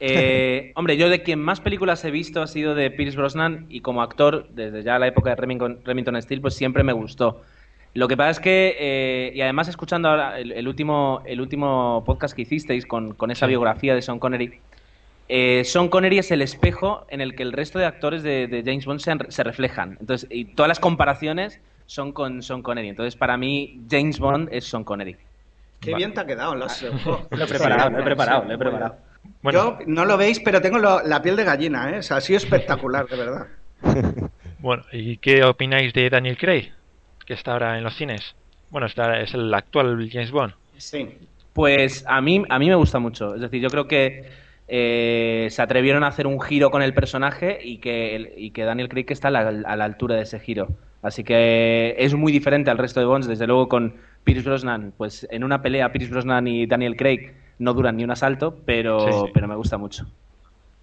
Eh, 0.00 0.72
hombre, 0.74 0.96
yo 0.96 1.08
de 1.08 1.22
quien 1.22 1.40
más 1.40 1.60
películas 1.60 2.04
he 2.04 2.10
visto 2.10 2.42
ha 2.42 2.46
sido 2.46 2.74
de 2.74 2.90
Pierce 2.90 3.16
Brosnan 3.16 3.66
y 3.68 3.80
como 3.80 4.02
actor, 4.02 4.48
desde 4.50 4.82
ya 4.82 4.98
la 4.98 5.06
época 5.06 5.30
de 5.30 5.36
Remington, 5.36 5.80
Remington 5.84 6.20
Steele, 6.20 6.42
pues 6.42 6.54
siempre 6.54 6.82
me 6.82 6.92
gustó. 6.92 7.42
Lo 7.94 8.08
que 8.08 8.16
pasa 8.16 8.30
es 8.30 8.40
que, 8.40 8.76
eh, 8.78 9.32
y 9.34 9.40
además 9.42 9.68
escuchando 9.68 10.08
ahora 10.08 10.38
el, 10.38 10.52
el 10.52 10.66
último, 10.66 11.22
el 11.26 11.40
último 11.40 12.02
podcast 12.06 12.34
que 12.34 12.42
hicisteis 12.42 12.86
con, 12.86 13.14
con 13.14 13.30
esa 13.30 13.46
Sí. 13.46 13.50
biografía 13.50 13.94
de 13.94 14.00
Sean 14.02 14.18
Connery, 14.18 14.60
eh, 15.28 15.62
Sean 15.64 15.88
Connery 15.88 16.18
es 16.18 16.30
el 16.30 16.40
espejo 16.42 17.06
en 17.10 17.20
el 17.20 17.34
que 17.34 17.42
el 17.42 17.52
resto 17.52 17.78
de 17.78 17.84
actores 17.86 18.22
de, 18.22 18.46
de 18.46 18.62
James 18.64 18.86
Bond 18.86 19.00
se, 19.00 19.12
se 19.30 19.42
reflejan. 19.44 19.96
Entonces, 20.00 20.26
y 20.30 20.46
todas 20.46 20.68
las 20.68 20.80
comparaciones 20.80 21.60
son 21.86 22.12
con 22.12 22.42
Sean 22.42 22.62
Connery. 22.62 22.88
Entonces, 22.88 23.14
para 23.16 23.36
mí, 23.36 23.80
James 23.90 24.18
Bond 24.18 24.48
es 24.52 24.64
Sean 24.64 24.84
Connery. 24.84 25.16
Qué 25.80 25.94
bien 25.94 26.14
te 26.14 26.20
ha 26.20 26.26
quedado, 26.26 26.54
lo 26.54 26.66
he 27.30 27.46
preparado, 27.46 27.90
lo 27.90 27.98
he 27.98 28.02
preparado, 28.04 28.44
lo 28.44 28.54
he 28.54 28.58
preparado. 28.58 28.96
Yo 29.52 29.78
no 29.86 30.04
lo 30.04 30.16
veis, 30.16 30.40
pero 30.40 30.60
tengo 30.62 30.78
lo- 30.78 31.02
la 31.02 31.20
piel 31.20 31.36
de 31.36 31.44
gallina, 31.44 31.90
¿eh? 31.90 31.98
O 31.98 32.02
sea, 32.02 32.16
ha 32.18 32.20
sido 32.20 32.38
espectacular, 32.38 33.06
de 33.06 33.16
verdad. 33.16 33.46
Bueno, 34.58 34.84
¿y 34.92 35.16
qué 35.16 35.42
opináis 35.44 35.92
de 35.92 36.08
Daniel 36.08 36.38
Craig? 36.38 36.70
Que 37.26 37.34
está 37.34 37.52
ahora 37.52 37.78
en 37.78 37.84
los 37.84 37.94
cines. 37.94 38.34
Bueno, 38.70 38.86
está, 38.86 39.20
es 39.20 39.34
el 39.34 39.52
actual 39.52 40.08
James 40.10 40.30
Bond. 40.30 40.54
Sí. 40.76 41.08
Pues 41.52 42.04
a 42.08 42.20
mí, 42.20 42.42
a 42.48 42.58
mí 42.58 42.68
me 42.68 42.74
gusta 42.74 42.98
mucho. 42.98 43.34
Es 43.34 43.40
decir, 43.42 43.60
yo 43.60 43.68
creo 43.68 43.86
que 43.86 44.24
eh, 44.68 45.48
se 45.50 45.60
atrevieron 45.62 46.02
a 46.02 46.08
hacer 46.08 46.26
un 46.26 46.40
giro 46.40 46.70
con 46.70 46.82
el 46.82 46.94
personaje 46.94 47.58
y 47.62 47.78
que, 47.78 48.32
y 48.36 48.50
que 48.50 48.64
Daniel 48.64 48.88
Craig 48.88 49.06
está 49.08 49.28
a 49.28 49.30
la, 49.30 49.40
a 49.48 49.76
la 49.76 49.84
altura 49.84 50.16
de 50.16 50.22
ese 50.22 50.40
giro. 50.40 50.68
Así 51.02 51.24
que 51.24 51.94
es 51.98 52.14
muy 52.14 52.32
diferente 52.32 52.70
al 52.70 52.78
resto 52.78 53.00
de 53.00 53.06
Bonds. 53.06 53.26
Desde 53.26 53.46
luego 53.46 53.68
con 53.68 53.96
Pierce 54.24 54.48
Brosnan, 54.48 54.94
pues 54.96 55.26
en 55.30 55.44
una 55.44 55.60
pelea 55.60 55.92
Pierce 55.92 56.10
Brosnan 56.10 56.46
y 56.48 56.66
Daniel 56.66 56.96
Craig 56.96 57.32
no 57.58 57.74
duran 57.74 57.96
ni 57.96 58.04
un 58.04 58.10
asalto, 58.12 58.56
pero, 58.64 59.00
Sí, 59.00 59.12
sí. 59.12 59.30
pero 59.34 59.46
me 59.48 59.56
gusta 59.56 59.76
mucho. 59.78 60.06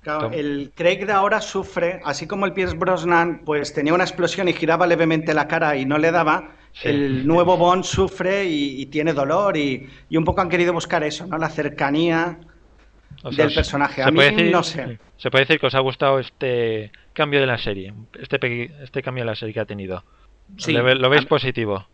Claro, 0.01 0.31
el 0.31 0.71
Craig 0.75 1.05
de 1.05 1.11
ahora 1.11 1.41
sufre, 1.41 1.99
así 2.05 2.25
como 2.25 2.45
el 2.45 2.53
Pierce 2.53 2.75
Brosnan, 2.77 3.41
pues 3.45 3.73
tenía 3.73 3.93
una 3.93 4.05
explosión 4.05 4.47
y 4.47 4.53
giraba 4.53 4.87
levemente 4.87 5.33
la 5.33 5.47
cara 5.47 5.75
y 5.75 5.85
no 5.85 5.97
le 5.97 6.11
daba. 6.11 6.51
Sí. 6.71 6.87
El 6.87 7.27
nuevo 7.27 7.57
Bond 7.57 7.83
sufre 7.83 8.45
y, 8.45 8.81
y 8.81 8.85
tiene 8.85 9.11
dolor 9.11 9.57
y, 9.57 9.89
y 10.09 10.17
un 10.17 10.23
poco 10.23 10.39
han 10.41 10.49
querido 10.49 10.71
buscar 10.71 11.03
eso, 11.03 11.25
¿no? 11.27 11.37
La 11.37 11.49
cercanía 11.49 12.37
O 13.23 13.31
sea, 13.33 13.45
del 13.45 13.55
personaje. 13.55 13.95
se 13.95 14.03
A 14.03 14.11
mí 14.11 14.15
puede 14.15 14.31
decir- 14.31 14.51
no 14.51 14.63
sé. 14.63 14.99
Se 15.17 15.29
puede 15.31 15.43
decir 15.45 15.59
que 15.59 15.65
os 15.67 15.75
ha 15.75 15.79
gustado 15.79 16.19
este 16.19 16.91
cambio 17.13 17.41
de 17.41 17.47
la 17.47 17.57
serie, 17.57 17.93
este, 18.21 18.71
este 18.83 19.01
cambio 19.01 19.23
de 19.23 19.29
la 19.31 19.35
serie 19.35 19.53
que 19.53 19.59
ha 19.59 19.65
tenido. 19.65 20.03
Sí. 20.57 20.71
¿Lo, 20.71 20.83
ve- 20.83 20.95
lo 20.95 21.09
veis 21.09 21.25
positivo? 21.25 21.85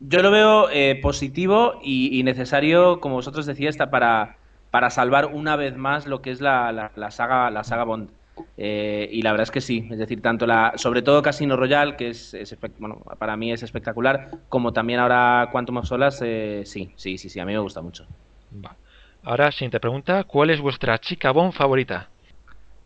Yo 0.00 0.22
lo 0.22 0.30
veo 0.30 0.70
eh, 0.70 0.98
positivo 1.02 1.80
y, 1.82 2.18
y 2.18 2.22
necesario, 2.22 3.00
como 3.00 3.16
vosotros 3.16 3.44
decíais, 3.44 3.74
está 3.74 3.90
para, 3.90 4.36
para 4.76 4.90
salvar 4.90 5.24
una 5.32 5.56
vez 5.56 5.74
más 5.74 6.06
lo 6.06 6.20
que 6.20 6.30
es 6.30 6.42
la, 6.42 6.70
la- 6.70 6.92
la 6.96 7.10
saga, 7.10 7.50
la 7.50 7.64
saga 7.64 7.84
Bond. 7.84 8.10
Eh, 8.58 9.08
y 9.10 9.22
la 9.22 9.30
verdad 9.32 9.44
es 9.44 9.50
que 9.50 9.62
sí, 9.62 9.88
es 9.90 9.96
decir, 9.98 10.20
tanto 10.20 10.46
la, 10.46 10.74
sobre 10.76 11.00
todo 11.00 11.22
Casino 11.22 11.56
Royale, 11.56 11.96
que 11.96 12.10
es, 12.10 12.34
es 12.34 12.54
bueno, 12.78 13.00
para 13.18 13.38
mí 13.38 13.50
es 13.52 13.62
espectacular, 13.62 14.28
como 14.50 14.74
también 14.74 15.00
ahora 15.00 15.48
Quantum 15.50 15.78
of 15.78 15.86
Solace, 15.86 16.60
eh, 16.60 16.66
sí, 16.66 16.92
sí, 16.98 17.16
sí, 17.16 17.30
sí, 17.30 17.40
a 17.40 17.46
mí 17.46 17.54
me 17.54 17.58
gusta 17.58 17.80
mucho. 17.80 18.06
Va. 18.52 18.76
Ahora, 19.22 19.50
siguiente 19.50 19.80
pregunta, 19.80 20.24
¿cuál 20.24 20.50
es 20.50 20.60
vuestra 20.60 20.98
chica 20.98 21.30
Bond 21.30 21.54
favorita? 21.54 22.10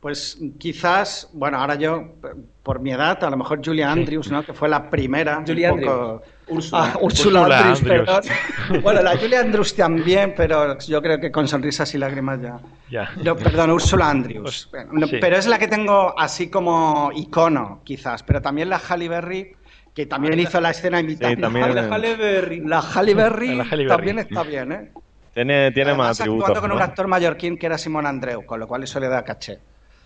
Pues 0.01 0.38
quizás, 0.61 1.28
bueno, 1.34 1.59
ahora 1.59 1.74
yo, 1.74 2.14
por 2.62 2.80
mi 2.80 2.93
edad, 2.93 3.22
a 3.22 3.30
lo 3.30 3.36
mejor 3.36 3.61
Julia 3.64 3.91
Andrews, 3.91 4.30
¿no? 4.30 4.45
Que 4.45 4.55
fue 4.55 4.68
la 4.68 4.88
primera. 4.88 5.43
Julia 5.47 5.72
un 5.72 5.80
poco- 5.80 6.22
Úrsula. 6.51 6.83
Ah, 6.95 6.99
Úrsula 7.01 7.41
Úrsula 7.43 7.59
Andrews, 7.59 7.81
Andrews. 7.81 8.07
perdón. 8.07 8.83
Bueno, 8.83 9.03
la 9.03 9.17
Julia 9.17 9.41
Andrews 9.41 9.75
también, 9.75 10.35
pero 10.37 10.79
yo 10.79 11.01
creo 11.03 11.19
que 11.21 11.31
con 11.33 11.49
sonrisas 11.49 11.95
y 11.95 11.99
lágrimas 11.99 12.41
ya. 12.41 12.59
Ya. 12.91 13.11
No, 13.23 13.37
perdón, 13.37 13.71
Úrsula 13.71 14.11
Andrews. 14.11 14.69
Pues, 14.71 14.85
Bueno, 14.87 15.01
no, 15.01 15.07
sí. 15.07 15.19
Pero 15.21 15.37
es 15.37 15.47
la 15.47 15.59
que 15.59 15.69
tengo 15.69 16.15
así 16.19 16.49
como 16.51 17.11
icono, 17.15 17.81
quizás. 17.85 18.23
Pero 18.23 18.41
también 18.43 18.69
la 18.69 18.79
Halle 18.89 19.09
Berry, 19.09 19.53
que 19.95 20.07
también 20.07 20.39
hizo 20.39 20.61
la 20.61 20.71
escena 20.71 21.01
invitada. 21.01 21.35
Sí, 21.35 21.41
también- 21.41 21.75
la, 21.75 21.83
Halle 21.95 22.17
Berry. 22.17 22.61
la 22.61 22.79
Halle 22.81 23.15
Berry 23.15 23.55
La 23.55 23.63
Halle 23.65 23.71
Berry. 23.77 23.89
también 23.89 24.19
está 24.19 24.43
bien, 24.43 24.73
¿eh? 24.73 24.91
Tiene, 25.33 25.71
tiene 25.71 25.95
más 25.95 26.21
atributos. 26.21 26.49
actuando 26.49 26.69
con 26.69 26.77
un 26.77 26.83
actor 26.83 27.07
mallorquín 27.07 27.57
que 27.57 27.67
era 27.67 27.79
Simón 27.79 28.05
Andreu, 28.07 28.45
con 28.45 28.59
lo 28.59 28.67
cual 28.67 28.83
eso 28.83 28.99
le 28.99 29.09
da 29.09 29.23
caché. 29.25 29.59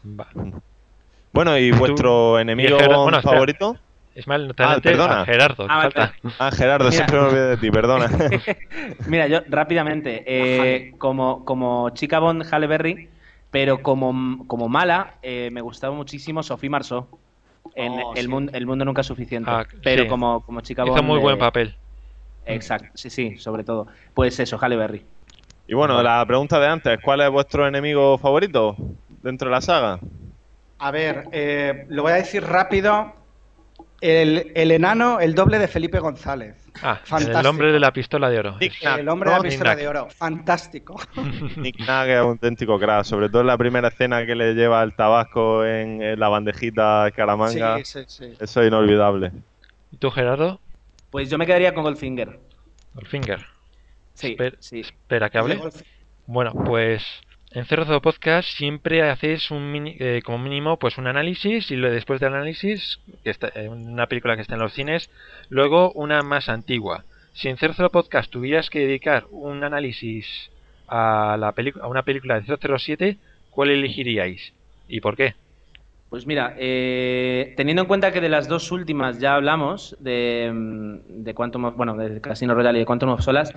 Va. 0.07 0.27
Bueno, 1.33 1.59
¿y 1.59 1.71
Tú- 1.73 1.79
vuestro 1.79 2.39
enemigo 2.39 2.77
y 2.79 2.81
espera. 2.83 2.97
Ismael, 4.15 4.49
no 4.49 4.55
te 4.55 4.62
Ah, 4.65 4.79
perdona. 4.83 5.23
a 5.23 5.27
Gerardo. 5.27 5.67
Ah, 5.69 5.83
falta. 5.83 6.15
Ah, 6.39 6.51
Gerardo, 6.51 6.91
Mira. 6.91 7.07
siempre 7.07 7.19
me 7.21 7.27
olvido 7.27 7.49
de 7.49 7.57
ti, 7.57 7.71
perdona. 7.71 8.09
Mira, 9.07 9.27
yo 9.29 9.41
rápidamente, 9.49 10.25
eh, 10.27 10.93
como, 10.99 11.45
como 11.45 11.91
chica 11.91 12.19
Bond 12.19 12.45
Halle 12.51 12.67
Berry, 12.67 13.09
pero 13.51 13.83
como, 13.83 14.47
como 14.47 14.69
mala, 14.69 15.19
eh, 15.23 15.51
me 15.53 15.61
gustaba 15.61 15.95
muchísimo 15.95 16.43
Sophie 16.43 16.71
Marceau 16.71 17.07
en 17.77 17.93
Oh, 17.93 18.12
el, 18.17 18.25
sí. 18.25 18.31
mundo, 18.31 18.53
el 18.55 18.67
mundo 18.67 18.85
nunca 18.85 19.01
es 19.03 19.07
suficiente. 19.07 19.51
Ah, 19.51 19.65
pero 19.83 20.05
sí. 20.05 20.09
como, 20.09 20.41
como 20.43 20.61
chica 20.61 20.85
Hizo 20.85 20.95
Bond. 20.95 21.07
muy 21.09 21.19
eh, 21.19 21.23
buen 21.23 21.39
papel. 21.39 21.77
Exacto, 22.47 22.91
sí, 22.95 23.11
sí, 23.11 23.37
sobre 23.39 23.65
todo. 23.65 23.87
Pues 24.15 24.39
eso, 24.39 24.59
Halle 24.61 24.77
Berry. 24.77 25.07
Y 25.67 25.75
bueno, 25.75 26.03
la 26.03 26.25
pregunta 26.27 26.61
de 26.61 26.67
antes, 26.69 26.99
¿cuál 27.03 27.21
es 27.23 27.31
vuestro 27.31 27.67
enemigo 27.67 28.19
favorito 28.19 28.77
dentro 29.09 29.49
de 29.49 29.55
la 29.55 29.61
saga? 29.61 29.99
A 30.79 30.91
ver, 30.91 31.25
eh, 31.33 31.87
lo 31.89 32.03
voy 32.03 32.12
a 32.12 32.17
decir 32.17 32.45
rápido. 32.45 33.15
El, 34.07 34.53
el 34.55 34.71
enano, 34.71 35.19
el 35.19 35.35
doble 35.35 35.59
de 35.59 35.67
Felipe 35.67 35.99
González. 35.99 36.57
Ah, 36.83 37.01
Fantástico. 37.05 37.39
el 37.41 37.47
hombre 37.47 37.73
de 37.73 37.81
la 37.81 37.91
pistola 37.91 38.29
de 38.29 38.39
oro. 38.39 38.59
Nick 38.61 38.75
El 38.83 39.09
hombre 39.09 39.31
de 39.31 39.37
la 39.37 39.43
pistola 39.43 39.71
Nick 39.71 39.81
de 39.81 39.89
oro. 39.89 40.09
Fantástico. 40.11 41.01
Nick 41.57 41.77
Knack 41.77 42.09
es 42.09 42.21
un 42.21 42.29
auténtico 42.29 42.79
crack, 42.79 43.05
sobre 43.05 43.31
todo 43.31 43.41
en 43.41 43.47
la 43.47 43.57
primera 43.57 43.89
escena 43.89 44.27
que 44.27 44.35
le 44.35 44.53
lleva 44.53 44.83
el 44.83 44.95
tabasco 44.95 45.65
en, 45.65 46.03
en 46.03 46.21
la 46.21 46.29
bandejita 46.29 47.11
Caramanga. 47.17 47.79
Sí, 47.79 47.85
sí, 47.85 48.01
sí. 48.07 48.33
Eso 48.39 48.61
es 48.61 48.69
inolvidable. 48.69 49.33
¿Y 49.91 49.97
tú, 49.97 50.11
Gerardo? 50.11 50.61
Pues 51.09 51.31
yo 51.31 51.39
me 51.39 51.47
quedaría 51.47 51.73
con 51.73 51.85
Goldfinger. 51.85 52.39
Goldfinger. 52.93 53.47
Sí, 54.13 54.37
Esper- 54.37 54.57
sí. 54.59 54.81
Espera 54.81 55.31
que 55.31 55.39
hable. 55.39 55.59
Bueno, 56.27 56.53
pues 56.53 57.03
en 57.55 57.65
Cerdo 57.67 58.01
Podcast 58.03 58.49
siempre 58.49 59.03
haces 59.09 59.51
un 59.51 59.71
mini- 59.71 59.97
eh, 60.01 60.23
como 60.25 60.39
mínimo 60.39 60.77
pues 60.79 60.99
un 60.99 61.07
análisis 61.07 61.71
y 61.71 61.77
después 61.77 62.21
del 62.21 62.35
análisis, 62.35 62.99
que 63.23 63.31
está, 63.31 63.53
eh, 63.55 63.69
una 63.69 64.07
película 64.07 64.35
que 64.37 64.43
está 64.43 64.55
en 64.55 64.61
los 64.61 64.73
cines, 64.73 65.09
luego 65.51 65.93
una 65.93 66.23
más 66.23 66.49
antigua. 66.49 67.05
Si 67.33 67.49
en 67.49 67.57
Cerdo 67.57 67.91
Podcast 67.91 68.31
tuvieras 68.31 68.71
que 68.71 68.81
dedicar 68.81 69.27
un 69.31 69.63
análisis 69.65 70.51
a, 70.89 71.37
la 71.39 71.55
a 71.81 71.87
una 71.89 72.03
película 72.03 72.41
de 72.41 72.57
007, 72.79 73.17
¿cuál 73.51 73.71
elegiríais? 73.71 74.53
¿Y 74.89 75.01
por 75.01 75.17
qué? 75.17 75.35
Pues 76.11 76.27
mira, 76.27 76.55
eh, 76.59 77.55
teniendo 77.57 77.83
en 77.83 77.89
cuenta 77.89 78.13
que 78.13 78.21
de 78.21 78.29
las 78.29 78.47
dos 78.47 78.71
últimas 78.71 79.19
ya 79.19 79.35
hablamos, 79.35 79.97
de, 80.01 81.01
de 81.09 81.35
Quantum 81.35 81.65
of- 81.67 81.77
bueno, 81.77 81.97
de 81.97 82.21
Casino 82.21 82.55
Royale 82.55 82.79
y 82.79 82.83
de 82.83 82.87
Quantum 82.87 83.11
of 83.11 83.23
Solas, 83.23 83.53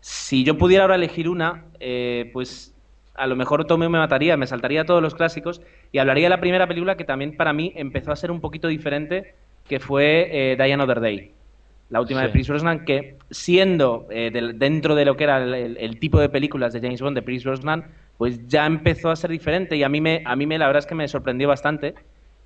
si 0.00 0.42
yo 0.44 0.58
pudiera 0.58 0.84
ahora 0.84 0.96
elegir 0.96 1.28
una, 1.28 1.64
eh, 1.80 2.28
pues 2.34 2.71
a 3.14 3.26
lo 3.26 3.36
mejor 3.36 3.64
Tomeo 3.66 3.90
me 3.90 3.98
mataría, 3.98 4.36
me 4.36 4.46
saltaría 4.46 4.84
todos 4.84 5.02
los 5.02 5.14
clásicos 5.14 5.60
y 5.92 5.98
hablaría 5.98 6.24
de 6.26 6.30
la 6.30 6.40
primera 6.40 6.66
película 6.66 6.96
que 6.96 7.04
también 7.04 7.36
para 7.36 7.52
mí 7.52 7.72
empezó 7.76 8.12
a 8.12 8.16
ser 8.16 8.30
un 8.30 8.40
poquito 8.40 8.68
diferente, 8.68 9.34
que 9.68 9.80
fue 9.80 10.28
eh, 10.52 10.56
Die 10.56 10.72
Another 10.72 11.00
Day. 11.00 11.34
La 11.90 12.00
última 12.00 12.20
Sí. 12.20 12.26
de 12.26 12.32
Pierce 12.32 12.52
Brosnan, 12.52 12.84
que 12.86 13.18
siendo 13.30 14.06
eh, 14.10 14.30
del- 14.32 14.58
dentro 14.58 14.94
de 14.94 15.04
lo 15.04 15.16
que 15.16 15.24
era 15.24 15.42
el, 15.42 15.52
el- 15.54 15.76
el 15.76 15.98
tipo 15.98 16.18
de 16.20 16.30
películas 16.30 16.72
de 16.72 16.80
James 16.80 17.02
Bond 17.02 17.14
de 17.16 17.22
Pierce 17.22 17.46
Brosnan, 17.48 17.84
pues 18.16 18.46
ya 18.48 18.64
empezó 18.66 19.10
a 19.10 19.16
ser 19.16 19.30
diferente 19.30 19.76
y 19.76 19.82
a 19.82 19.88
mí 19.90 20.00
me, 20.00 20.22
a 20.24 20.34
mí 20.36 20.46
me 20.46 20.58
la 20.58 20.66
verdad 20.66 20.78
es 20.80 20.86
que 20.86 20.94
me 20.94 21.06
sorprendió 21.08 21.48
bastante 21.48 21.94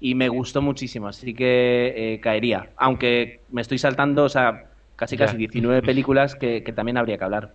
y 0.00 0.14
me 0.14 0.28
gustó 0.28 0.60
muchísimo, 0.62 1.06
así 1.08 1.32
que 1.32 1.92
eh, 2.14 2.20
caería. 2.20 2.70
Aunque 2.76 3.40
me 3.50 3.62
estoy 3.62 3.78
saltando, 3.78 4.24
o 4.24 4.28
sea, 4.28 4.64
casi 4.96 5.16
Ya. 5.16 5.26
casi 5.26 5.36
19 5.36 5.80
películas 5.82 6.34
que, 6.34 6.62
que 6.64 6.72
también 6.72 6.96
habría 6.98 7.16
que 7.16 7.24
hablar. 7.24 7.54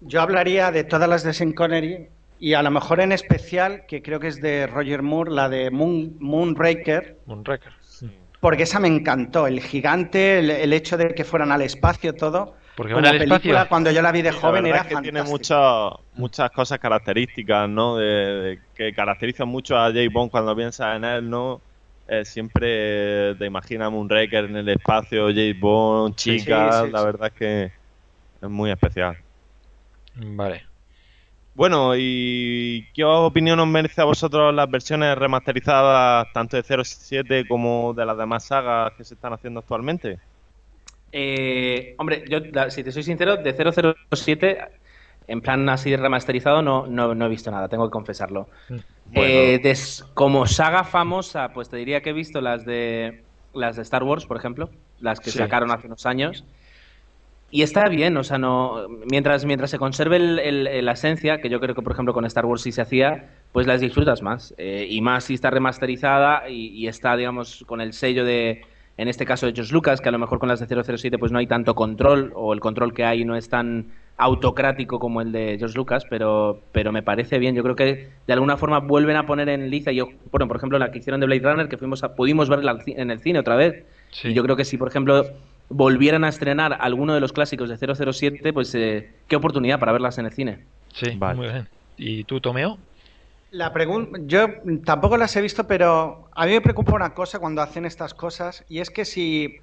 Yo 0.00 0.20
hablaría 0.20 0.70
de 0.70 0.84
todas 0.84 1.08
las 1.08 1.24
de 1.24 1.32
Sean 1.32 1.52
Connery 1.52 2.08
y 2.38 2.54
a 2.54 2.62
lo 2.62 2.70
mejor 2.70 3.00
en 3.00 3.12
especial, 3.12 3.84
que 3.88 4.02
creo 4.02 4.20
que 4.20 4.28
es 4.28 4.40
de 4.40 4.66
Roger 4.66 5.02
Moore, 5.02 5.30
la 5.32 5.48
de 5.48 5.70
Moon, 5.70 6.16
Moonraker, 6.20 7.18
Moonraker. 7.26 7.72
porque 8.40 8.64
esa 8.64 8.80
me 8.80 8.88
encantó. 8.88 9.46
El 9.46 9.60
gigante, 9.60 10.38
el, 10.38 10.50
el 10.50 10.72
hecho 10.72 10.96
de 10.96 11.14
que 11.14 11.24
fueran 11.24 11.52
al 11.52 11.62
espacio, 11.62 12.14
todo. 12.14 12.54
Porque 12.76 12.92
al 12.92 13.18
película, 13.18 13.60
espacio. 13.60 13.68
cuando 13.68 13.90
yo 13.90 14.02
la 14.02 14.12
vi 14.12 14.22
de 14.22 14.32
La 14.32 14.38
joven, 14.38 14.66
era 14.66 14.78
es 14.78 14.86
que 14.88 14.96
tiene 14.96 15.20
fantástica. 15.20 15.24
muchas 15.24 15.92
muchas 16.12 16.50
cosas 16.50 16.78
características, 16.78 17.68
¿no? 17.68 17.96
De, 17.96 18.04
de- 18.04 18.60
que 18.74 18.92
caracterizan 18.94 19.48
mucho 19.48 19.76
a 19.76 19.86
James 19.88 20.12
Bond 20.12 20.30
cuando 20.30 20.56
piensas 20.56 20.96
en 20.96 21.04
él, 21.04 21.30
¿no? 21.30 21.62
Eh, 22.06 22.24
siempre 22.24 23.34
te 23.36 23.46
imaginas 23.46 23.90
Moonraker 23.90 24.44
en 24.46 24.56
el 24.56 24.68
espacio, 24.68 25.28
James 25.28 25.58
Bond, 25.60 26.16
Sí, 26.16 26.38
chicas, 26.38 26.74
sí, 26.80 26.88
sí, 26.88 26.92
la 26.92 27.00
sí. 27.00 27.04
verdad 27.04 27.28
es 27.28 27.34
que 27.34 27.64
es 28.42 28.50
muy 28.50 28.70
especial. 28.70 29.16
Vale. 30.14 30.64
Bueno, 31.54 31.92
¿y 31.96 32.84
qué 32.94 33.04
opinión 33.04 33.60
os 33.60 33.68
merece 33.68 34.00
a 34.00 34.04
vosotros 34.04 34.52
las 34.52 34.68
versiones 34.68 35.16
remasterizadas 35.16 36.26
tanto 36.32 36.56
de 36.56 36.64
07 36.64 37.46
como 37.46 37.94
de 37.94 38.04
las 38.04 38.18
demás 38.18 38.44
sagas 38.46 38.92
que 38.96 39.04
se 39.04 39.14
están 39.14 39.32
haciendo 39.32 39.60
actualmente? 39.60 40.18
Eh, 41.12 41.94
hombre, 41.98 42.24
yo, 42.28 42.38
si 42.70 42.82
te 42.82 42.90
soy 42.90 43.04
sincero, 43.04 43.36
de 43.36 43.52
007, 43.52 44.58
en 45.28 45.40
plan 45.40 45.68
así 45.68 45.94
remasterizado, 45.94 46.60
no, 46.60 46.86
no, 46.88 47.14
no 47.14 47.26
he 47.26 47.28
visto 47.28 47.52
nada, 47.52 47.68
tengo 47.68 47.86
que 47.88 47.92
confesarlo. 47.92 48.48
Eh, 49.12 49.60
des- 49.62 50.04
como 50.14 50.46
saga 50.46 50.82
famosa, 50.82 51.52
pues 51.52 51.68
te 51.68 51.76
diría 51.76 52.00
que 52.02 52.10
he 52.10 52.14
visto 52.14 52.40
las 52.40 52.64
de 52.64 53.24
las 53.52 53.76
de 53.76 53.82
Star 53.82 54.02
Wars, 54.02 54.26
por 54.26 54.36
ejemplo, 54.36 54.70
las 54.98 55.20
que 55.20 55.30
Sí. 55.30 55.38
sacaron 55.38 55.70
hace 55.70 55.86
unos 55.86 56.04
años. 56.06 56.44
Y 57.50 57.62
está 57.62 57.88
bien, 57.88 58.16
o 58.16 58.24
sea, 58.24 58.38
no 58.38 58.88
mientras 59.10 59.44
mientras 59.44 59.70
se 59.70 59.78
conserve 59.78 60.16
el- 60.16 60.38
el- 60.40 60.84
la 60.84 60.92
esencia, 60.92 61.40
que 61.40 61.48
yo 61.48 61.60
creo 61.60 61.74
que 61.74 61.82
por 61.82 61.92
ejemplo 61.92 62.12
con 62.12 62.24
Star 62.24 62.46
Wars 62.46 62.62
sí 62.62 62.72
se 62.72 62.82
hacía, 62.82 63.30
pues 63.52 63.66
las 63.66 63.80
disfrutas 63.80 64.22
más. 64.22 64.54
Eh, 64.58 64.86
y 64.90 65.00
más 65.00 65.24
si 65.24 65.34
está 65.34 65.50
remasterizada 65.50 66.48
y, 66.48 66.68
y 66.68 66.88
está, 66.88 67.16
digamos, 67.16 67.62
con 67.66 67.80
el 67.80 67.92
sello 67.92 68.24
de, 68.24 68.62
en 68.96 69.06
este 69.08 69.24
caso 69.24 69.46
de 69.46 69.52
George 69.52 69.72
Lucas, 69.72 70.00
que 70.00 70.08
a 70.08 70.12
lo 70.12 70.18
mejor 70.18 70.40
con 70.40 70.48
las 70.48 70.58
de 70.58 70.66
007 70.66 71.16
pues 71.18 71.30
no 71.30 71.38
hay 71.38 71.46
tanto 71.46 71.74
control, 71.76 72.32
o 72.34 72.52
el 72.54 72.60
control 72.60 72.92
que 72.92 73.04
hay 73.04 73.24
no 73.24 73.36
es 73.36 73.48
tan, 73.48 73.86
autocrático 74.16 74.98
como 74.98 75.20
el 75.20 75.32
de 75.32 75.56
George 75.58 75.76
Lucas, 75.76 76.04
pero, 76.08 76.60
pero 76.72 76.92
me 76.92 77.02
parece 77.02 77.38
bien. 77.38 77.54
Yo 77.54 77.62
creo 77.62 77.76
que 77.76 78.10
de 78.26 78.32
alguna 78.32 78.56
forma 78.56 78.78
vuelven 78.78 79.16
a 79.16 79.26
poner 79.26 79.48
en 79.48 79.70
liza. 79.70 79.92
Yo, 79.92 80.06
bueno, 80.30 80.46
por 80.46 80.56
ejemplo, 80.56 80.78
la 80.78 80.90
que 80.92 80.98
hicieron 80.98 81.20
de 81.20 81.26
Blade 81.26 81.42
Runner, 81.42 81.68
que 81.68 81.76
fuimos 81.76 82.04
a, 82.04 82.14
pudimos 82.14 82.48
verla 82.48 82.78
en 82.86 83.10
el 83.10 83.18
cine 83.20 83.40
otra 83.40 83.56
vez. 83.56 83.84
Sí. 84.10 84.28
Y 84.28 84.34
yo 84.34 84.42
creo 84.44 84.56
que 84.56 84.64
si, 84.64 84.76
por 84.76 84.88
ejemplo, 84.88 85.24
volvieran 85.68 86.24
a 86.24 86.28
estrenar 86.28 86.76
alguno 86.80 87.14
de 87.14 87.20
los 87.20 87.32
clásicos 87.32 87.68
de 87.68 87.76
007, 88.12 88.52
pues 88.52 88.74
eh, 88.74 89.12
qué 89.28 89.36
oportunidad 89.36 89.78
para 89.78 89.92
verlas 89.92 90.18
en 90.18 90.26
el 90.26 90.32
cine. 90.32 90.64
Sí, 90.92 91.12
Vale. 91.16 91.36
muy 91.36 91.48
bien. 91.48 91.68
¿Y 91.96 92.24
tú, 92.24 92.40
Tomeo? 92.40 92.78
La 93.50 93.72
pregunta, 93.72 94.18
yo 94.26 94.48
tampoco 94.84 95.16
las 95.16 95.36
he 95.36 95.40
visto, 95.40 95.66
pero 95.66 96.28
a 96.34 96.46
mí 96.46 96.52
me 96.52 96.60
preocupa 96.60 96.92
una 96.92 97.14
cosa 97.14 97.38
cuando 97.38 97.62
hacen 97.62 97.84
estas 97.84 98.12
cosas 98.12 98.64
y 98.68 98.80
es 98.80 98.90
que 98.90 99.04
si, 99.04 99.58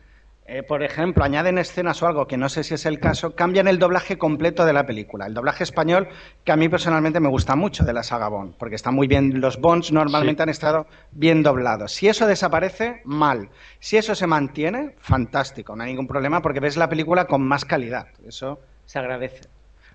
eh, 0.47 0.63
por 0.63 0.83
ejemplo, 0.83 1.23
añaden 1.23 1.57
escenas 1.57 2.01
o 2.03 2.07
algo 2.07 2.27
que 2.27 2.35
no 2.35 2.49
sé 2.49 2.63
si 2.63 2.73
es 2.73 2.85
el 2.85 2.99
caso, 2.99 3.35
cambian 3.35 3.67
el 3.67 3.79
doblaje 3.79 4.17
completo 4.17 4.65
de 4.65 4.73
la 4.73 4.85
película. 4.85 5.25
El 5.27 5.33
doblaje 5.33 5.63
español 5.63 6.09
que 6.43 6.51
a 6.51 6.55
mí 6.57 6.67
personalmente 6.67 7.19
me 7.19 7.29
gusta 7.29 7.55
mucho 7.55 7.85
de 7.85 7.93
la 7.93 8.03
saga 8.03 8.27
Bond, 8.27 8.55
porque 8.57 8.75
están 8.75 8.95
muy 8.95 9.07
bien, 9.07 9.39
los 9.39 9.61
Bonds 9.61 9.91
normalmente 9.91 10.39
Sí. 10.39 10.43
han 10.43 10.49
estado 10.49 10.87
bien 11.11 11.43
doblados. 11.43 11.93
Si 11.93 12.07
eso 12.07 12.27
desaparece, 12.27 13.01
mal. 13.05 13.49
Si 13.79 13.97
eso 13.97 14.15
se 14.15 14.27
mantiene, 14.27 14.95
fantástico, 14.99 15.75
no 15.75 15.83
hay 15.83 15.91
ningún 15.91 16.07
problema 16.07 16.41
porque 16.41 16.59
ves 16.59 16.75
la 16.75 16.89
película 16.89 17.25
con 17.27 17.41
más 17.47 17.63
calidad. 17.63 18.07
Eso 18.27 18.59
se 18.85 18.99
agradece. 18.99 19.41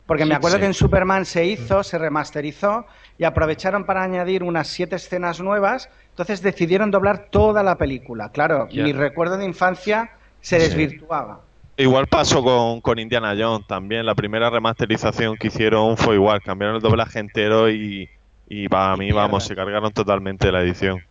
Porque 0.06 0.24
me 0.24 0.36
acuerdo 0.36 0.60
que 0.60 0.66
en 0.66 0.74
Superman 0.74 1.24
se 1.24 1.44
hizo, 1.44 1.82
se 1.82 1.98
remasterizó 1.98 2.86
y 3.18 3.24
aprovecharon 3.24 3.84
para 3.84 4.04
añadir 4.04 4.44
unas 4.44 4.68
siete 4.68 4.94
escenas 4.94 5.40
nuevas. 5.40 5.90
Entonces 6.10 6.42
decidieron 6.42 6.92
doblar 6.92 7.26
toda 7.30 7.64
la 7.64 7.76
película. 7.76 8.30
Claro, 8.30 8.68
mi 8.72 8.92
recuerdo 8.92 9.36
de 9.36 9.44
infancia 9.44 10.12
se 10.46 10.60
Sí. 10.60 10.68
desvirtuaba. 10.68 11.40
Igual 11.76 12.06
pasó 12.06 12.42
con, 12.42 12.80
con 12.80 12.98
Indiana 12.98 13.34
Jones 13.36 13.66
también. 13.66 14.06
La 14.06 14.14
primera 14.14 14.48
remasterización 14.48 15.36
que 15.36 15.48
hicieron 15.48 15.96
fue 15.96 16.14
igual. 16.14 16.40
Cambiaron 16.40 16.76
el 16.76 16.82
doblaje 16.82 17.18
entero 17.18 17.68
y, 17.68 18.08
y 18.48 18.68
para 18.68 18.96
mí, 18.96 19.10
vamos, 19.12 19.44
se 19.44 19.54
cargaron 19.54 19.92
totalmente 19.92 20.50
la 20.52 20.62
edición. 20.62 21.02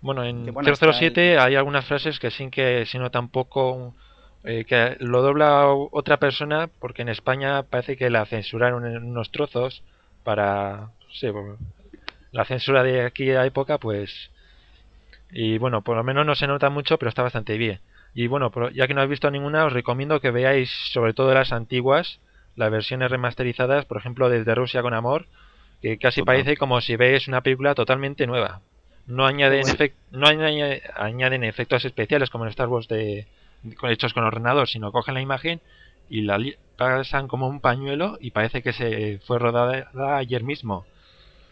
Bueno, 0.00 0.24
en 0.24 0.46
Que 0.46 0.50
bueno, 0.50 0.72
está 0.72 0.92
007 0.92 1.38
hay 1.38 1.54
algunas 1.54 1.84
frases 1.84 2.18
que 2.18 2.30
sí 2.30 2.50
que 2.50 2.84
si 2.86 2.98
no 2.98 3.10
tampoco 3.10 3.94
eh, 4.44 4.64
que 4.64 4.96
lo 5.00 5.22
dobla 5.22 5.68
otra 5.68 6.16
persona 6.18 6.68
porque 6.80 7.02
en 7.02 7.08
España 7.08 7.62
parece 7.62 7.96
que 7.96 8.10
la 8.10 8.24
censuraron 8.26 8.86
en 8.86 9.04
unos 9.04 9.30
trozos 9.30 9.82
para 10.24 10.90
la 12.32 12.44
censura 12.44 12.82
de 12.82 13.04
aquella 13.06 13.44
época 13.46 13.78
pues 13.78 14.30
y 15.30 15.58
bueno, 15.58 15.82
por 15.82 15.96
lo 15.96 16.04
menos 16.04 16.24
no 16.24 16.34
se 16.34 16.46
nota 16.46 16.70
mucho, 16.70 16.98
pero 16.98 17.08
está 17.08 17.22
bastante 17.22 17.56
bien. 17.58 17.80
Y 18.18 18.28
bueno, 18.28 18.50
ya 18.70 18.86
que 18.86 18.94
no 18.94 19.02
habéis 19.02 19.10
visto 19.10 19.30
ninguna, 19.30 19.66
os 19.66 19.74
recomiendo 19.74 20.20
que 20.22 20.30
veáis 20.30 20.70
sobre 20.90 21.12
todo 21.12 21.34
las 21.34 21.52
antiguas, 21.52 22.18
las 22.56 22.70
versiones 22.70 23.10
remasterizadas, 23.10 23.84
por 23.84 23.98
ejemplo, 23.98 24.30
desde 24.30 24.54
Rusia 24.54 24.80
con 24.80 24.94
Amor, 24.94 25.26
que 25.82 25.98
casi 25.98 26.22
Total. 26.22 26.36
parece 26.36 26.56
como 26.56 26.80
si 26.80 26.96
veis 26.96 27.28
una 27.28 27.42
película 27.42 27.74
totalmente 27.74 28.26
nueva. 28.26 28.62
No 29.06 29.26
añaden, 29.26 29.64
no 30.12 30.26
añade- 30.26 30.80
añaden 30.96 31.44
efectos 31.44 31.84
especiales 31.84 32.30
como 32.30 32.44
en 32.44 32.50
Star 32.50 32.68
Wars 32.68 32.88
de, 32.88 33.26
hechos 33.90 34.14
con 34.14 34.24
ordenador, 34.24 34.66
sino 34.66 34.92
cogen 34.92 35.12
la 35.12 35.20
imagen 35.20 35.60
y 36.08 36.22
la 36.22 36.38
pasan 36.78 37.28
como 37.28 37.48
un 37.48 37.60
pañuelo 37.60 38.16
y 38.18 38.30
parece 38.30 38.62
que 38.62 38.72
se 38.72 39.20
fue 39.26 39.38
rodada 39.38 39.90
ayer 40.16 40.42
mismo. 40.42 40.86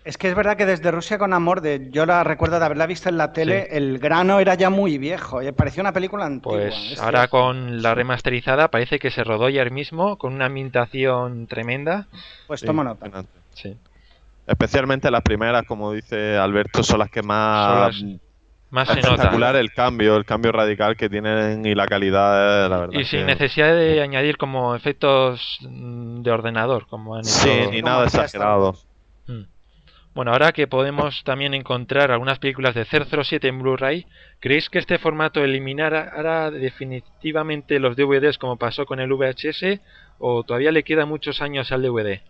Es 0.05 0.18
que 0.18 0.28
es 0.28 0.34
verdad 0.34 0.57
que 0.59 0.66
desde 0.66 0.90
Rusia 0.90 1.16
con 1.16 1.32
Amor, 1.32 1.62
de, 1.62 1.88
yo 1.90 2.05
la 2.05 2.22
recuerdo 2.24 2.59
de 2.59 2.66
haberla 2.66 2.86
visto 2.86 3.09
en 3.09 3.16
la 3.16 3.32
tele, 3.32 3.62
Sí. 3.70 3.76
el 3.78 3.98
grano 3.98 4.38
era 4.38 4.55
ya 4.55 4.68
muy 4.68 4.98
viejo. 4.98 5.40
eh, 5.40 5.55
Parecía 5.55 5.80
una 5.82 5.92
película 5.92 6.26
antigua. 6.26 6.59
Pues 6.59 6.74
es 6.92 7.00
ahora 7.00 7.20
cierto. 7.20 7.30
con 7.38 7.80
la 7.82 7.94
remasterizada 7.94 8.68
parece 8.68 8.98
que 8.98 9.11
se 9.11 9.24
rodó 9.24 9.46
ayer 9.46 9.70
mismo 9.70 10.18
con 10.18 10.34
una 10.34 10.44
ambientación 10.46 11.46
tremenda. 11.46 12.07
Pues 12.46 12.61
Sí, 12.61 12.66
tomo 12.66 12.84
nota. 12.84 13.24
Sí. 13.55 13.74
Especialmente 14.46 15.11
las 15.11 15.22
primeras, 15.22 15.62
como 15.64 15.92
dice 15.92 16.36
Alberto, 16.36 16.82
son 16.82 16.98
las 16.98 17.11
que 17.11 17.22
más 17.22 17.96
Son 17.96 18.11
las 18.11 18.20
Más 18.70 18.88
se 18.88 18.94
nota. 18.96 19.09
espectacular 19.09 19.57
el 19.57 19.72
cambio, 19.72 20.16
el 20.16 20.26
cambio 20.26 20.52
radical 20.52 20.96
que 20.98 21.09
tienen 21.09 21.64
y 21.64 21.74
la 21.74 21.86
calidad, 21.86 22.66
eh, 22.66 22.68
la 22.68 22.76
verdad. 22.78 22.92
Y 23.00 23.05
sin 23.05 23.20
que- 23.20 23.24
necesidad 23.26 23.72
de 23.74 24.02
añadir 24.02 24.36
como 24.36 24.74
efectos 24.74 25.59
de 25.62 26.30
ordenador, 26.30 26.86
como 26.88 27.14
han 27.16 27.24
Sí, 27.24 27.48
hecho 27.48 27.70
ni 27.70 27.80
nada 27.80 28.05
exagerado. 28.05 28.74
Bueno, 30.14 30.30
ahora 30.30 30.52
que 30.52 30.68
podemos 30.68 31.24
también 31.24 31.54
encontrar 31.54 32.12
algunas 32.12 32.38
películas 32.38 32.74
de 32.74 32.84
007 32.84 33.48
en 33.48 33.58
Blu-ray, 33.60 34.06
¿creéis 34.38 34.70
que 34.70 34.78
este 34.78 34.98
formato 34.98 35.42
eliminará 35.42 36.50
definitivamente 36.52 37.80
los 37.80 37.96
DVDs 37.96 38.38
como 38.38 38.56
pasó 38.56 38.86
con 38.86 39.00
el 39.00 39.12
VHS 39.12 39.80
o 40.18 40.44
todavía 40.44 40.70
le 40.70 40.84
quedan 40.84 41.08
muchos 41.08 41.42
años 41.42 41.72
al 41.72 41.82
DVD? 41.82 42.20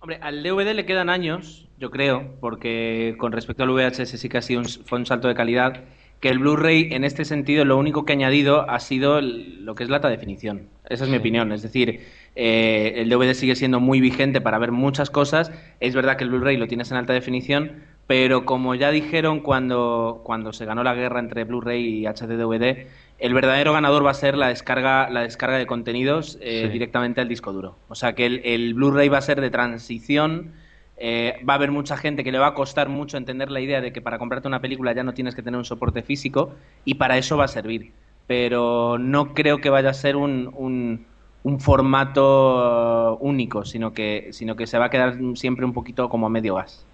Hombre, 0.00 0.18
al 0.22 0.42
DVD 0.42 0.72
le 0.74 0.86
quedan 0.86 1.10
años, 1.10 1.66
yo 1.76 1.90
creo, 1.90 2.36
porque 2.40 3.14
con 3.18 3.32
respecto 3.32 3.62
al 3.64 3.70
VHS 3.70 4.18
sí 4.18 4.28
que 4.30 4.38
ha 4.38 4.42
sido 4.42 4.60
un, 4.60 4.66
fue 4.66 4.98
un 4.98 5.04
salto 5.06 5.28
de 5.28 5.34
calidad. 5.34 5.84
Que 6.20 6.30
el 6.30 6.38
Blu-ray, 6.40 6.88
en 6.94 7.04
este 7.04 7.24
sentido, 7.24 7.64
lo 7.64 7.76
único 7.76 8.04
que 8.04 8.12
ha 8.12 8.16
añadido 8.16 8.68
ha 8.68 8.80
sido 8.80 9.18
el- 9.18 9.64
lo 9.64 9.74
que 9.76 9.84
es 9.84 9.90
la 9.90 9.96
alta 9.96 10.08
definición. 10.08 10.68
Esa 10.88 11.04
es 11.04 11.10
mi 11.10 11.16
opinión. 11.16 11.52
Es 11.52 11.62
decir, 11.62 12.06
eh, 12.40 12.94
el 13.02 13.08
DVD 13.10 13.34
sigue 13.34 13.56
siendo 13.56 13.80
muy 13.80 14.00
vigente 14.00 14.40
para 14.40 14.58
ver 14.58 14.70
muchas 14.72 15.10
cosas. 15.10 15.50
Es 15.80 15.94
verdad 15.94 16.16
que 16.16 16.24
el 16.24 16.30
Blu-ray 16.30 16.56
lo 16.56 16.68
tienes 16.68 16.90
en 16.92 16.96
alta 16.98 17.12
definición, 17.12 17.72
pero 18.06 18.44
como 18.46 18.74
ya 18.76 18.90
dijeron 18.90 19.40
cuando, 19.40 20.22
cuando 20.24 20.52
se 20.52 20.64
ganó 20.64 20.82
la 20.84 20.94
guerra 20.94 21.20
entre 21.20 21.44
Blu-ray 21.44 21.84
y 22.02 22.06
HD-DVD, 22.06 22.86
el 23.18 23.34
verdadero 23.34 23.72
ganador 23.72 24.06
va 24.06 24.12
a 24.12 24.14
ser 24.14 24.36
la 24.36 24.48
descarga, 24.48 25.10
la 25.10 25.22
descarga 25.22 25.58
de 25.58 25.66
contenidos 25.66 26.38
eh, 26.40 26.68
Sí. 26.68 26.68
directamente 26.70 27.20
al 27.20 27.28
disco 27.28 27.52
duro. 27.52 27.80
O 27.88 27.94
sea 27.96 28.14
que 28.14 28.26
el, 28.26 28.40
el 28.44 28.74
Blu-ray 28.74 29.08
va 29.08 29.18
a 29.18 29.22
ser 29.22 29.40
de 29.40 29.50
transición. 29.50 30.54
eh, 30.96 31.34
va 31.48 31.54
a 31.54 31.56
haber 31.56 31.70
mucha 31.72 31.96
gente 31.96 32.24
que 32.24 32.32
le 32.32 32.38
va 32.38 32.48
a 32.48 32.54
costar 32.54 32.88
mucho 32.88 33.16
entender 33.16 33.50
la 33.50 33.60
idea 33.60 33.80
de 33.80 33.92
que 33.92 34.00
para 34.02 34.18
comprarte 34.18 34.48
una 34.48 34.60
película 34.60 34.92
ya 34.94 35.04
no 35.04 35.14
tienes 35.14 35.34
que 35.34 35.42
tener 35.42 35.58
un 35.58 35.64
soporte 35.64 36.02
físico 36.02 36.56
y 36.84 36.94
para 36.94 37.18
eso 37.18 37.36
va 37.36 37.44
a 37.44 37.48
servir. 37.48 37.94
Pero 38.26 38.98
no 38.98 39.32
creo 39.34 39.60
que 39.60 39.70
vaya 39.70 39.90
a 39.90 39.94
ser 39.94 40.16
un, 40.16 40.50
un, 40.54 41.07
un 41.44 41.60
formato 41.60 43.14
uh, 43.14 43.26
único, 43.26 43.64
sino 43.64 43.92
que, 43.92 44.28
sino 44.32 44.56
que 44.56 44.66
se 44.66 44.78
va 44.78 44.86
a 44.86 44.90
quedar 44.90 45.16
siempre 45.34 45.64
un 45.64 45.72
poquito 45.72 46.08
como 46.08 46.26
a 46.26 46.30
medio 46.30 46.56
gas. 46.56 46.84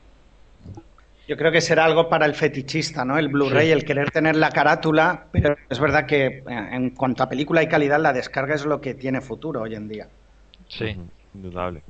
Yo 1.26 1.36
creo 1.38 1.50
que 1.50 1.62
será 1.62 1.86
algo 1.86 2.10
para 2.10 2.26
el 2.26 2.34
fetichista, 2.34 3.04
¿no? 3.04 3.16
El 3.16 3.28
Blu-ray, 3.28 3.68
Sí. 3.68 3.72
el 3.72 3.84
querer 3.84 4.10
tener 4.10 4.36
la 4.36 4.50
carátula, 4.50 5.26
pero 5.32 5.56
es 5.70 5.80
verdad 5.80 6.04
que 6.06 6.26
eh, 6.26 6.42
en 6.46 6.90
cuanto 6.90 7.22
a 7.22 7.28
película 7.30 7.62
y 7.62 7.68
calidad, 7.68 7.98
la 7.98 8.12
descarga 8.12 8.54
es 8.54 8.66
lo 8.66 8.80
que 8.82 8.94
tiene 8.94 9.22
futuro 9.22 9.62
hoy 9.62 9.74
en 9.74 9.88
día. 9.88 10.08
Sí. 10.68 10.94
Indudable. 11.32 11.82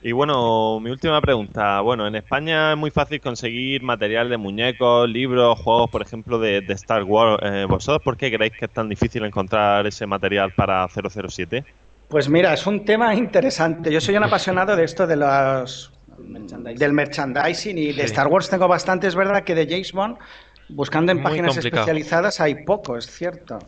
Y 0.00 0.12
bueno, 0.12 0.78
mi 0.78 0.90
última 0.90 1.20
pregunta. 1.20 1.80
Bueno, 1.80 2.06
en 2.06 2.14
España 2.14 2.70
es 2.72 2.78
muy 2.78 2.92
fácil 2.92 3.20
conseguir 3.20 3.82
material 3.82 4.28
de 4.30 4.36
muñecos, 4.36 5.10
libros, 5.10 5.58
juegos, 5.58 5.90
por 5.90 6.02
ejemplo, 6.02 6.38
de, 6.38 6.60
de 6.60 6.74
Star 6.74 7.02
Wars. 7.02 7.42
Eh, 7.42 7.66
¿Vosotros 7.68 8.00
por 8.04 8.16
qué 8.16 8.30
creéis 8.30 8.52
que 8.56 8.66
es 8.66 8.70
tan 8.72 8.88
difícil 8.88 9.24
encontrar 9.24 9.88
ese 9.88 10.06
material 10.06 10.52
para 10.52 10.86
007? 10.88 11.64
Pues 12.08 12.28
mira, 12.28 12.54
es 12.54 12.66
un 12.66 12.84
tema 12.84 13.14
interesante. 13.14 13.92
Yo 13.92 14.00
soy 14.00 14.16
un 14.16 14.24
apasionado 14.24 14.74
de 14.76 14.84
esto 14.84 15.06
de 15.06 15.16
los 15.16 15.92
del 16.16 16.92
merchandising 16.92 17.78
y 17.78 17.86
de 17.88 17.92
Sí. 17.92 18.00
Star 18.06 18.26
Wars 18.28 18.48
tengo 18.48 18.66
bastante. 18.66 19.06
Es 19.06 19.14
verdad 19.14 19.44
que 19.44 19.54
de 19.54 19.66
James 19.68 19.92
Bond, 19.92 20.16
buscando 20.70 21.12
en 21.12 21.18
Muy 21.18 21.24
páginas 21.24 21.54
complicado. 21.54 21.82
especializadas, 21.82 22.40
hay 22.40 22.64
poco, 22.64 22.96
es 22.96 23.06
cierto. 23.06 23.58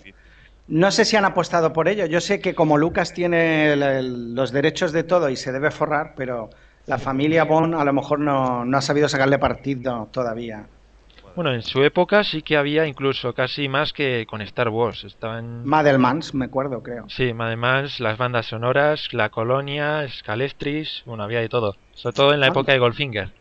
No 0.68 0.91
sé 0.91 1.05
si 1.05 1.16
han 1.16 1.24
apostado 1.24 1.72
por 1.72 1.88
ello. 1.88 2.07
Yo 2.07 2.20
sé 2.20 2.41
que 2.41 2.55
como 2.55 2.78
Lucas 2.78 3.12
tiene 3.12 3.72
el- 3.72 3.82
el- 3.82 4.34
los 4.34 4.53
derechos 4.53 4.93
de 4.93 5.03
todo 5.03 5.28
y 5.28 5.36
se 5.36 5.53
debe 5.53 5.70
forrar, 5.70 6.14
pero 6.16 6.49
la 6.86 6.99
familia 6.99 7.45
Bond 7.45 7.74
a 7.74 7.84
lo 7.84 7.93
mejor 7.93 8.20
no, 8.20 8.64
no 8.64 8.78
ha 8.78 8.80
sabido 8.82 9.09
sacarle 9.09 9.38
partido 9.38 10.09
todavía. 10.12 10.66
Bueno, 11.36 11.52
en 11.54 11.62
su 11.62 11.82
época 11.82 12.24
sí 12.24 12.42
que 12.42 12.56
había 12.56 12.86
incluso 12.86 13.32
casi 13.34 13.68
más 13.68 13.92
que 13.92 14.26
con 14.28 14.40
Star 14.42 14.68
Wars. 14.68 15.04
Estaban... 15.04 15.64
Madelmans, 15.64 16.34
me 16.34 16.46
acuerdo, 16.46 16.82
creo. 16.82 17.04
Sí, 17.08 17.32
además 17.38 18.00
las 18.00 18.18
bandas 18.18 18.46
sonoras, 18.46 19.12
La 19.12 19.30
Colonia, 19.30 20.06
Scalestris, 20.08 21.02
bueno, 21.06 21.22
había 21.22 21.40
de 21.40 21.48
todo. 21.48 21.76
Sobre 21.94 22.14
todo 22.16 22.34
en 22.34 22.40
la 22.40 22.46
Ah. 22.46 22.50
época 22.50 22.72
de 22.72 22.78
Goldfinger. 22.78 23.32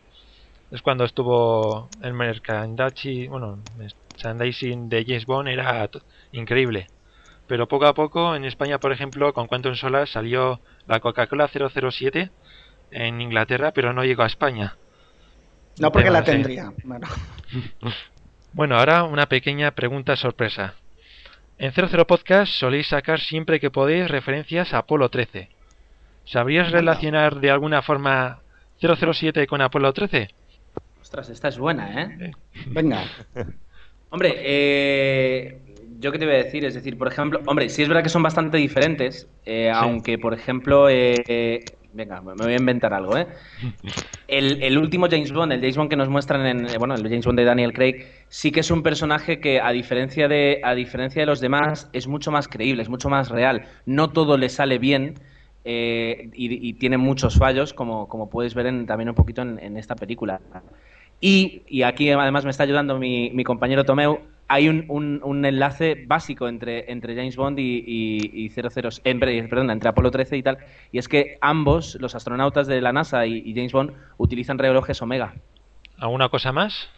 Es 0.70 0.82
cuando 0.82 1.04
estuvo 1.04 1.90
el 2.02 2.14
merchandising, 2.14 3.28
bueno, 3.28 3.58
merchandising 3.76 4.88
de 4.88 5.04
James 5.04 5.26
Bond 5.26 5.48
era 5.48 5.88
increíble. 6.30 6.86
Pero 7.48 7.66
poco 7.66 7.86
a 7.86 7.94
poco 7.94 8.36
en 8.36 8.44
España, 8.44 8.78
por 8.78 8.92
ejemplo, 8.92 9.32
con 9.32 9.48
Quantum 9.48 9.74
Solace 9.74 10.12
salió 10.12 10.60
la 10.86 11.00
Coca-Cola 11.00 11.48
007 11.48 12.30
en 12.92 13.20
Inglaterra, 13.20 13.72
pero 13.72 13.92
no 13.92 14.04
llegó 14.04 14.22
a 14.22 14.26
España. 14.28 14.76
No 15.80 15.90
porque 15.90 16.10
la 16.10 16.22
tendría. 16.22 16.72
Bueno. 16.84 17.08
Bueno, 18.52 18.76
ahora 18.76 19.04
una 19.04 19.26
pequeña 19.26 19.70
pregunta 19.70 20.16
sorpresa. 20.16 20.74
En 21.56 21.70
00 21.72 22.04
Podcast 22.08 22.52
soléis 22.52 22.88
sacar 22.88 23.20
siempre 23.20 23.60
que 23.60 23.70
podéis 23.70 24.10
referencias 24.10 24.74
a 24.74 24.78
Apolo 24.78 25.08
13. 25.08 25.48
¿Sabríais 26.24 26.66
Anda. 26.66 26.78
relacionar 26.78 27.38
de 27.38 27.48
alguna 27.48 27.80
forma 27.80 28.40
007 28.80 29.46
con 29.46 29.60
Apolo 29.60 29.92
13? 29.92 30.30
Ostras, 31.00 31.28
esta 31.28 31.46
es 31.46 31.58
buena, 31.58 32.02
¿eh? 32.02 32.32
Venga. 32.66 33.04
Hombre, 34.10 34.34
eh, 34.36 35.60
yo 36.00 36.10
qué 36.10 36.18
te 36.18 36.24
voy 36.24 36.34
a 36.34 36.38
decir, 36.38 36.64
es 36.64 36.74
decir, 36.74 36.98
por 36.98 37.08
ejemplo, 37.08 37.40
hombre, 37.46 37.68
sí 37.68 37.82
es 37.82 37.88
verdad 37.88 38.02
que 38.02 38.08
son 38.08 38.22
bastante 38.22 38.56
diferentes, 38.56 39.28
eh, 39.44 39.70
aunque, 39.70 40.18
por 40.18 40.34
ejemplo, 40.34 40.88
eh, 40.88 41.14
eh, 41.28 41.64
venga, 41.92 42.20
me 42.20 42.34
voy 42.34 42.52
a 42.52 42.56
inventar 42.56 42.92
algo, 42.94 43.16
¿eh? 43.16 43.26
El, 44.28 44.62
el 44.62 44.78
último 44.78 45.08
James 45.10 45.32
Bond, 45.32 45.52
el 45.52 45.60
James 45.60 45.76
Bond 45.76 45.90
que 45.90 45.96
nos 45.96 46.08
muestran 46.08 46.46
en, 46.46 46.66
eh, 46.66 46.78
bueno, 46.78 46.94
el 46.94 47.02
James 47.02 47.26
Bond 47.26 47.38
de 47.38 47.44
Daniel 47.44 47.72
Craig, 47.72 48.06
sí 48.28 48.52
que 48.52 48.60
es 48.60 48.70
un 48.70 48.82
personaje 48.82 49.40
que, 49.40 49.60
a 49.60 49.72
diferencia 49.72 50.28
de, 50.28 50.60
a 50.62 50.74
diferencia 50.76 51.20
de 51.22 51.26
los 51.26 51.40
demás, 51.40 51.90
es 51.92 52.06
mucho 52.06 52.30
más 52.30 52.46
creíble, 52.46 52.82
es 52.82 52.88
mucho 52.88 53.08
más 53.08 53.28
real. 53.28 53.66
No 53.86 54.12
todo 54.12 54.38
le 54.38 54.48
sale 54.48 54.78
bien, 54.78 55.14
eh, 55.64 56.30
y, 56.32 56.68
y 56.68 56.74
tiene 56.74 56.96
muchos 56.96 57.36
fallos, 57.38 57.74
como, 57.74 58.08
como 58.08 58.30
puedes 58.30 58.54
ver 58.54 58.66
en- 58.66 58.86
también 58.86 59.08
un 59.08 59.16
poquito 59.16 59.42
en, 59.42 59.58
en 59.58 59.76
esta 59.76 59.96
película. 59.96 60.40
Y, 61.20 61.64
y 61.68 61.82
aquí 61.82 62.10
además 62.10 62.44
me 62.44 62.50
está 62.50 62.62
ayudando 62.62 62.98
mi, 62.98 63.30
mi 63.30 63.44
compañero 63.44 63.84
Tomeu, 63.84 64.20
hay 64.52 64.68
un, 64.68 64.84
un- 64.88 65.20
un 65.22 65.44
enlace 65.44 66.04
básico 66.06 66.48
entre, 66.48 66.90
entre 66.90 67.14
James 67.14 67.36
Bond 67.36 67.58
y, 67.60 67.84
y, 67.86 68.44
y 68.44 68.48
00, 68.50 68.88
entre, 69.04 69.42
perdón, 69.44 69.70
entre 69.70 69.88
Apolo 69.88 70.10
13 70.10 70.36
y 70.36 70.42
tal, 70.42 70.58
y 70.90 70.98
es 70.98 71.06
que 71.08 71.38
ambos, 71.40 71.96
los 72.00 72.14
astronautas 72.16 72.66
de 72.66 72.80
la 72.80 72.92
NASA 72.92 73.26
y, 73.26 73.42
y 73.46 73.54
James 73.54 73.72
Bond, 73.72 73.92
utilizan 74.18 74.58
relojes 74.58 75.00
Omega. 75.02 75.34
¿Alguna 75.98 76.28
cosa 76.30 76.50
más? 76.52 76.88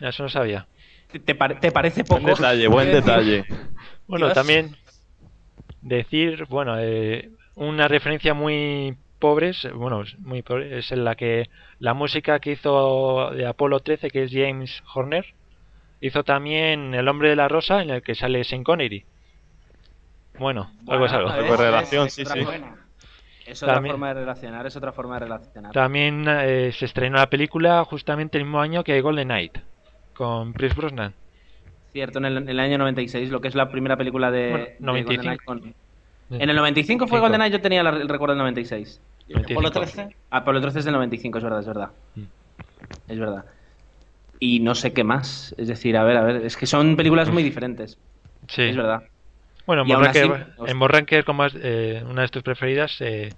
Eso 0.00 0.24
no 0.24 0.28
sabía. 0.28 0.66
¿Te, 1.10 1.20
te 1.20 1.34
pare- 1.34 1.54
te 1.54 1.72
parece 1.72 2.04
poco? 2.04 2.20
Buen 2.22 2.34
detalle, 2.36 2.68
buen 2.68 2.92
detalle. 2.92 3.44
Bueno, 4.06 4.26
Dios. 4.26 4.34
también 4.34 4.76
decir, 5.80 6.44
bueno, 6.48 6.76
eh, 6.78 7.30
una 7.54 7.88
referencia 7.88 8.34
muy 8.34 8.96
pobre, 9.18 9.50
es- 9.50 9.68
bueno, 9.72 10.02
es 10.02 10.18
muy 10.18 10.42
pobre, 10.42 10.78
es 10.78 10.92
en 10.92 11.04
la 11.04 11.14
que 11.14 11.48
la 11.78 11.94
música 11.94 12.40
que 12.40 12.52
hizo 12.52 13.30
de 13.30 13.46
Apolo 13.46 13.80
13, 13.80 14.10
que 14.10 14.24
es 14.24 14.32
James 14.32 14.82
Horner, 14.94 15.24
hizo 16.06 16.22
también 16.24 16.94
El 16.94 17.08
hombre 17.08 17.30
de 17.30 17.36
la 17.36 17.48
rosa, 17.48 17.82
en 17.82 17.90
el 17.90 18.02
que 18.02 18.14
sale 18.14 18.44
Sean 18.44 18.64
Connery. 18.64 19.04
Bueno, 20.38 20.70
algo 20.88 21.06
es 21.06 21.12
algo. 21.12 21.30
relación, 21.56 22.06
es 22.08 22.14
sí, 22.14 22.22
otra 22.22 22.34
sí. 22.34 22.40
Es 23.46 23.62
otra 23.62 23.74
También- 23.74 23.92
forma 23.92 24.08
de 24.08 24.14
relacionar, 24.14 24.66
es 24.66 24.74
otra 24.76 24.92
forma 24.92 25.14
de 25.14 25.20
relacionar. 25.26 25.72
También 25.72 26.24
eh, 26.28 26.72
se 26.72 26.86
estrenó 26.86 27.18
la 27.18 27.28
película 27.28 27.84
justamente 27.84 28.38
el 28.38 28.44
mismo 28.44 28.60
año 28.60 28.82
que 28.82 29.00
Golden 29.02 29.28
Knight, 29.28 29.58
con 30.14 30.54
Pierce 30.54 30.74
Brosnan. 30.76 31.12
Cierto, 31.92 32.18
en 32.18 32.24
el, 32.24 32.36
en 32.38 32.48
el 32.48 32.58
año 32.58 32.78
96, 32.78 33.30
lo 33.30 33.40
que 33.40 33.48
es 33.48 33.54
la 33.54 33.68
primera 33.70 33.96
película 33.96 34.30
de, 34.30 34.50
Bueno, 34.50 34.64
de 34.64 34.76
95. 34.80 35.42
GoldenEye 35.44 35.44
con- 35.44 35.74
En 36.40 36.50
el 36.50 36.56
95 36.56 37.06
fue 37.06 37.18
Cinco. 37.18 37.26
GoldenEye, 37.28 37.50
yo 37.52 37.60
tenía 37.60 37.82
la- 37.82 37.90
el 37.90 38.08
recuerdo 38.08 38.34
del 38.34 38.38
96. 38.38 39.00
Apolo 39.28 39.70
25. 39.70 39.70
13. 39.80 40.16
Ah, 40.30 40.38
Apolo 40.38 40.60
13 40.60 40.78
es 40.80 40.84
del 40.86 40.94
95, 40.94 41.38
es 41.38 41.44
verdad, 41.44 41.60
es 41.60 41.66
verdad. 41.66 41.90
Mm. 42.16 42.22
Es 43.08 43.18
verdad. 43.18 43.44
Y 44.40 44.60
no 44.60 44.74
sé 44.74 44.92
qué 44.92 45.04
más. 45.04 45.54
Es 45.58 45.68
decir, 45.68 45.96
a 45.96 46.04
ver, 46.04 46.16
a 46.16 46.22
ver, 46.22 46.36
es 46.44 46.56
que 46.56 46.66
son 46.66 46.96
películas 46.96 47.30
muy 47.30 47.42
diferentes. 47.42 47.98
Sí. 48.48 48.62
Es 48.62 48.76
verdad. 48.76 49.02
Bueno, 49.66 49.82
aún 49.82 50.04
así, 50.06 50.18
en 50.66 50.76
Moonraker, 50.76 51.24
como 51.24 51.42
has- 51.44 51.56
eh, 51.58 52.02
una 52.08 52.22
de 52.22 52.28
tus 52.28 52.42
preferidas, 52.42 53.00
eh, 53.00 53.32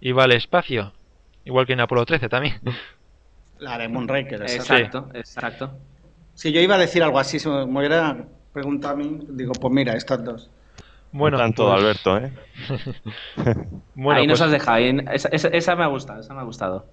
iba 0.00 0.24
al 0.24 0.32
espacio. 0.32 0.92
Igual 1.44 1.66
que 1.66 1.74
en 1.74 1.80
Apolo 1.80 2.04
13 2.04 2.28
también. 2.28 2.60
La 3.60 3.78
de 3.78 3.88
Moonraker. 3.88 4.42
Exacto, 4.42 5.08
exacto. 5.14 5.70
Si 6.34 6.52
yo 6.52 6.60
iba 6.60 6.74
a 6.76 6.78
decir 6.78 7.02
algo 7.02 7.18
así, 7.18 7.38
si 7.38 7.48
me 7.48 7.62
hubiera 7.78 8.16
preguntado 8.52 8.94
a 8.94 8.96
mí, 8.96 9.20
digo, 9.30 9.52
pues 9.52 9.72
mira, 9.72 9.94
estas 9.94 10.24
dos. 10.24 10.50
Bueno, 11.12 11.38
Tanto 11.38 11.68
pues- 11.68 11.80
Alberto, 11.82 12.18
¿eh? 12.18 12.32
Bueno, 13.94 14.20
Ahí 14.20 14.26
nos 14.26 14.38
pues- 14.38 14.46
has 14.46 14.50
dejado. 14.52 14.76
ahí- 14.76 14.98
Esa, 15.12 15.28
esa- 15.30 15.48
esa 15.48 15.76
me 15.76 15.84
ha 15.84 15.88
gustado, 15.88 16.20
esa 16.20 16.34
me 16.34 16.40
ha 16.40 16.44
gustado. 16.44 16.86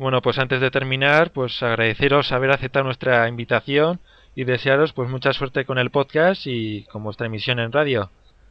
Bueno, 0.00 0.22
pues 0.22 0.38
antes 0.38 0.62
de 0.62 0.70
terminar, 0.70 1.30
pues 1.30 1.62
agradeceros 1.62 2.32
haber 2.32 2.50
aceptado 2.52 2.84
nuestra 2.86 3.28
invitación 3.28 4.00
y 4.34 4.44
desearos 4.44 4.94
pues 4.94 5.10
mucha 5.10 5.34
suerte 5.34 5.66
con 5.66 5.76
el 5.76 5.90
podcast 5.90 6.46
y 6.46 6.84
con 6.84 7.04
vuestra 7.04 7.26
emisión 7.26 7.58
en 7.58 7.70
radio. 7.70 8.10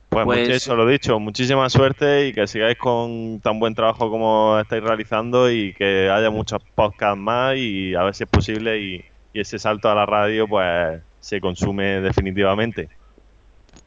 Pues, 0.10 0.26
Pues- 0.26 0.40
mucho- 0.42 0.52
eso 0.54 0.76
lo 0.76 0.86
dicho, 0.86 1.20
muchísima 1.20 1.68
suerte 1.70 2.28
y 2.28 2.34
que 2.34 2.46
sigáis 2.46 2.78
con 2.78 3.40
tan 3.42 3.60
buen 3.60 3.74
trabajo 3.74 4.12
como 4.12 4.60
estáis 4.60 4.84
realizando 4.84 5.50
y 5.52 5.74
que 5.74 6.10
haya 6.12 6.30
muchos 6.30 6.62
podcasts 6.76 7.18
más 7.20 7.56
y 7.58 7.96
a 7.96 8.04
ver 8.04 8.14
si 8.14 8.26
es 8.26 8.30
posible 8.30 8.80
y, 8.80 9.06
y 9.34 9.40
ese 9.40 9.58
salto 9.58 9.90
a 9.90 9.96
la 9.96 10.06
radio 10.06 10.48
pues 10.48 11.02
se 11.20 11.42
consume 11.42 12.00
definitivamente. 12.02 12.90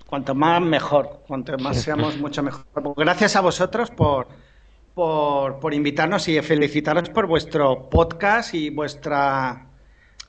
Cuanto 0.07 0.35
más, 0.35 0.61
mejor. 0.61 1.21
Cuanto 1.29 1.57
más 1.59 1.81
seamos, 1.81 2.19
mucho 2.19 2.43
mejor. 2.43 2.65
Gracias 2.97 3.37
a 3.37 3.41
vosotros 3.41 3.91
por, 3.91 4.27
por, 4.95 5.59
por 5.61 5.75
invitarnos 5.75 6.29
y 6.29 6.41
felicitaros 6.43 7.09
por 7.11 7.27
vuestro 7.27 7.89
podcast 7.89 8.55
y 8.55 8.71
vuestra. 8.71 9.67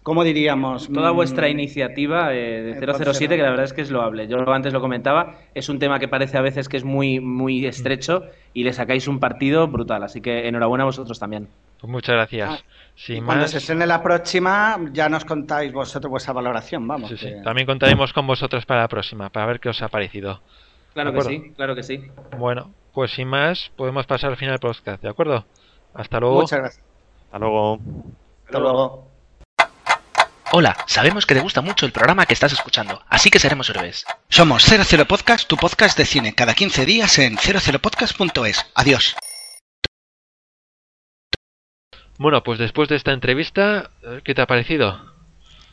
¿Cómo 0.04 0.26
diríamos? 0.26 0.92
Toda 0.92 1.14
Mm, 1.14 1.16
vuestra 1.16 1.48
iniciativa 1.48 2.34
eh, 2.34 2.62
de 2.62 2.72
Entonces, 2.74 3.08
007, 3.18 3.38
que 3.38 3.42
la 3.42 3.50
verdad 3.52 3.64
es 3.66 3.72
que 3.72 3.82
es 3.82 3.90
loable. 3.90 4.28
Yo 4.28 4.38
antes 4.52 4.74
lo 4.74 4.82
comentaba, 4.82 5.36
es 5.54 5.70
un 5.70 5.80
tema 5.80 5.98
que 5.98 6.10
parece 6.10 6.38
a 6.38 6.42
veces 6.42 6.68
que 6.68 6.76
es 6.76 6.84
muy, 6.84 7.22
muy 7.22 7.66
estrecho 7.66 8.24
y 8.54 8.66
le 8.66 8.74
sacáis 8.74 9.08
un 9.08 9.22
partido 9.22 9.66
brutal. 9.70 10.04
Así 10.04 10.20
que 10.20 10.46
enhorabuena 10.50 10.84
a 10.84 10.88
vosotros 10.88 11.20
también. 11.20 11.48
Pues 11.80 11.90
muchas 11.90 12.16
gracias. 12.16 12.50
Ah, 12.52 12.60
y 13.08 13.22
cuando 13.22 13.44
más, 13.44 13.52
se 13.52 13.60
estrene 13.60 13.86
la 13.88 14.04
próxima, 14.04 14.78
ya 14.92 15.08
nos 15.08 15.24
contáis 15.24 15.72
vosotros 15.72 16.12
vuestra 16.12 16.34
valoración, 16.34 16.86
vamos. 16.86 17.10
sí, 17.10 17.18
sí. 17.18 17.26
que- 17.28 17.42
también 17.42 17.66
contaremos 17.66 18.12
con 18.12 18.28
vosotros 18.28 18.66
para 18.66 18.82
la 18.82 18.88
próxima, 18.90 19.30
para 19.30 19.46
ver 19.46 19.62
qué 19.62 19.70
os 19.70 19.82
ha 19.82 19.88
parecido. 19.88 20.42
Claro 20.94 21.14
que 21.14 21.22
sí, 21.22 21.54
claro 21.56 21.76
que 21.76 21.84
sí. 21.84 22.02
Bueno, 22.38 22.72
pues 22.94 23.12
sin 23.12 23.28
más, 23.28 23.72
podemos 23.76 24.06
pasar 24.06 24.30
al 24.30 24.38
final 24.38 24.54
del 24.54 24.60
podcast, 24.60 25.02
¿de 25.02 25.10
acuerdo? 25.10 25.46
Hasta 25.94 26.20
luego. 26.20 26.42
Muchas 26.42 26.60
gracias. 26.60 26.86
Hasta 27.26 27.40
luego. 27.40 27.80
Hasta 28.46 28.60
luego. 28.60 29.08
Hola, 30.52 30.78
sabemos 30.86 31.26
que 31.26 31.34
te 31.34 31.42
gusta 31.42 31.62
mucho 31.62 31.88
el 31.88 31.92
programa 31.92 32.28
que 32.28 32.36
estás 32.36 32.54
escuchando, 32.54 33.02
así 33.10 33.32
que 33.32 33.40
seremos 33.40 33.70
héroes. 33.72 34.06
Somos 34.30 34.64
00 34.64 35.06
Podcast, 35.06 35.48
tu 35.48 35.58
podcast 35.58 35.98
de 35.98 36.06
cine, 36.06 36.36
cada 36.36 36.54
15 36.54 36.86
días 36.86 37.18
en 37.18 37.38
00podcast.es. 37.38 38.72
Adiós. 38.76 39.16
Bueno, 42.20 42.44
pues 42.44 42.60
después 42.60 42.88
de 42.90 42.96
esta 42.96 43.12
entrevista, 43.12 43.90
¿qué 44.24 44.36
te 44.36 44.44
ha 44.44 44.46
parecido? 44.46 45.12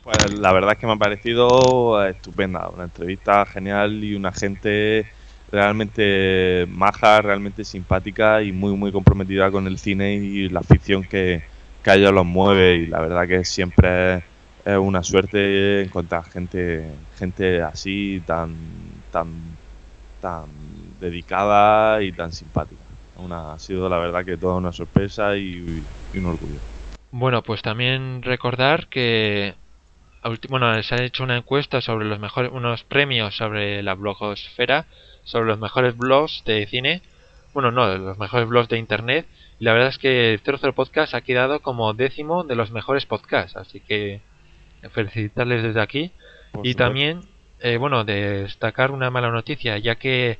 Pues 0.02 0.38
la 0.38 0.52
verdad 0.52 0.72
es 0.72 0.78
que 0.78 0.86
me 0.86 0.94
ha 0.94 0.96
parecido 0.96 2.02
estupenda, 2.06 2.70
una 2.70 2.84
entrevista 2.84 3.44
genial 3.44 4.02
y 4.02 4.14
una 4.14 4.32
gente 4.32 5.12
realmente 5.50 6.66
maja, 6.68 7.22
realmente 7.22 7.64
simpática 7.64 8.42
y 8.42 8.52
muy 8.52 8.76
muy 8.76 8.92
comprometida 8.92 9.50
con 9.50 9.66
el 9.66 9.78
cine 9.78 10.14
y 10.14 10.48
la 10.48 10.62
ficción 10.62 11.04
que, 11.04 11.42
que 11.82 11.90
a 11.90 11.94
ellos 11.94 12.12
los 12.12 12.26
mueve 12.26 12.76
y 12.76 12.86
la 12.86 13.00
verdad 13.00 13.26
que 13.26 13.44
siempre 13.44 14.16
es, 14.64 14.78
una 14.78 15.02
suerte 15.02 15.82
encontrar 15.82 16.24
gente 16.24 16.84
gente 17.18 17.62
así 17.62 18.22
tan 18.26 18.54
tan 19.10 19.28
tan 20.20 20.46
dedicada 21.00 22.02
y 22.02 22.12
tan 22.12 22.32
simpática. 22.32 22.82
Una, 23.16 23.54
ha 23.54 23.58
sido 23.58 23.88
la 23.88 23.98
verdad 23.98 24.24
que 24.24 24.36
toda 24.36 24.54
una 24.54 24.72
sorpresa 24.72 25.36
y, 25.36 25.84
y 26.12 26.18
un 26.18 26.26
orgullo. 26.26 26.60
Bueno, 27.10 27.42
pues 27.42 27.60
también 27.62 28.22
recordar 28.22 28.86
que 28.86 29.54
bueno, 30.48 30.82
se 30.82 30.94
ha 30.94 31.02
hecho 31.02 31.24
una 31.24 31.38
encuesta 31.38 31.80
sobre 31.80 32.04
los 32.04 32.18
mejores 32.18 32.50
unos 32.52 32.84
premios 32.84 33.36
sobre 33.36 33.82
la 33.82 33.94
blogosfera, 33.94 34.86
sobre 35.24 35.46
los 35.46 35.58
mejores 35.58 35.96
blogs 35.96 36.42
de 36.44 36.66
cine. 36.66 37.02
Bueno, 37.52 37.70
no, 37.70 37.96
los 37.98 38.18
mejores 38.18 38.48
blogs 38.48 38.68
de 38.68 38.78
internet. 38.78 39.26
Y 39.58 39.64
la 39.64 39.72
verdad 39.72 39.88
es 39.88 39.98
que 39.98 40.32
el 40.32 40.40
00 40.40 40.72
Podcast 40.72 41.14
ha 41.14 41.20
quedado 41.20 41.60
como 41.60 41.92
décimo 41.92 42.44
de 42.44 42.54
los 42.54 42.70
mejores 42.70 43.06
podcasts, 43.06 43.56
así 43.56 43.80
que 43.80 44.20
felicitarles 44.92 45.62
desde 45.62 45.80
aquí. 45.80 46.12
Por 46.52 46.66
y 46.66 46.72
supuesto. 46.72 46.84
también, 46.84 47.20
eh, 47.60 47.76
bueno, 47.76 48.04
destacar 48.04 48.90
una 48.90 49.10
mala 49.10 49.30
noticia, 49.30 49.78
ya 49.78 49.96
que 49.96 50.38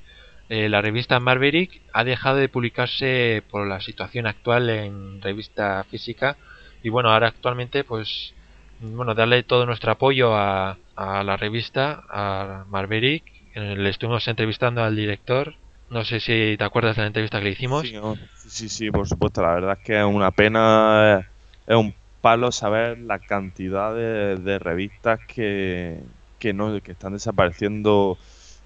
eh, 0.48 0.68
la 0.68 0.82
revista 0.82 1.20
Maverick 1.20 1.80
ha 1.92 2.02
dejado 2.02 2.36
de 2.38 2.48
publicarse 2.48 3.42
por 3.50 3.66
la 3.68 3.80
situación 3.80 4.26
actual 4.26 4.68
en 4.70 5.22
revista 5.22 5.84
física. 5.90 6.36
Y 6.82 6.88
bueno, 6.88 7.10
ahora 7.10 7.28
actualmente, 7.28 7.84
pues, 7.84 8.34
bueno, 8.80 9.14
darle 9.14 9.42
todo 9.42 9.66
nuestro 9.66 9.92
apoyo 9.92 10.34
a, 10.34 10.78
a 10.96 11.22
la 11.22 11.36
revista, 11.36 12.02
a 12.08 12.64
Maverick. 12.68 13.39
Eh, 13.55 13.76
Le 13.76 13.90
estuvimos 13.90 14.26
entrevistando 14.26 14.82
al 14.82 14.96
director. 14.96 15.55
No 15.88 16.05
sé 16.05 16.18
si 16.18 16.57
te 16.59 16.64
acuerdas 16.64 16.96
de 16.96 17.03
la 17.03 17.07
entrevista 17.09 17.38
que 17.38 17.44
le 17.44 17.51
hicimos. 17.51 17.94
Sí, 18.34 18.68
sí, 18.68 18.90
por 18.90 19.07
supuesto. 19.09 19.42
La 19.42 19.55
verdad 19.55 19.72
es 19.78 19.84
que 19.84 19.98
es 19.98 20.05
una 20.05 20.30
pena, 20.30 21.20
es 21.66 21.76
un 21.76 21.94
palo 22.20 22.53
saber 22.53 22.98
la 22.98 23.18
cantidad 23.20 23.94
de, 23.94 24.36
de 24.36 24.59
revistas 24.59 25.20
que, 25.26 26.03
que, 26.38 26.53
no, 26.53 26.80
que 26.82 26.92
están 26.92 27.12
desapareciendo 27.14 28.18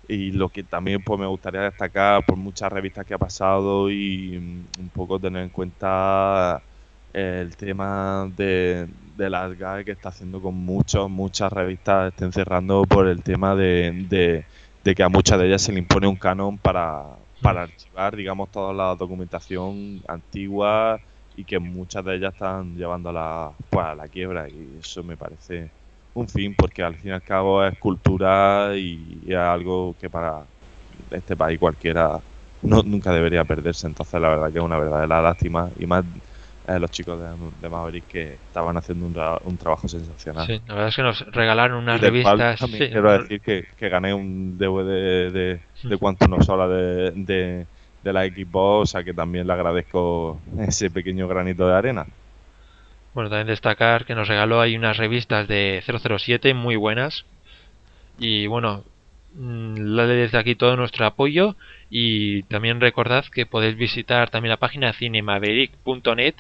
y 0.09 0.33
lo 0.33 0.51
que 0.51 0.65
también 0.65 1.03
pues 1.03 1.19
me 1.21 1.27
gustaría 1.27 1.63
destacar 1.63 2.25
por 2.27 2.37
muchas 2.37 2.71
revistas 2.73 3.07
que 3.07 3.15
ha 3.15 3.19
pasado 3.19 3.91
y 3.91 4.39
mm, 4.41 4.81
un 4.81 4.91
poco 4.91 5.19
tener 5.21 5.43
en 5.45 5.51
cuenta 5.51 6.63
el 7.13 7.57
tema 7.57 8.29
de, 8.35 8.89
de 9.17 9.31
las 9.31 9.57
GAE 9.57 9.85
que 9.85 9.93
está 9.93 10.09
haciendo 10.11 10.41
con 10.43 10.55
muchos, 10.57 11.09
muchas 11.11 11.53
revistas 11.53 12.09
estén 12.09 12.33
cerrando 12.33 12.83
por 12.87 13.07
el 13.09 13.23
tema 13.23 13.55
de, 13.55 13.93
de, 14.09 14.47
de 14.85 14.95
que 14.95 15.03
a 15.03 15.09
muchas 15.09 15.39
de 15.39 15.47
ellas 15.47 15.63
se 15.63 15.73
le 15.73 15.79
impone 15.81 16.07
un 16.07 16.17
canon 16.17 16.59
para, 16.59 17.17
para 17.43 17.63
archivar, 17.63 18.15
digamos, 18.17 18.51
toda 18.51 18.73
la 18.75 18.95
documentación 18.95 20.03
antigua 20.07 21.01
y 21.35 21.45
que 21.47 21.59
muchas 21.59 22.05
de 22.05 22.17
ellas 22.17 22.35
están 22.35 22.77
llevando 22.77 23.09
a 23.09 23.13
la, 23.13 23.53
pues, 23.71 23.85
a 23.87 23.95
la 23.95 24.09
quiebra 24.09 24.49
y 24.49 24.77
eso 24.79 25.03
me 25.03 25.17
parece 25.17 25.73
un 26.13 26.29
fin, 26.29 26.55
porque 26.55 26.83
al 26.83 26.97
fin 26.97 27.11
y 27.11 27.15
al 27.15 27.23
cabo 27.23 27.65
es 27.65 27.77
cultura 27.79 28.77
y 28.77 29.25
es 29.27 29.37
algo 29.37 29.97
que 29.99 30.11
para 30.11 30.47
este 31.11 31.37
país 31.37 31.59
cualquiera 31.59 32.21
no, 32.63 32.83
nunca 32.83 33.13
debería 33.13 33.45
perderse. 33.45 33.87
Entonces, 33.87 34.21
la 34.21 34.29
verdad 34.29 34.53
que 34.53 34.59
es 34.59 34.65
una 34.65 34.79
verdadera 34.79 35.23
lástima 35.23 35.71
y 35.77 35.87
más 35.87 36.05
eh, 36.67 36.79
los 36.79 36.91
chicos 36.91 37.21
de, 37.21 37.53
de 37.61 37.69
Maverick 37.69 38.07
que 38.07 38.35
estaban 38.35 38.77
haciendo 38.77 39.07
un, 39.07 39.17
un 39.45 39.59
trabajo 39.59 39.89
sensacional. 39.89 40.47
Sí, 40.47 40.61
la 40.67 40.75
verdad 40.75 40.89
es 40.89 40.97
que 40.97 41.03
nos 41.03 41.21
regalaron 41.33 41.79
unas 41.79 42.01
revistas. 42.01 42.61
sí, 42.61 42.79
quiero 42.79 43.13
decir 43.13 43.41
que, 43.41 43.69
que 43.77 43.89
gané 43.89 44.15
un 44.15 44.57
DVD 44.59 45.31
de, 45.33 45.61
de 45.89 45.97
Quantum 45.99 46.35
of 46.35 46.45
Sola 46.45 46.69
de, 46.69 47.13
de, 47.13 47.67
de 48.03 48.13
la 48.13 48.25
Xbox, 48.27 48.83
o 48.83 48.87
sea 48.93 49.05
que 49.05 49.15
también 49.15 49.47
le 49.47 49.53
agradezco 49.53 50.41
ese 50.59 50.91
pequeño 50.91 51.29
granito 51.29 51.67
de 51.67 51.75
arena. 51.75 52.07
Bueno, 53.15 53.31
también 53.31 53.47
destacar 53.49 54.05
que 54.05 54.15
nos 54.15 54.29
regaló 54.29 54.61
ahí 54.61 54.77
unas 54.77 54.97
revistas 54.97 55.47
de 55.49 55.83
007 55.87 56.53
muy 56.55 56.77
buenas. 56.77 57.25
Y 58.19 58.47
bueno, 58.47 58.85
mm, 59.35 59.97
desde 59.97 60.39
aquí 60.39 60.55
todo 60.57 60.77
nuestro 60.77 61.07
apoyo. 61.07 61.57
Y 61.91 62.43
también 62.45 62.81
recordad 62.81 63.25
que 63.33 63.47
podéis 63.47 63.77
visitar 63.77 64.31
también 64.31 64.51
la 64.51 64.57
página 64.59 64.93
cinemaverick.net, 64.93 66.35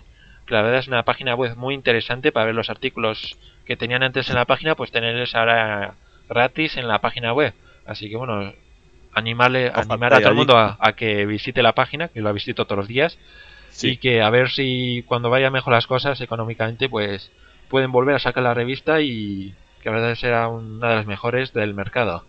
que 0.47 0.55
la 0.55 0.62
verdad 0.62 0.80
es 0.80 0.88
una 0.88 1.03
página 1.05 1.34
web 1.34 1.57
muy 1.57 1.74
interesante 1.74 2.32
para 2.32 2.47
ver 2.47 2.55
los 2.55 2.70
artículos 2.70 3.38
que 3.64 3.76
tenían 3.76 4.03
antes 4.03 4.28
en 4.28 4.34
la 4.34 4.45
página, 4.45 4.74
pues 4.74 4.90
tenerlos 4.90 5.34
ahora 5.34 5.95
gratis 6.28 6.76
en 6.76 6.86
la 6.88 7.01
página 7.01 7.32
web. 7.32 7.55
Así 7.86 8.09
que 8.11 8.16
bueno, 8.16 8.53
animarle, 9.14 9.70
animar 9.74 10.14
a 10.14 10.18
todo 10.20 10.30
el 10.30 10.34
mundo 10.34 10.57
a, 10.57 10.76
a 10.80 10.92
que 10.92 11.26
visite 11.26 11.62
la 11.62 11.72
página, 11.74 12.09
que 12.09 12.20
lo 12.20 12.32
visito 12.32 12.64
todos 12.64 12.78
los 12.78 12.88
días 12.88 13.18
Sí. 13.70 13.90
y 13.90 13.97
que 13.97 14.22
a 14.22 14.30
ver 14.30 14.51
si 14.51 15.03
cuando 15.09 15.30
vayan 15.30 15.53
mejor 15.53 15.72
las 15.72 15.88
cosas 15.88 16.20
económicamente 16.20 16.88
pues 16.88 17.32
pueden 17.68 17.90
volver 17.90 18.14
a 18.14 18.18
sacar 18.20 18.45
la 18.45 18.55
revista 18.55 19.01
y 19.01 19.53
que 19.82 19.88
la 19.90 19.97
verdad 19.97 20.14
será 20.14 20.47
una 20.47 20.90
de 20.90 20.95
las 20.95 21.07
mejores 21.07 21.53
del 21.53 21.74
mercado. 21.74 22.24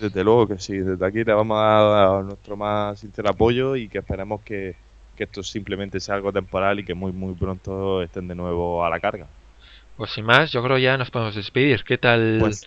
Desde 0.00 0.24
luego 0.24 0.48
que 0.48 0.58
sí, 0.58 0.78
desde 0.78 1.06
aquí 1.06 1.22
le 1.22 1.32
vamos 1.32 1.58
a 1.60 1.80
dar 1.82 2.24
nuestro 2.24 2.56
más 2.56 2.98
sincero 2.98 3.30
apoyo 3.30 3.76
y 3.76 3.88
que 3.88 3.98
esperemos 3.98 4.40
que, 4.42 4.74
que 5.20 5.24
esto 5.24 5.42
simplemente 5.42 6.00
sea 6.00 6.14
algo 6.14 6.32
temporal 6.32 6.78
y 6.80 6.84
que 6.84 6.94
muy 6.94 7.12
muy 7.12 7.34
pronto 7.34 8.00
estén 8.02 8.26
de 8.26 8.34
nuevo 8.34 8.82
a 8.82 8.88
la 8.88 8.98
carga. 8.98 9.26
Pues 9.98 10.12
sin 10.12 10.24
más, 10.24 10.50
yo 10.50 10.62
creo 10.62 10.78
ya 10.78 10.96
nos 10.96 11.10
podemos 11.10 11.34
despedir. 11.34 11.84
¿Qué 11.84 11.98
tal, 11.98 12.38
Pues- 12.40 12.66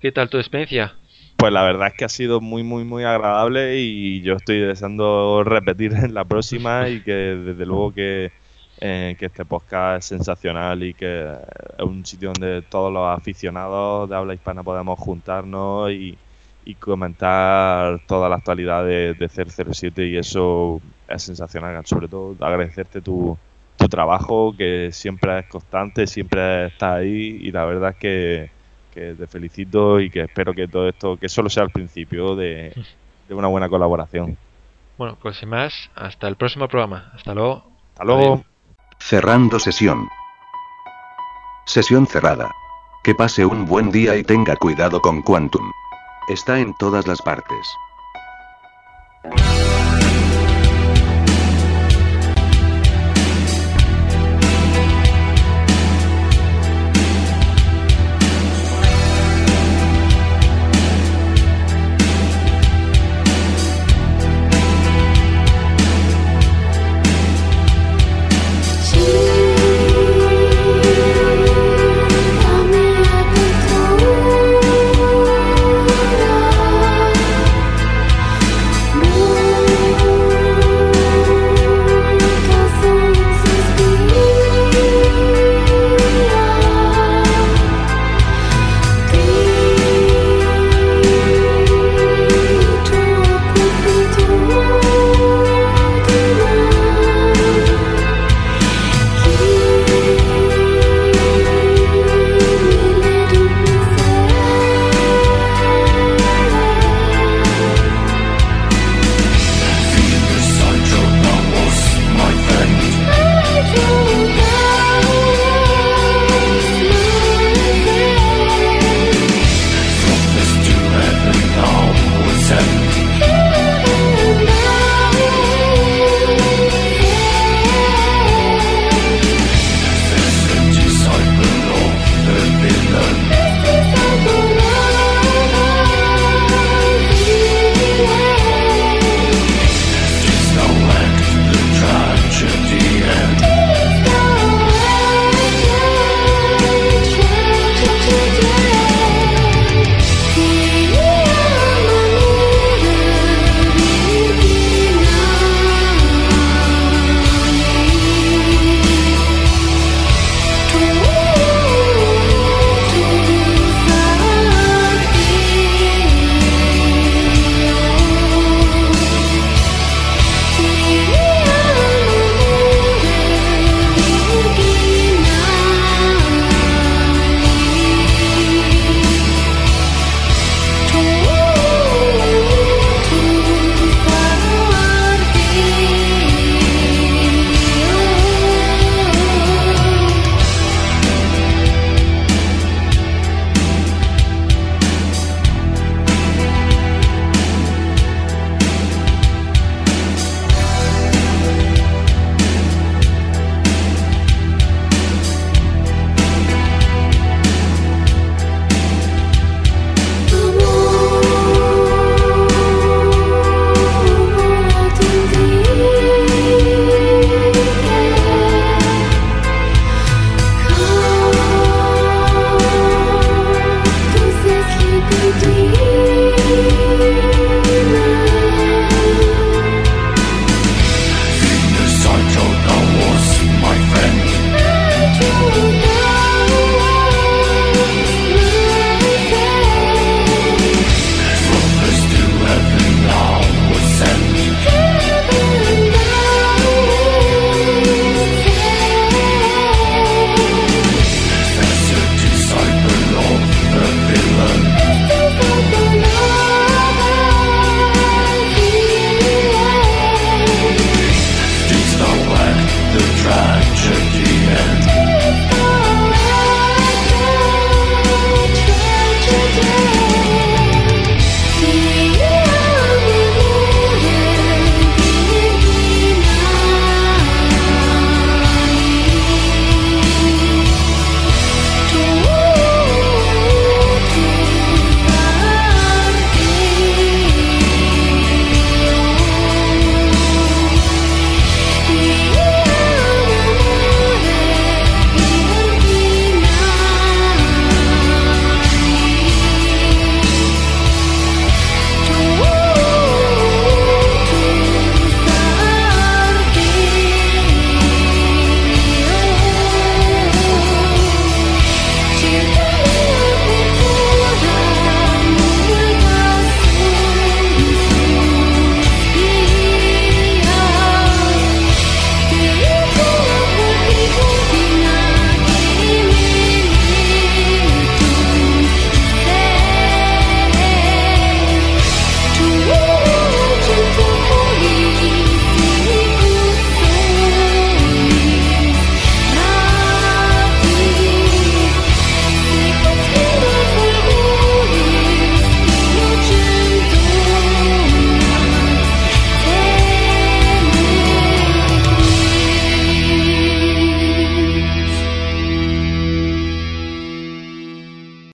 qué 0.00 0.10
tal 0.10 0.28
tu 0.28 0.38
experiencia? 0.38 0.94
Pues 1.36 1.52
la 1.52 1.62
verdad 1.62 1.86
es 1.88 1.94
que 1.94 2.04
ha 2.04 2.08
sido 2.08 2.40
muy, 2.40 2.64
muy, 2.64 2.82
muy 2.82 3.04
agradable 3.04 3.76
y 3.78 4.20
yo 4.22 4.34
estoy 4.34 4.58
deseando 4.58 5.44
repetir 5.44 5.92
en 5.92 6.12
la 6.12 6.24
próxima 6.24 6.88
y 6.88 7.02
que 7.02 7.12
desde 7.12 7.66
luego 7.66 7.94
que, 7.94 8.32
eh, 8.80 9.14
que 9.16 9.26
este 9.26 9.44
podcast 9.44 9.98
es 9.98 10.06
sensacional 10.06 10.82
y 10.82 10.94
que 10.94 11.22
es 11.78 11.84
un 11.84 12.04
sitio 12.04 12.32
donde 12.32 12.62
todos 12.62 12.92
los 12.92 13.06
aficionados 13.16 14.10
de 14.10 14.16
habla 14.16 14.34
hispana 14.34 14.64
podemos 14.64 14.98
juntarnos 14.98 15.92
y, 15.92 16.18
y 16.64 16.74
comentar 16.74 18.00
toda 18.08 18.28
la 18.28 18.36
actualidad 18.36 18.84
de, 18.84 19.14
de 19.14 19.28
007 19.28 20.06
y 20.08 20.16
eso 20.16 20.80
es 21.12 21.22
sensacional. 21.22 21.84
Sobre 21.86 22.08
todo 22.08 22.34
agradecerte 22.44 23.00
tu, 23.00 23.36
tu 23.76 23.88
trabajo 23.88 24.54
que 24.56 24.90
siempre 24.92 25.40
es 25.40 25.46
constante, 25.46 26.06
siempre 26.06 26.66
está 26.66 26.94
ahí 26.94 27.38
y 27.42 27.50
la 27.52 27.64
verdad 27.64 27.90
es 27.90 27.96
que 27.96 28.50
que 28.92 29.14
te 29.14 29.26
felicito 29.26 30.00
y 30.00 30.10
que 30.10 30.22
espero 30.22 30.52
que 30.54 30.68
todo 30.68 30.88
esto, 30.88 31.16
que 31.16 31.28
solo 31.28 31.48
sea 31.48 31.64
el 31.64 31.70
principio 31.70 32.36
de, 32.36 32.72
de 33.28 33.34
una 33.34 33.48
buena 33.48 33.68
colaboración. 33.68 34.36
Bueno, 34.98 35.16
pues 35.20 35.38
sin 35.38 35.48
más, 35.48 35.90
hasta 35.94 36.28
el 36.28 36.36
próximo 36.36 36.68
programa. 36.68 37.10
Hasta 37.14 37.34
luego. 37.34 37.64
Hasta 37.92 38.04
luego. 38.04 38.44
Cerrando 38.98 39.58
sesión. 39.58 40.08
Sesión 41.64 42.06
cerrada. 42.06 42.50
Que 43.02 43.14
pase 43.14 43.44
un 43.44 43.66
buen 43.66 43.90
día 43.90 44.16
y 44.16 44.22
tenga 44.22 44.54
cuidado 44.56 45.00
con 45.00 45.22
Quantum. 45.22 45.72
Está 46.28 46.60
en 46.60 46.72
todas 46.78 47.08
las 47.08 47.20
partes. 47.20 47.66